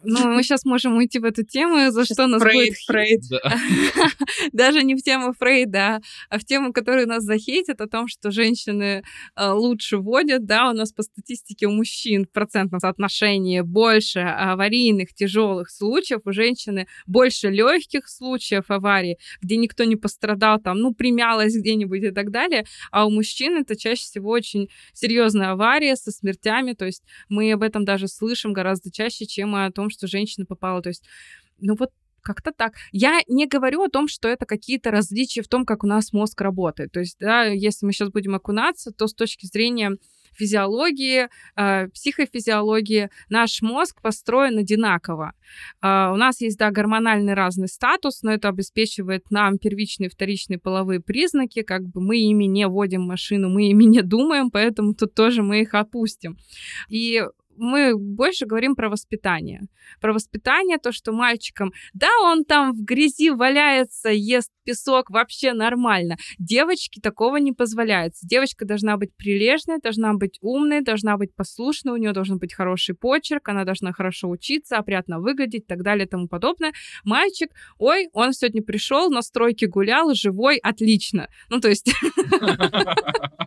Ну, 0.05 0.33
мы 0.33 0.43
сейчас 0.43 0.65
можем 0.65 0.97
уйти 0.97 1.19
в 1.19 1.25
эту 1.25 1.43
тему, 1.43 1.91
за 1.91 2.05
Щас 2.05 2.15
что 2.15 2.27
нас 2.27 2.41
Фрейд, 2.41 2.55
будет 2.57 2.77
Фрейд. 2.85 3.21
Да. 3.29 3.57
даже 4.53 4.83
не 4.83 4.95
в 4.95 5.01
тему 5.01 5.33
Фрейда, 5.33 6.01
а 6.29 6.39
в 6.39 6.45
тему, 6.45 6.73
которую 6.73 7.07
нас 7.07 7.23
захейтят, 7.23 7.81
о 7.81 7.87
том, 7.87 8.07
что 8.07 8.31
женщины 8.31 9.03
э, 9.35 9.49
лучше 9.49 9.97
водят, 9.97 10.45
да, 10.45 10.69
у 10.69 10.73
нас 10.73 10.91
по 10.91 11.03
статистике 11.03 11.67
у 11.67 11.71
мужчин 11.71 12.25
в 12.25 12.31
процентном 12.31 12.79
соотношении 12.79 13.61
больше 13.61 14.19
аварийных 14.19 15.13
тяжелых 15.13 15.69
случаев, 15.69 16.21
у 16.25 16.31
женщины 16.31 16.87
больше 17.05 17.49
легких 17.49 18.07
случаев 18.07 18.65
аварий, 18.69 19.17
где 19.41 19.57
никто 19.57 19.83
не 19.83 19.95
пострадал, 19.95 20.59
там, 20.59 20.79
ну, 20.79 20.93
примялась 20.93 21.55
где-нибудь 21.55 22.03
и 22.03 22.11
так 22.11 22.31
далее, 22.31 22.65
а 22.91 23.05
у 23.05 23.09
мужчин 23.09 23.57
это 23.57 23.75
чаще 23.75 24.03
всего 24.03 24.29
очень 24.29 24.69
серьезная 24.93 25.51
авария 25.51 25.95
со 25.95 26.11
смертями, 26.11 26.73
то 26.73 26.85
есть 26.85 27.03
мы 27.29 27.51
об 27.51 27.63
этом 27.63 27.85
даже 27.85 28.07
слышим 28.07 28.53
гораздо 28.53 28.91
чаще, 28.91 29.25
чем 29.25 29.55
о 29.55 29.71
том, 29.71 29.89
что 29.95 30.07
женщина 30.07 30.45
попала, 30.45 30.81
то 30.81 30.89
есть, 30.89 31.03
ну 31.59 31.75
вот 31.75 31.91
как-то 32.25 32.51
так. 32.51 32.73
Я 32.91 33.21
не 33.27 33.47
говорю 33.47 33.83
о 33.83 33.89
том, 33.89 34.07
что 34.07 34.27
это 34.27 34.45
какие-то 34.45 34.91
различия 34.91 35.43
в 35.43 35.47
том, 35.47 35.65
как 35.65 35.83
у 35.83 35.87
нас 35.87 36.11
мозг 36.11 36.41
работает. 36.41 36.91
То 36.91 36.99
есть, 36.99 37.17
да, 37.19 37.45
если 37.45 37.85
мы 37.85 37.93
сейчас 37.93 38.09
будем 38.09 38.33
окунаться, 38.33 38.91
то 38.91 39.07
с 39.07 39.13
точки 39.13 39.45
зрения 39.45 39.91
физиологии, 40.35 41.29
э, 41.55 41.87
психофизиологии, 41.89 43.09
наш 43.29 43.61
мозг 43.61 44.01
построен 44.01 44.57
одинаково. 44.57 45.33
Э, 45.81 46.11
у 46.11 46.15
нас 46.15 46.41
есть, 46.41 46.57
да, 46.57 46.71
гормональный 46.71 47.35
разный 47.35 47.67
статус, 47.67 48.21
но 48.23 48.33
это 48.33 48.49
обеспечивает 48.49 49.31
нам 49.31 49.57
первичные 49.57 50.09
вторичные 50.09 50.59
половые 50.59 50.99
признаки, 50.99 51.61
как 51.61 51.83
бы 51.83 52.01
мы 52.01 52.17
ими 52.17 52.45
не 52.45 52.67
водим 52.67 53.03
машину, 53.03 53.49
мы 53.49 53.69
ими 53.69 53.85
не 53.85 54.01
думаем, 54.01 54.51
поэтому 54.51 54.93
тут 54.93 55.13
тоже 55.13 55.41
мы 55.41 55.61
их 55.61 55.73
опустим. 55.73 56.37
И 56.89 57.23
мы 57.57 57.97
больше 57.97 58.45
говорим 58.45 58.75
про 58.75 58.89
воспитание. 58.89 59.61
Про 60.01 60.13
воспитание, 60.13 60.77
то, 60.77 60.91
что 60.91 61.11
мальчикам, 61.11 61.71
да, 61.93 62.09
он 62.23 62.43
там 62.43 62.73
в 62.73 62.83
грязи 62.83 63.29
валяется, 63.29 64.09
ест 64.09 64.51
песок, 64.63 65.09
вообще 65.09 65.53
нормально. 65.53 66.17
Девочке 66.39 66.99
такого 66.99 67.37
не 67.37 67.53
позволяется. 67.53 68.27
Девочка 68.27 68.65
должна 68.65 68.97
быть 68.97 69.15
прилежной, 69.15 69.77
должна 69.79 70.13
быть 70.13 70.37
умной, 70.41 70.81
должна 70.81 71.17
быть 71.17 71.33
послушной, 71.35 71.93
у 71.93 71.97
нее 71.97 72.11
должен 72.13 72.37
быть 72.39 72.53
хороший 72.53 72.95
почерк, 72.95 73.47
она 73.49 73.63
должна 73.63 73.93
хорошо 73.93 74.29
учиться, 74.29 74.77
опрятно 74.77 75.19
выглядеть 75.19 75.63
и 75.63 75.65
так 75.65 75.83
далее 75.83 76.05
и 76.05 76.09
тому 76.09 76.27
подобное. 76.27 76.73
Мальчик, 77.03 77.51
ой, 77.77 78.09
он 78.13 78.33
сегодня 78.33 78.63
пришел, 78.63 79.09
на 79.09 79.21
стройке 79.21 79.67
гулял, 79.67 80.13
живой, 80.13 80.57
отлично. 80.57 81.29
Ну, 81.49 81.59
то 81.61 81.69
есть 81.69 81.91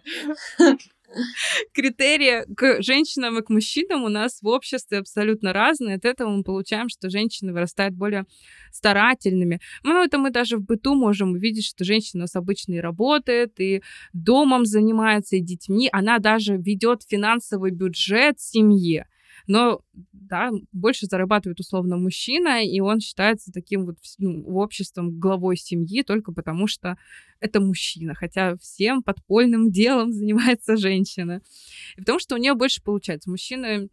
критерии 1.72 2.44
к 2.54 2.82
женщинам 2.82 3.38
и 3.38 3.42
к 3.42 3.50
мужчинам 3.50 4.04
у 4.04 4.09
нас 4.09 4.40
в 4.42 4.46
обществе 4.46 4.98
абсолютно 4.98 5.52
разные. 5.52 5.96
От 5.96 6.04
этого 6.04 6.30
мы 6.30 6.42
получаем, 6.42 6.88
что 6.88 7.11
женщины 7.11 7.52
вырастают 7.52 7.94
более 7.94 8.24
старательными. 8.72 9.61
Ну, 9.82 10.02
это 10.02 10.18
мы 10.18 10.30
даже 10.30 10.59
в 10.59 10.64
быту 10.64 10.94
можем 10.94 11.32
увидеть, 11.32 11.66
что 11.66 11.84
женщина 11.84 12.20
у 12.20 12.24
нас 12.24 12.36
обычно 12.36 12.74
и 12.74 12.80
работает, 12.80 13.59
и 13.61 13.82
домом 14.12 14.66
занимается, 14.66 15.36
и 15.36 15.40
детьми. 15.40 15.88
Она 15.92 16.18
даже 16.18 16.56
ведет 16.56 17.02
финансовый 17.09 17.70
бюджет 17.70 18.40
семье. 18.40 19.06
Но, 19.49 19.80
да, 20.12 20.51
больше 20.72 21.07
зарабатывает 21.07 21.59
условно 21.59 21.96
мужчина, 21.96 22.62
и 22.62 22.80
он 22.80 23.01
считается 23.01 23.51
таким 23.51 23.86
вот 23.86 23.96
ну, 24.18 24.44
обществом 24.55 25.18
главой 25.18 25.57
семьи 25.57 26.03
только 26.03 26.32
потому, 26.32 26.66
что 26.66 26.99
это 27.40 27.59
мужчина, 27.61 28.14
хотя 28.14 28.57
всем 28.59 29.03
подпольным 29.03 29.70
делом 29.72 30.12
занимается 30.12 30.76
женщина. 30.76 31.40
И 31.96 32.01
потому 32.01 32.18
что 32.20 32.34
у 32.34 32.38
нее 32.38 32.55
больше 32.55 32.82
получается. 32.82 33.30
Мужчины 33.30 33.88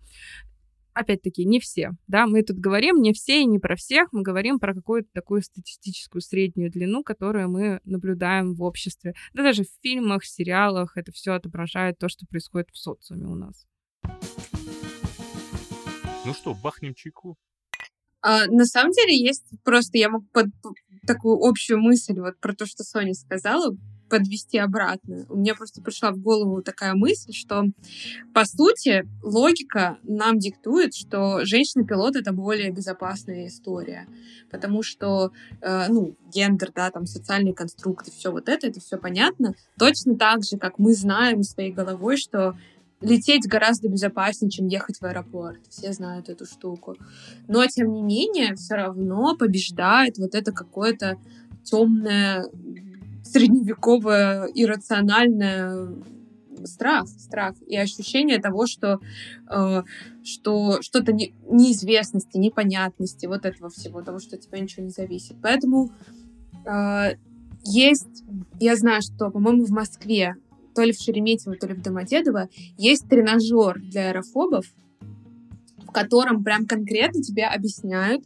опять-таки, 0.94 1.46
не 1.46 1.60
все, 1.60 1.92
да, 2.08 2.26
мы 2.26 2.42
тут 2.42 2.58
говорим 2.58 3.02
не 3.02 3.14
все 3.14 3.42
и 3.42 3.46
не 3.46 3.60
про 3.60 3.76
всех, 3.76 4.12
мы 4.12 4.24
говорим 4.24 4.60
про 4.60 4.74
какую-то 4.74 5.10
такую 5.14 5.42
статистическую 5.42 6.22
среднюю 6.22 6.72
длину, 6.72 7.04
которую 7.04 7.50
мы 7.50 7.82
наблюдаем 7.84 8.56
в 8.56 8.64
обществе. 8.64 9.14
Да 9.34 9.44
даже 9.44 9.64
в 9.64 9.68
фильмах, 9.82 10.26
сериалах 10.26 10.98
это 10.98 11.12
все 11.12 11.34
отображает 11.34 11.98
то, 11.98 12.10
что 12.10 12.26
происходит 12.26 12.70
в 12.72 12.78
социуме 12.78 13.28
у 13.28 13.36
нас. 13.36 13.66
Ну 16.26 16.34
что, 16.34 16.56
бахнем 16.56 16.96
чайку? 16.96 17.38
А, 18.22 18.48
на 18.48 18.66
самом 18.66 18.92
деле 18.92 19.16
есть 19.16 19.46
просто, 19.64 20.00
я 20.00 20.10
могу 20.10 20.26
под, 20.34 20.48
такую 21.06 21.38
общую 21.40 21.80
мысль 21.80 22.20
вот 22.20 22.40
про 22.40 22.56
то, 22.56 22.66
что 22.66 22.84
Соня 22.84 23.14
сказала, 23.14 23.76
подвести 24.10 24.58
обратно. 24.58 25.26
У 25.30 25.36
меня 25.36 25.54
просто 25.54 25.82
пришла 25.82 26.12
в 26.12 26.18
голову 26.18 26.64
такая 26.64 26.96
мысль, 26.96 27.32
что 27.34 27.66
по 28.34 28.46
сути 28.46 29.08
логика 29.22 29.98
нам 30.04 30.40
диктует, 30.40 30.96
что 30.96 31.46
женщина-пилот 31.46 32.16
это 32.16 32.32
более 32.32 32.72
безопасная 32.72 33.48
история, 33.48 34.08
потому 34.50 34.82
что 34.82 35.32
э, 35.62 35.88
ну 35.90 36.16
гендер, 36.34 36.72
да, 36.74 36.90
там 36.90 37.06
социальные 37.06 37.54
конструкты, 37.54 38.12
все 38.12 38.32
вот 38.32 38.50
это, 38.50 38.68
это 38.68 38.80
все 38.80 38.98
понятно. 38.98 39.54
Точно 39.78 40.16
так 40.16 40.44
же, 40.44 40.58
как 40.58 40.80
мы 40.80 40.94
знаем 40.94 41.44
своей 41.44 41.72
головой, 41.72 42.18
что 42.18 42.56
лететь 43.02 43.48
гораздо 43.48 43.90
безопаснее, 43.90 44.50
чем 44.50 44.68
ехать 44.68 45.00
в 45.00 45.04
аэропорт. 45.04 45.60
Все 45.70 45.94
знают 45.94 46.30
эту 46.30 46.46
штуку. 46.46 46.96
Но, 47.48 47.66
тем 47.68 47.94
не 47.94 48.02
менее, 48.02 48.56
все 48.56 48.76
равно 48.76 49.36
побеждает 49.36 50.18
вот 50.18 50.36
это 50.36 50.52
какое-то 50.52 51.18
темное, 51.64 52.46
средневековое, 53.24 54.46
иррациональное 54.54 55.90
страх, 56.64 57.08
страх 57.08 57.56
и 57.68 57.76
ощущение 57.78 58.40
того, 58.40 58.66
что, 58.66 59.00
э, 59.50 59.84
что 60.24 60.82
что-то 60.82 61.12
не, 61.12 61.34
неизвестности, 61.50 62.38
непонятности, 62.38 63.26
вот 63.26 63.46
этого 63.46 63.70
всего, 63.70 64.02
того, 64.02 64.20
что 64.20 64.36
от 64.36 64.42
тебя 64.42 64.60
ничего 64.60 64.84
не 64.84 64.92
зависит. 64.92 65.36
Поэтому 65.42 65.92
э, 66.66 67.16
есть, 67.66 68.24
я 68.60 68.76
знаю, 68.76 69.02
что, 69.02 69.30
по-моему, 69.32 69.66
в 69.66 69.72
Москве 69.72 70.36
то 70.76 70.84
ли 70.84 70.92
в 70.92 71.00
Шереметьево, 71.00 71.56
то 71.56 71.68
ли 71.68 71.74
в 71.74 71.82
Домодедово, 71.82 72.50
есть 72.78 73.08
тренажер 73.10 73.80
для 73.80 74.10
аэрофобов, 74.10 74.66
в 75.80 75.92
котором 75.92 76.44
прям 76.44 76.68
конкретно 76.68 77.24
тебе 77.24 77.46
объясняют 77.46 78.24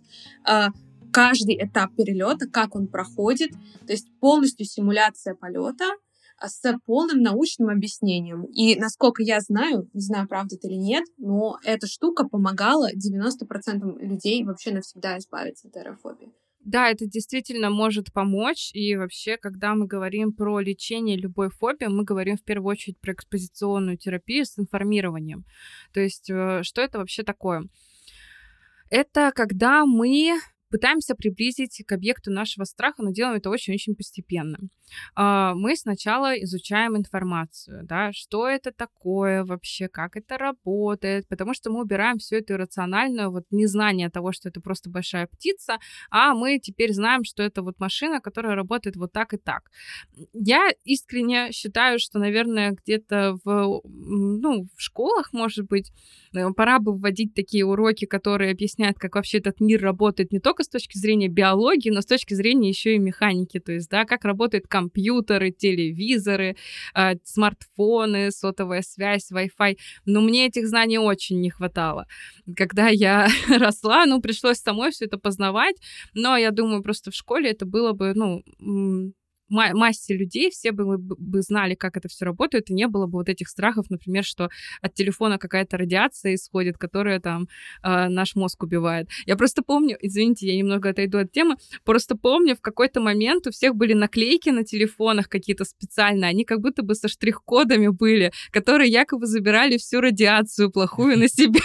э, 0.49 0.67
каждый 1.11 1.55
этап 1.55 1.95
перелета, 1.95 2.47
как 2.47 2.75
он 2.75 2.87
проходит, 2.87 3.51
то 3.85 3.93
есть 3.93 4.07
полностью 4.19 4.65
симуляция 4.65 5.35
полета 5.35 5.85
с 6.41 6.61
полным 6.85 7.21
научным 7.21 7.69
объяснением. 7.69 8.45
И 8.45 8.75
насколько 8.79 9.21
я 9.21 9.39
знаю, 9.41 9.89
не 9.93 10.01
знаю, 10.01 10.27
правда 10.27 10.55
это 10.55 10.67
или 10.67 10.75
нет, 10.75 11.05
но 11.17 11.57
эта 11.63 11.85
штука 11.87 12.27
помогала 12.27 12.89
90% 12.93 13.99
людей 13.99 14.43
вообще 14.43 14.71
навсегда 14.71 15.17
избавиться 15.17 15.67
от 15.67 15.75
аэрофобии. 15.75 16.31
Да, 16.59 16.89
это 16.89 17.05
действительно 17.05 17.69
может 17.69 18.11
помочь. 18.11 18.71
И 18.73 18.95
вообще, 18.95 19.37
когда 19.37 19.75
мы 19.75 19.87
говорим 19.87 20.33
про 20.33 20.59
лечение 20.59 21.17
любой 21.17 21.49
фобии, 21.49 21.85
мы 21.85 22.03
говорим 22.03 22.37
в 22.37 22.43
первую 22.43 22.71
очередь 22.71 22.99
про 22.99 23.13
экспозиционную 23.13 23.97
терапию 23.97 24.45
с 24.45 24.59
информированием. 24.59 25.45
То 25.93 26.01
есть, 26.01 26.29
э, 26.29 26.61
что 26.63 26.81
это 26.81 26.99
вообще 26.99 27.23
такое? 27.23 27.63
Это 28.89 29.31
когда 29.33 29.85
мы 29.85 30.39
пытаемся 30.69 31.15
приблизить 31.15 31.83
к 31.85 31.91
объекту 31.91 32.31
нашего 32.31 32.65
страха, 32.65 33.03
но 33.03 33.11
делаем 33.11 33.37
это 33.37 33.49
очень-очень 33.49 33.95
постепенно. 33.95 34.57
А, 35.15 35.53
мы 35.55 35.75
сначала 35.75 36.33
изучаем 36.43 36.97
информацию, 36.97 37.83
да, 37.85 38.11
что 38.13 38.47
это 38.47 38.71
такое 38.71 39.43
вообще, 39.43 39.87
как 39.87 40.15
это 40.15 40.37
работает, 40.37 41.27
потому 41.27 41.53
что 41.53 41.71
мы 41.71 41.81
убираем 41.81 42.17
всю 42.17 42.37
эту 42.37 42.53
иррациональную 42.53 43.31
вот 43.31 43.43
незнание 43.51 44.09
того, 44.09 44.31
что 44.31 44.49
это 44.49 44.61
просто 44.61 44.89
большая 44.89 45.27
птица, 45.27 45.77
а 46.09 46.33
мы 46.33 46.59
теперь 46.59 46.93
знаем, 46.93 47.23
что 47.23 47.43
это 47.43 47.61
вот 47.61 47.79
машина, 47.79 48.21
которая 48.21 48.55
работает 48.55 48.95
вот 48.95 49.11
так 49.11 49.33
и 49.33 49.37
так. 49.37 49.69
Я 50.33 50.69
искренне 50.83 51.51
считаю, 51.51 51.99
что, 51.99 52.19
наверное, 52.19 52.71
где-то 52.71 53.37
в, 53.43 53.81
ну, 53.83 54.67
в 54.75 54.81
школах, 54.81 55.33
может 55.33 55.67
быть, 55.67 55.91
э, 56.33 56.49
пора 56.55 56.79
бы 56.79 56.93
вводить 56.93 57.33
такие 57.33 57.65
уроки, 57.65 58.05
которые 58.05 58.51
объясняют, 58.51 58.97
как 58.97 59.15
вообще 59.15 59.39
этот 59.39 59.59
мир 59.59 59.81
работает 59.81 60.31
не 60.31 60.39
только 60.39 60.63
с 60.63 60.69
точки 60.69 60.97
зрения 60.97 61.27
биологии, 61.27 61.89
но 61.89 62.01
с 62.01 62.05
точки 62.05 62.33
зрения 62.33 62.69
еще 62.69 62.95
и 62.95 62.99
механики, 62.99 63.59
то 63.59 63.71
есть, 63.71 63.89
да, 63.89 64.05
как 64.05 64.25
работает 64.25 64.67
компьютеры, 64.79 65.51
телевизоры, 65.51 66.55
э, 66.95 67.15
смартфоны, 67.23 68.31
сотовая 68.31 68.81
связь, 68.81 69.31
Wi-Fi. 69.31 69.77
Но 70.05 70.21
мне 70.21 70.47
этих 70.47 70.67
знаний 70.67 70.99
очень 70.99 71.41
не 71.41 71.49
хватало. 71.49 72.05
Когда 72.57 72.89
я 72.89 73.27
росла, 73.59 74.05
ну, 74.05 74.21
пришлось 74.21 74.57
самой 74.59 74.91
все 74.91 75.05
это 75.05 75.17
познавать, 75.17 75.75
но 76.13 76.37
я 76.37 76.51
думаю, 76.51 76.83
просто 76.83 77.11
в 77.11 77.15
школе 77.15 77.51
это 77.51 77.65
было 77.65 77.93
бы, 77.93 78.13
ну, 78.15 78.43
массе 79.49 80.15
людей, 80.15 80.49
все 80.51 80.71
бы, 80.71 80.97
бы 80.97 81.41
знали, 81.41 81.75
как 81.75 81.97
это 81.97 82.07
все 82.07 82.25
работает, 82.25 82.69
и 82.69 82.73
не 82.73 82.87
было 82.87 83.05
бы 83.07 83.19
вот 83.19 83.29
этих 83.29 83.49
страхов, 83.49 83.89
например, 83.89 84.23
что 84.23 84.49
от 84.81 84.93
телефона 84.93 85.37
какая-то 85.37 85.77
радиация 85.77 86.35
исходит, 86.35 86.77
которая 86.77 87.19
там 87.19 87.47
э, 87.83 88.07
наш 88.07 88.35
мозг 88.35 88.63
убивает. 88.63 89.09
Я 89.25 89.35
просто 89.35 89.61
помню, 89.61 89.97
извините, 90.01 90.47
я 90.47 90.57
немного 90.57 90.89
отойду 90.89 91.19
от 91.19 91.31
темы, 91.31 91.55
просто 91.83 92.15
помню, 92.15 92.55
в 92.55 92.61
какой-то 92.61 93.01
момент 93.01 93.47
у 93.47 93.51
всех 93.51 93.75
были 93.75 93.93
наклейки 93.93 94.49
на 94.49 94.63
телефонах 94.63 95.29
какие-то 95.29 95.65
специальные, 95.65 96.29
они 96.29 96.45
как 96.45 96.61
будто 96.61 96.83
бы 96.83 96.95
со 96.95 97.07
штрих-кодами 97.07 97.87
были, 97.87 98.31
которые 98.51 98.91
якобы 98.91 99.25
забирали 99.25 99.77
всю 99.77 100.01
радиацию 100.01 100.71
плохую 100.71 101.17
на 101.17 101.27
себя. 101.27 101.59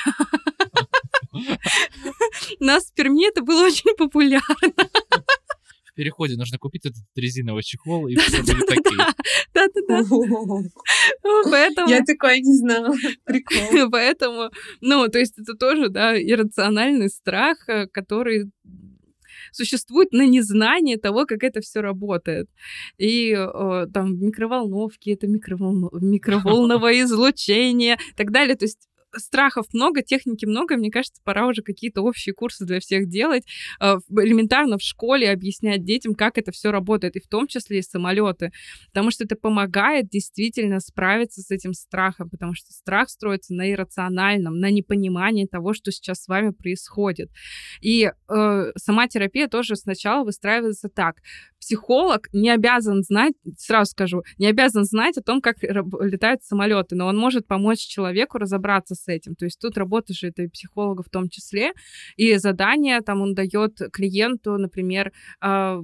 У 2.60 2.64
нас 2.64 2.86
в 2.86 2.94
Перми 2.94 3.28
это 3.28 3.42
было 3.42 3.66
очень 3.66 3.94
популярно 3.96 4.44
переходе 5.94 6.36
нужно 6.36 6.58
купить 6.58 6.86
этот 6.86 7.02
резиновый 7.14 7.62
чехол, 7.62 8.08
и 8.08 8.16
все 8.16 8.40
будет 8.42 8.70
окей. 8.70 8.98
Да-да-да. 9.54 10.02
Поэтому... 11.50 11.88
Я 11.88 12.02
такое 12.04 12.38
не 12.38 12.54
знала. 12.54 12.94
Прикол. 13.24 13.90
Поэтому, 13.90 14.50
ну, 14.80 15.08
то 15.08 15.18
есть 15.18 15.38
это 15.38 15.54
тоже, 15.54 15.88
да, 15.88 16.20
иррациональный 16.20 17.08
страх, 17.08 17.68
э, 17.68 17.86
который 17.86 18.50
существует 19.52 20.12
на 20.12 20.26
незнании 20.26 20.96
того, 20.96 21.26
как 21.26 21.42
это 21.42 21.60
все 21.60 21.80
работает. 21.80 22.48
И 22.98 23.32
э, 23.32 23.86
там 23.92 24.18
микроволновки, 24.18 25.10
это 25.10 25.26
микроволно... 25.26 25.90
микроволновое 25.92 27.00
излучение 27.04 27.94
и 27.94 28.16
так 28.16 28.30
далее. 28.32 28.56
То 28.56 28.64
есть 28.64 28.88
страхов 29.16 29.66
много, 29.72 30.02
техники 30.02 30.44
много, 30.44 30.76
мне 30.76 30.90
кажется, 30.90 31.20
пора 31.24 31.46
уже 31.46 31.62
какие-то 31.62 32.02
общие 32.02 32.34
курсы 32.34 32.64
для 32.64 32.80
всех 32.80 33.08
делать, 33.08 33.44
а, 33.80 33.98
элементарно 34.10 34.78
в 34.78 34.82
школе 34.82 35.30
объяснять 35.30 35.84
детям, 35.84 36.14
как 36.14 36.38
это 36.38 36.52
все 36.52 36.70
работает, 36.70 37.16
и 37.16 37.20
в 37.20 37.28
том 37.28 37.46
числе 37.46 37.78
и 37.78 37.82
самолеты, 37.82 38.52
потому 38.92 39.10
что 39.10 39.24
это 39.24 39.36
помогает 39.36 40.08
действительно 40.08 40.80
справиться 40.80 41.42
с 41.42 41.50
этим 41.50 41.72
страхом, 41.72 42.30
потому 42.30 42.54
что 42.54 42.72
страх 42.72 43.08
строится 43.08 43.54
на 43.54 43.70
иррациональном, 43.70 44.58
на 44.58 44.70
непонимании 44.70 45.46
того, 45.46 45.74
что 45.74 45.90
сейчас 45.90 46.22
с 46.22 46.28
вами 46.28 46.50
происходит. 46.50 47.30
И 47.80 48.04
э, 48.04 48.72
сама 48.76 49.08
терапия 49.08 49.48
тоже 49.48 49.76
сначала 49.76 50.24
выстраивается 50.24 50.88
так 50.88 51.16
психолог 51.64 52.28
не 52.32 52.50
обязан 52.50 53.02
знать, 53.02 53.32
сразу 53.58 53.92
скажу, 53.92 54.22
не 54.38 54.46
обязан 54.46 54.84
знать 54.84 55.16
о 55.16 55.22
том, 55.22 55.40
как 55.40 55.62
летают 55.62 56.42
самолеты, 56.42 56.94
но 56.94 57.06
он 57.06 57.16
может 57.16 57.46
помочь 57.46 57.78
человеку 57.78 58.38
разобраться 58.38 58.94
с 58.94 59.03
этим. 59.08 59.34
То 59.34 59.44
есть 59.44 59.60
тут 59.60 59.76
работа 59.78 60.12
же 60.12 60.28
это 60.28 60.42
и 60.42 60.48
психолога 60.48 61.02
в 61.02 61.08
том 61.08 61.28
числе, 61.28 61.72
и 62.16 62.36
задание 62.36 63.00
там 63.00 63.20
он 63.20 63.34
дает 63.34 63.80
клиенту, 63.92 64.58
например, 64.58 65.12
а, 65.40 65.80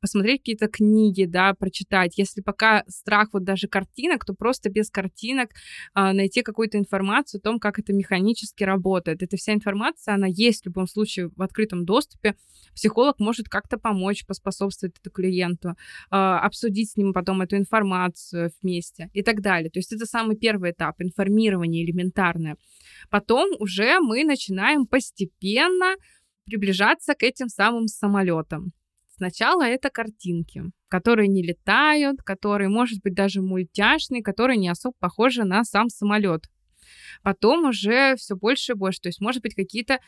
посмотреть 0.00 0.40
какие-то 0.40 0.68
книги, 0.68 1.24
да, 1.24 1.54
прочитать. 1.54 2.18
Если 2.18 2.40
пока 2.40 2.84
страх 2.88 3.28
вот 3.32 3.44
даже 3.44 3.68
картинок, 3.68 4.24
то 4.24 4.34
просто 4.34 4.70
без 4.70 4.90
картинок 4.90 5.50
а, 5.94 6.12
найти 6.12 6.42
какую-то 6.42 6.78
информацию 6.78 7.38
о 7.38 7.42
том, 7.42 7.58
как 7.58 7.78
это 7.78 7.92
механически 7.92 8.64
работает. 8.64 9.22
Эта 9.22 9.36
вся 9.36 9.52
информация, 9.52 10.14
она 10.14 10.26
есть 10.26 10.62
в 10.62 10.66
любом 10.66 10.86
случае 10.86 11.30
в 11.36 11.42
открытом 11.42 11.84
доступе. 11.84 12.34
Психолог 12.74 13.18
может 13.18 13.48
как-то 13.48 13.78
помочь, 13.78 14.24
поспособствовать 14.26 14.96
этому 14.98 15.12
клиенту, 15.12 15.74
а, 16.10 16.40
обсудить 16.40 16.90
с 16.92 16.96
ним 16.96 17.12
потом 17.12 17.42
эту 17.42 17.56
информацию 17.56 18.50
вместе 18.62 19.10
и 19.12 19.22
так 19.22 19.40
далее. 19.40 19.70
То 19.70 19.78
есть 19.78 19.92
это 19.92 20.06
самый 20.06 20.36
первый 20.36 20.72
этап, 20.72 21.00
информирование 21.00 21.84
элементарное. 21.84 22.56
Потом 23.10 23.50
уже 23.58 24.00
мы 24.00 24.24
начинаем 24.24 24.86
постепенно 24.86 25.94
приближаться 26.44 27.14
к 27.14 27.22
этим 27.22 27.48
самым 27.48 27.86
самолетам. 27.86 28.72
Сначала 29.08 29.64
это 29.64 29.90
картинки, 29.90 30.64
которые 30.88 31.28
не 31.28 31.42
летают, 31.42 32.22
которые, 32.22 32.68
может 32.68 33.02
быть, 33.02 33.14
даже 33.14 33.42
мультяшные, 33.42 34.22
которые 34.22 34.56
не 34.56 34.68
особо 34.68 34.94
похожи 34.98 35.44
на 35.44 35.64
сам 35.64 35.88
самолет. 35.90 36.44
Потом 37.22 37.66
уже 37.66 38.16
все 38.16 38.34
больше 38.34 38.72
и 38.72 38.74
больше. 38.74 39.00
То 39.00 39.08
есть, 39.10 39.20
может 39.20 39.42
быть, 39.42 39.54
какие-то 39.54 39.98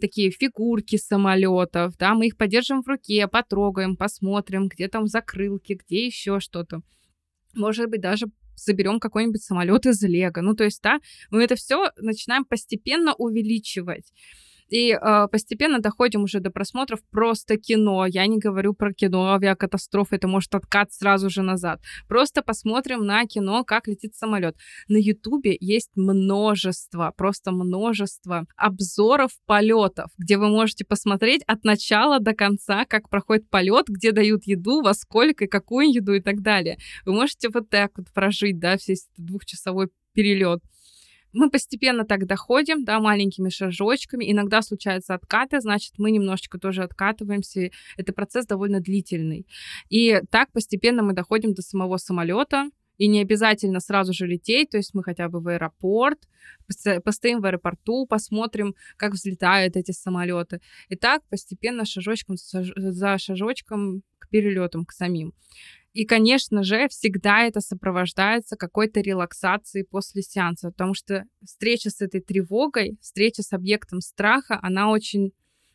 такие 0.00 0.30
фигурки 0.30 0.96
самолетов, 0.96 1.96
да, 1.98 2.14
мы 2.14 2.28
их 2.28 2.36
подержим 2.36 2.82
в 2.82 2.86
руке, 2.86 3.26
потрогаем, 3.26 3.96
посмотрим, 3.96 4.68
где 4.68 4.88
там 4.88 5.06
закрылки, 5.06 5.72
где 5.72 6.06
еще 6.06 6.38
что-то. 6.38 6.82
Может 7.54 7.90
быть, 7.90 8.00
даже 8.00 8.26
соберем 8.60 9.00
какой-нибудь 9.00 9.42
самолет 9.42 9.86
из 9.86 10.02
Лего. 10.02 10.40
Ну, 10.40 10.54
то 10.54 10.64
есть, 10.64 10.82
да, 10.82 11.00
мы 11.30 11.42
это 11.42 11.56
все 11.56 11.90
начинаем 11.96 12.44
постепенно 12.44 13.14
увеличивать. 13.14 14.12
И 14.70 14.92
э, 14.92 15.28
постепенно 15.30 15.80
доходим 15.80 16.22
уже 16.22 16.40
до 16.40 16.50
просмотров 16.50 17.00
просто 17.10 17.56
кино. 17.56 18.06
Я 18.06 18.26
не 18.26 18.38
говорю 18.38 18.72
про 18.72 18.92
кино 18.92 19.32
авиакатастрофы, 19.32 20.16
это 20.16 20.28
может 20.28 20.54
откат 20.54 20.92
сразу 20.92 21.28
же 21.28 21.42
назад. 21.42 21.80
Просто 22.08 22.42
посмотрим 22.42 23.04
на 23.04 23.26
кино, 23.26 23.64
как 23.64 23.88
летит 23.88 24.14
самолет. 24.14 24.56
На 24.88 24.96
Ютубе 24.96 25.56
есть 25.60 25.90
множество, 25.96 27.12
просто 27.16 27.50
множество 27.50 28.46
обзоров 28.56 29.32
полетов, 29.46 30.10
где 30.16 30.38
вы 30.38 30.48
можете 30.48 30.84
посмотреть 30.84 31.42
от 31.46 31.64
начала 31.64 32.20
до 32.20 32.32
конца, 32.32 32.84
как 32.84 33.08
проходит 33.08 33.50
полет, 33.50 33.86
где 33.88 34.12
дают 34.12 34.44
еду, 34.44 34.82
во 34.82 34.94
сколько 34.94 35.44
и 35.44 35.48
какую 35.48 35.92
еду 35.92 36.14
и 36.14 36.20
так 36.20 36.42
далее. 36.42 36.78
Вы 37.04 37.12
можете 37.12 37.48
вот 37.52 37.68
так 37.68 37.90
вот 37.96 38.12
прожить, 38.12 38.58
да, 38.58 38.76
весь 38.86 39.08
двухчасовой 39.16 39.88
перелет. 40.14 40.60
Мы 41.32 41.50
постепенно 41.50 42.04
так 42.04 42.26
доходим, 42.26 42.84
да, 42.84 43.00
маленькими 43.00 43.48
шажочками. 43.48 44.30
Иногда 44.30 44.62
случаются 44.62 45.14
откаты, 45.14 45.60
значит, 45.60 45.94
мы 45.98 46.10
немножечко 46.10 46.58
тоже 46.58 46.82
откатываемся. 46.82 47.70
Это 47.96 48.12
процесс 48.12 48.46
довольно 48.46 48.80
длительный. 48.80 49.46
И 49.88 50.20
так 50.30 50.50
постепенно 50.52 51.02
мы 51.02 51.12
доходим 51.12 51.54
до 51.54 51.62
самого 51.62 51.96
самолета, 51.98 52.70
и 52.98 53.08
не 53.08 53.22
обязательно 53.22 53.80
сразу 53.80 54.12
же 54.12 54.26
лететь, 54.26 54.70
то 54.70 54.76
есть 54.76 54.92
мы 54.92 55.02
хотя 55.02 55.30
бы 55.30 55.40
в 55.40 55.48
аэропорт, 55.48 56.18
постоим 57.02 57.40
в 57.40 57.46
аэропорту, 57.46 58.06
посмотрим, 58.06 58.74
как 58.98 59.12
взлетают 59.12 59.76
эти 59.76 59.92
самолеты. 59.92 60.60
И 60.90 60.96
так 60.96 61.22
постепенно 61.30 61.86
шажочком 61.86 62.36
за 62.36 63.16
шажочком 63.16 64.02
к 64.18 64.28
перелетам, 64.28 64.84
к 64.84 64.92
самим. 64.92 65.32
И, 65.92 66.04
конечно 66.04 66.62
же, 66.62 66.88
всегда 66.88 67.42
это 67.42 67.60
сопровождается 67.60 68.56
какой-то 68.56 69.00
релаксацией 69.00 69.84
после 69.84 70.22
сеанса, 70.22 70.70
потому 70.70 70.94
что 70.94 71.24
встреча 71.44 71.90
с 71.90 72.00
этой 72.00 72.20
тревогой, 72.20 72.96
встреча 73.00 73.42
с 73.42 73.52
объектом 73.52 74.00
страха, 74.00 74.58
она 74.62 74.90
очень 74.90 75.32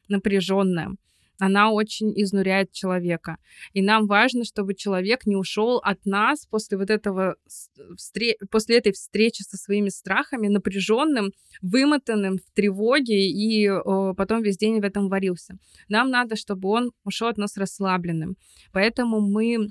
напряженная 0.08 0.96
она 1.40 1.72
очень 1.72 2.14
изнуряет 2.16 2.72
человека. 2.72 3.38
И 3.74 3.82
нам 3.82 4.08
важно, 4.08 4.44
чтобы 4.46 4.74
человек 4.74 5.26
не 5.26 5.36
ушел 5.36 5.78
от 5.78 6.06
нас 6.06 6.46
после 6.46 6.78
вот 6.78 6.90
этого 6.90 7.36
встре... 7.96 8.38
после 8.50 8.78
этой 8.78 8.94
встречи 8.94 9.42
со 9.42 9.58
своими 9.58 9.90
страхами 9.90 10.48
напряженным, 10.48 11.32
вымотанным 11.62 12.38
в 12.38 12.54
тревоге 12.54 13.30
и 13.30 13.68
о, 13.68 14.14
потом 14.14 14.44
весь 14.44 14.58
день 14.58 14.80
в 14.80 14.86
этом 14.86 15.10
варился. 15.10 15.58
Нам 15.90 16.10
надо, 16.10 16.36
чтобы 16.36 16.70
он 16.70 16.92
ушел 17.04 17.28
от 17.28 17.38
нас 17.38 17.58
расслабленным. 17.58 18.38
Поэтому 18.72 19.20
мы 19.20 19.70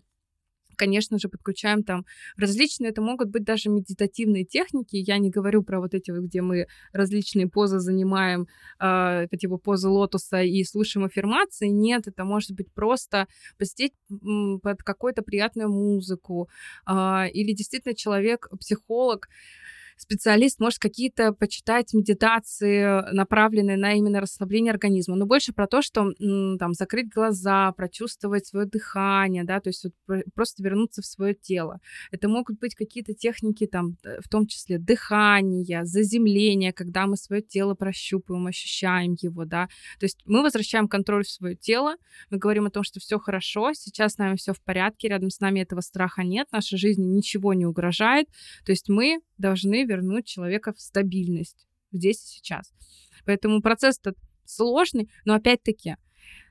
конечно 0.76 1.18
же, 1.18 1.28
подключаем 1.28 1.82
там 1.82 2.04
различные, 2.36 2.90
это 2.90 3.02
могут 3.02 3.28
быть 3.30 3.44
даже 3.44 3.68
медитативные 3.68 4.44
техники. 4.44 4.96
Я 4.96 5.18
не 5.18 5.30
говорю 5.30 5.62
про 5.62 5.80
вот 5.80 5.94
эти, 5.94 6.10
где 6.10 6.42
мы 6.42 6.66
различные 6.92 7.48
позы 7.48 7.78
занимаем, 7.78 8.46
э, 8.80 9.26
типа 9.38 9.58
позы 9.58 9.88
лотоса 9.88 10.42
и 10.42 10.64
слушаем 10.64 11.06
аффирмации. 11.06 11.68
Нет, 11.68 12.06
это 12.06 12.24
может 12.24 12.52
быть 12.52 12.72
просто 12.72 13.26
посидеть 13.58 13.92
под 14.62 14.82
какую-то 14.82 15.22
приятную 15.22 15.68
музыку. 15.70 16.48
Э, 16.86 17.28
или 17.32 17.52
действительно 17.52 17.94
человек, 17.94 18.48
психолог, 18.60 19.28
специалист 19.96 20.60
может 20.60 20.78
какие-то 20.78 21.32
почитать 21.32 21.94
медитации, 21.94 23.12
направленные 23.12 23.76
на 23.76 23.94
именно 23.94 24.20
расслабление 24.20 24.72
организма, 24.72 25.16
но 25.16 25.26
больше 25.26 25.52
про 25.52 25.66
то, 25.66 25.82
что 25.82 26.12
там 26.18 26.74
закрыть 26.74 27.08
глаза, 27.12 27.72
прочувствовать 27.72 28.46
свое 28.46 28.66
дыхание, 28.66 29.44
да, 29.44 29.60
то 29.60 29.68
есть 29.68 29.84
вот 29.84 30.22
просто 30.34 30.62
вернуться 30.62 31.02
в 31.02 31.06
свое 31.06 31.34
тело. 31.34 31.80
Это 32.10 32.28
могут 32.28 32.58
быть 32.58 32.74
какие-то 32.74 33.14
техники, 33.14 33.66
там, 33.66 33.96
в 34.22 34.28
том 34.28 34.46
числе 34.46 34.78
дыхания, 34.78 35.84
заземления, 35.84 36.72
когда 36.72 37.06
мы 37.06 37.16
свое 37.16 37.42
тело 37.42 37.74
прощупываем, 37.74 38.46
ощущаем 38.46 39.16
его, 39.20 39.44
да. 39.44 39.68
То 39.98 40.04
есть 40.06 40.20
мы 40.24 40.42
возвращаем 40.42 40.88
контроль 40.88 41.24
в 41.24 41.30
свое 41.30 41.56
тело, 41.56 41.96
мы 42.30 42.38
говорим 42.38 42.66
о 42.66 42.70
том, 42.70 42.82
что 42.82 43.00
все 43.00 43.18
хорошо, 43.18 43.72
сейчас 43.74 44.14
с 44.14 44.18
нами 44.18 44.36
все 44.36 44.52
в 44.52 44.60
порядке, 44.62 45.08
рядом 45.08 45.30
с 45.30 45.40
нами 45.40 45.60
этого 45.60 45.80
страха 45.80 46.22
нет, 46.22 46.46
нашей 46.52 46.78
жизни 46.78 47.04
ничего 47.04 47.54
не 47.54 47.66
угрожает. 47.66 48.26
То 48.64 48.72
есть 48.72 48.88
мы 48.88 49.20
должны 49.38 49.83
вернуть 49.84 50.26
человека 50.26 50.72
в 50.72 50.80
стабильность 50.80 51.66
здесь 51.92 52.22
и 52.24 52.36
сейчас. 52.36 52.72
Поэтому 53.24 53.62
процесс 53.62 53.98
этот 53.98 54.16
сложный, 54.44 55.08
но 55.24 55.34
опять-таки 55.34 55.96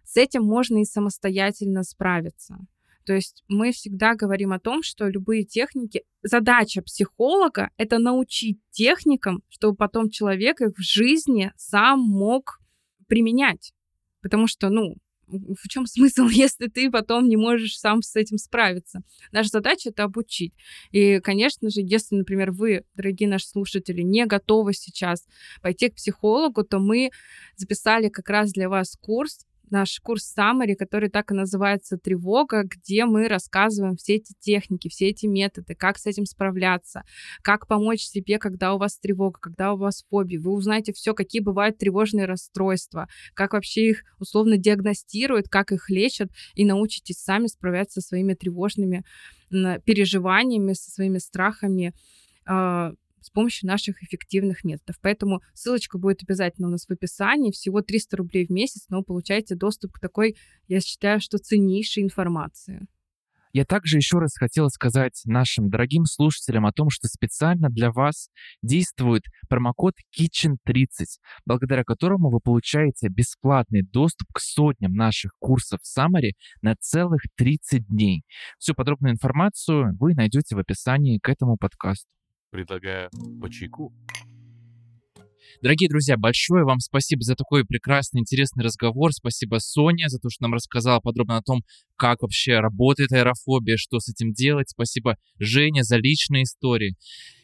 с 0.04 0.18
этим 0.18 0.44
можно 0.44 0.82
и 0.82 0.86
самостоятельно 0.86 1.84
справиться. 1.84 2.58
То 3.06 3.14
есть 3.14 3.44
мы 3.50 3.72
всегда 3.74 4.16
говорим 4.16 4.54
о 4.54 4.60
том, 4.60 4.82
что 4.82 5.08
любые 5.08 5.44
техники, 5.44 6.04
задача 6.22 6.82
психолога— 6.82 7.70
это 7.78 8.00
научить 8.00 8.60
техникам, 8.72 9.44
чтобы 9.50 9.76
потом 9.76 10.10
человек 10.10 10.62
их 10.62 10.78
в 10.78 10.82
жизни 10.82 11.52
сам 11.58 12.00
мог 12.00 12.62
применять. 13.08 13.74
Потому 14.22 14.48
что, 14.48 14.70
ну, 14.70 14.96
в 15.34 15.68
чем 15.68 15.86
смысл, 15.86 16.28
если 16.32 16.68
ты 16.68 16.90
потом 16.90 17.28
не 17.28 17.38
можешь 17.38 17.78
сам 17.78 18.02
с 18.02 18.16
этим 18.16 18.38
справиться? 18.38 19.02
Наша 19.32 19.50
задача 19.50 19.90
это 19.90 20.04
обучить. 20.04 20.54
И, 20.92 21.20
конечно 21.20 21.70
же, 21.70 21.82
если, 21.82 22.16
например, 22.16 22.52
вы, 22.52 22.84
дорогие 22.96 23.30
наши 23.30 23.48
слушатели, 23.48 24.02
не 24.02 24.26
готовы 24.26 24.74
сейчас 24.74 25.26
пойти 25.62 25.90
к 25.90 25.96
психологу, 25.96 26.64
то 26.64 26.80
мы 26.80 27.12
записали 27.56 28.10
как 28.10 28.30
раз 28.30 28.52
для 28.52 28.70
вас 28.70 28.98
курс 29.02 29.46
наш 29.74 30.00
курс 30.00 30.34
Summary, 30.38 30.76
который 30.76 31.10
так 31.10 31.32
и 31.32 31.34
называется 31.34 31.98
«Тревога», 31.98 32.64
где 32.64 33.06
мы 33.06 33.28
рассказываем 33.28 33.98
все 33.98 34.16
эти 34.16 34.34
техники, 34.40 34.88
все 34.88 35.10
эти 35.10 35.26
методы, 35.26 35.74
как 35.74 35.98
с 35.98 36.06
этим 36.06 36.26
справляться, 36.26 37.04
как 37.42 37.68
помочь 37.68 38.02
себе, 38.02 38.38
когда 38.38 38.76
у 38.76 38.78
вас 38.78 38.98
тревога, 38.98 39.40
когда 39.40 39.74
у 39.74 39.78
вас 39.78 40.06
фобия. 40.10 40.40
Вы 40.40 40.52
узнаете 40.52 40.94
все, 40.94 41.14
какие 41.14 41.42
бывают 41.42 41.80
тревожные 41.80 42.28
расстройства, 42.28 43.08
как 43.34 43.54
вообще 43.54 43.90
их 43.90 44.04
условно 44.20 44.58
диагностируют, 44.58 45.50
как 45.50 45.72
их 45.72 45.90
лечат, 45.90 46.30
и 46.54 46.66
научитесь 46.66 47.18
сами 47.18 47.48
справляться 47.48 48.00
со 48.00 48.10
своими 48.10 48.36
тревожными 48.36 49.04
переживаниями, 49.50 50.74
со 50.74 50.92
своими 50.92 51.18
страхами, 51.18 51.94
а, 52.46 52.94
с 53.24 53.30
помощью 53.30 53.68
наших 53.68 54.04
эффективных 54.04 54.64
методов. 54.64 54.98
Поэтому 55.02 55.42
ссылочка 55.54 55.98
будет 55.98 56.24
обязательно 56.24 56.68
у 56.68 56.72
нас 56.72 56.86
в 56.86 56.92
описании. 56.92 57.52
Всего 57.52 57.82
300 57.82 58.18
рублей 58.18 58.46
в 58.46 58.50
месяц, 58.50 58.86
но 58.90 58.98
вы 58.98 59.04
получаете 59.04 59.56
доступ 59.56 59.94
к 59.94 60.00
такой, 60.00 60.36
я 60.68 60.80
считаю, 60.82 61.20
что 61.20 61.38
ценнейшей 61.38 62.04
информации. 62.04 62.88
Я 63.56 63.66
также 63.66 63.98
еще 63.98 64.18
раз 64.18 64.36
хотел 64.36 64.68
сказать 64.70 65.22
нашим 65.26 65.70
дорогим 65.70 66.06
слушателям 66.06 66.66
о 66.66 66.72
том, 66.72 66.90
что 66.90 67.08
специально 67.08 67.70
для 67.70 67.92
вас 67.92 68.30
действует 68.64 69.22
промокод 69.48 69.94
Kitchen30, 70.20 71.06
благодаря 71.46 71.84
которому 71.84 72.32
вы 72.32 72.40
получаете 72.40 73.10
бесплатный 73.10 73.84
доступ 73.84 74.28
к 74.34 74.40
сотням 74.40 74.94
наших 74.94 75.34
курсов 75.38 75.82
Summary 75.82 76.32
на 76.64 76.76
целых 76.76 77.22
30 77.36 77.86
дней. 77.86 78.24
Всю 78.58 78.74
подробную 78.74 79.14
информацию 79.14 79.96
вы 80.00 80.16
найдете 80.16 80.56
в 80.56 80.60
описании 80.60 81.20
к 81.20 81.30
этому 81.30 81.56
подкасту 81.56 82.10
предлагаю 82.54 83.10
по 83.42 83.50
чайку. 83.50 83.92
Дорогие 85.62 85.90
друзья, 85.90 86.18
большое 86.18 86.66
вам 86.66 86.80
спасибо 86.80 87.24
за 87.24 87.36
такой 87.36 87.66
прекрасный, 87.66 88.20
интересный 88.20 88.64
разговор. 88.64 89.12
Спасибо 89.12 89.58
Соне 89.58 90.08
за 90.08 90.20
то, 90.20 90.30
что 90.30 90.44
нам 90.44 90.54
рассказала 90.54 91.00
подробно 91.00 91.38
о 91.38 91.42
том, 91.42 91.64
как 91.96 92.22
вообще 92.22 92.60
работает 92.60 93.12
аэрофобия, 93.12 93.78
что 93.78 94.00
с 94.00 94.08
этим 94.10 94.34
делать. 94.34 94.70
Спасибо 94.70 95.16
Женя 95.40 95.82
за 95.82 95.98
личные 95.98 96.44
истории. 96.44 96.96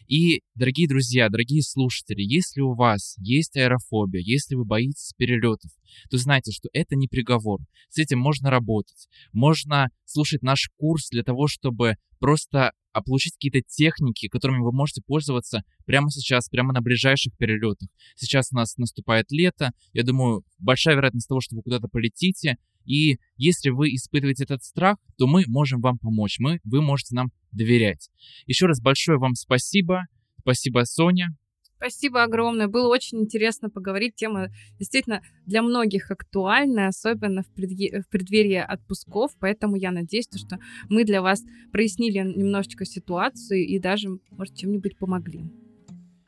И, 0.10 0.41
дорогие 0.55 0.88
друзья, 0.88 1.30
дорогие 1.30 1.62
слушатели, 1.62 2.24
если 2.24 2.62
у 2.62 2.74
вас 2.74 3.16
есть 3.20 3.55
аэрофобия, 3.55 4.22
если 4.26 4.55
вы 4.55 4.66
боитесь 4.66 5.14
перелетов, 5.16 5.70
то 6.10 6.18
знайте, 6.18 6.51
что 6.51 6.68
это 6.74 6.95
не 6.95 7.07
приговор. 7.07 7.60
С 7.89 7.99
этим 7.99 8.18
можно 8.18 8.49
работать. 8.49 9.07
Можно 9.34 9.89
слушать 10.05 10.41
наш 10.41 10.72
курс 10.78 11.10
для 11.12 11.22
того, 11.22 11.47
чтобы 11.47 11.97
просто 12.18 12.72
получить 13.05 13.34
какие-то 13.34 13.62
техники, 13.62 14.28
которыми 14.28 14.64
вы 14.64 14.72
можете 14.72 15.03
пользоваться 15.05 15.62
прямо 15.86 16.10
сейчас, 16.10 16.49
прямо 16.49 16.74
на 16.74 16.82
ближайших 16.82 17.38
перелетах. 17.38 17.88
Сейчас 18.16 18.51
у 18.51 18.55
нас 18.55 18.78
наступает 18.78 19.28
лето, 19.30 19.74
я 19.93 20.03
думаю, 20.03 20.43
большая 20.57 20.95
вероятность 20.95 21.28
того, 21.28 21.39
что 21.39 21.55
вы 21.55 21.62
куда-то 21.62 21.88
полетите, 21.88 22.57
и 22.86 23.18
если 23.38 23.70
вы 23.70 23.90
испытываете 23.96 24.44
этот 24.44 24.64
страх, 24.64 24.98
то 25.18 25.28
мы 25.28 25.44
можем 25.48 25.82
вам 25.82 25.98
помочь, 25.98 26.38
мы, 26.40 26.60
вы 26.64 26.82
можете 26.82 27.16
нам 27.16 27.32
доверять. 27.52 28.10
Еще 28.46 28.66
раз 28.66 28.82
большое 28.82 29.18
вам 29.18 29.36
спасибо, 29.36 30.06
спасибо, 30.42 30.84
Соня, 30.86 31.36
Спасибо 31.80 32.24
огромное. 32.24 32.68
Было 32.68 32.90
очень 32.90 33.22
интересно 33.22 33.70
поговорить. 33.70 34.14
Тема 34.16 34.50
действительно 34.78 35.22
для 35.46 35.62
многих 35.62 36.12
актуальная, 36.12 36.90
особенно 36.90 37.42
в, 37.42 37.58
предге- 37.58 38.02
в 38.02 38.10
преддверии 38.10 38.58
отпусков. 38.58 39.32
Поэтому 39.40 39.78
я 39.78 39.92
надеюсь, 39.92 40.28
что 40.36 40.60
мы 40.90 41.06
для 41.06 41.22
вас 41.22 41.42
прояснили 41.72 42.18
немножечко 42.18 42.84
ситуацию 42.84 43.66
и 43.66 43.80
даже, 43.80 44.10
может, 44.32 44.58
чем-нибудь 44.58 44.98
помогли. 44.98 45.46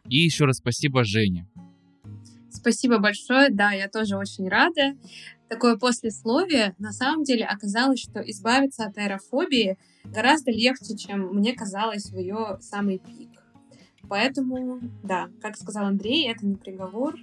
И 0.08 0.20
еще 0.20 0.46
раз 0.46 0.60
спасибо, 0.60 1.04
Жене. 1.04 1.46
Спасибо 2.50 3.00
большое. 3.00 3.50
Да, 3.50 3.72
я 3.72 3.90
тоже 3.90 4.16
очень 4.16 4.48
рада. 4.48 4.96
Такое 5.52 5.76
послесловие. 5.76 6.76
На 6.80 6.94
самом 6.94 7.26
деле 7.26 7.44
оказалось, 7.44 8.00
что 8.00 8.22
избавиться 8.22 8.86
от 8.86 8.98
аэрофобии 8.98 9.78
гораздо 10.06 10.50
легче, 10.50 10.96
чем 10.96 11.28
мне 11.34 11.52
казалось 11.52 12.10
в 12.10 12.18
ее 12.18 12.58
самый 12.62 13.00
пик. 13.00 13.32
Поэтому, 14.08 14.80
да, 15.04 15.28
как 15.42 15.58
сказал 15.58 15.88
Андрей, 15.88 16.32
это 16.32 16.46
не 16.46 16.56
приговор, 16.56 17.16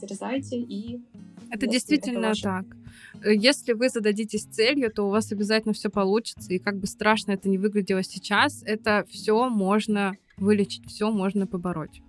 дерзайте 0.00 0.56
и... 0.56 1.02
Это 1.50 1.66
действительно 1.66 2.20
это 2.20 2.28
ваше... 2.28 2.42
так. 2.42 2.64
Если 3.22 3.74
вы 3.74 3.90
зададитесь 3.90 4.46
целью, 4.46 4.90
то 4.90 5.02
у 5.02 5.10
вас 5.10 5.30
обязательно 5.30 5.74
все 5.74 5.90
получится. 5.90 6.54
И 6.54 6.58
как 6.58 6.78
бы 6.78 6.86
страшно 6.86 7.32
это 7.32 7.50
не 7.50 7.58
выглядело 7.58 8.02
сейчас, 8.02 8.62
это 8.62 9.04
все 9.10 9.50
можно 9.50 10.16
вылечить, 10.38 10.86
все 10.86 11.10
можно 11.10 11.46
побороть. 11.46 12.00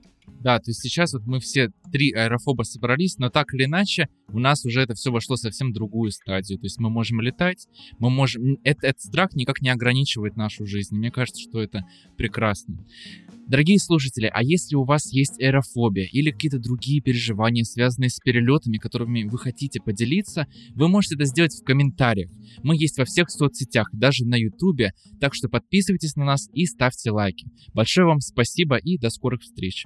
Да, 0.45 0.59
то 0.59 0.69
есть 0.69 0.81
сейчас 0.81 1.11
вот 1.13 1.23
мы 1.25 1.39
все 1.39 1.71
три 1.91 2.11
аэрофоба 2.13 2.61
собрались, 2.61 3.17
но 3.17 3.31
так 3.31 3.51
или 3.55 3.65
иначе 3.65 4.09
у 4.27 4.37
нас 4.37 4.63
уже 4.63 4.81
это 4.81 4.93
все 4.93 5.11
вошло 5.11 5.37
совсем 5.37 5.71
в 5.71 5.73
другую 5.73 6.11
стадию. 6.11 6.59
То 6.59 6.67
есть 6.67 6.79
мы 6.79 6.91
можем 6.91 7.19
летать, 7.19 7.65
мы 7.97 8.11
можем... 8.11 8.59
Это, 8.63 8.85
этот 8.85 9.01
страх 9.01 9.33
никак 9.33 9.61
не 9.61 9.69
ограничивает 9.69 10.35
нашу 10.35 10.67
жизнь. 10.67 10.95
Мне 10.95 11.09
кажется, 11.09 11.41
что 11.41 11.63
это 11.63 11.83
прекрасно. 12.15 12.85
Дорогие 13.47 13.79
слушатели, 13.79 14.29
а 14.31 14.43
если 14.43 14.75
у 14.75 14.83
вас 14.83 15.11
есть 15.11 15.41
аэрофобия 15.41 16.07
или 16.11 16.29
какие-то 16.29 16.59
другие 16.59 17.01
переживания, 17.01 17.63
связанные 17.63 18.11
с 18.11 18.19
перелетами, 18.19 18.77
которыми 18.77 19.23
вы 19.23 19.39
хотите 19.39 19.79
поделиться, 19.79 20.45
вы 20.75 20.89
можете 20.89 21.15
это 21.15 21.25
сделать 21.25 21.55
в 21.55 21.63
комментариях. 21.63 22.29
Мы 22.61 22.75
есть 22.75 22.99
во 22.99 23.05
всех 23.05 23.31
соцсетях, 23.31 23.89
даже 23.93 24.25
на 24.25 24.35
ютубе, 24.35 24.91
так 25.19 25.33
что 25.33 25.49
подписывайтесь 25.49 26.15
на 26.15 26.25
нас 26.25 26.49
и 26.53 26.67
ставьте 26.67 27.09
лайки. 27.09 27.47
Большое 27.73 28.05
вам 28.05 28.19
спасибо 28.19 28.75
и 28.75 28.99
до 28.99 29.09
скорых 29.09 29.41
встреч. 29.41 29.85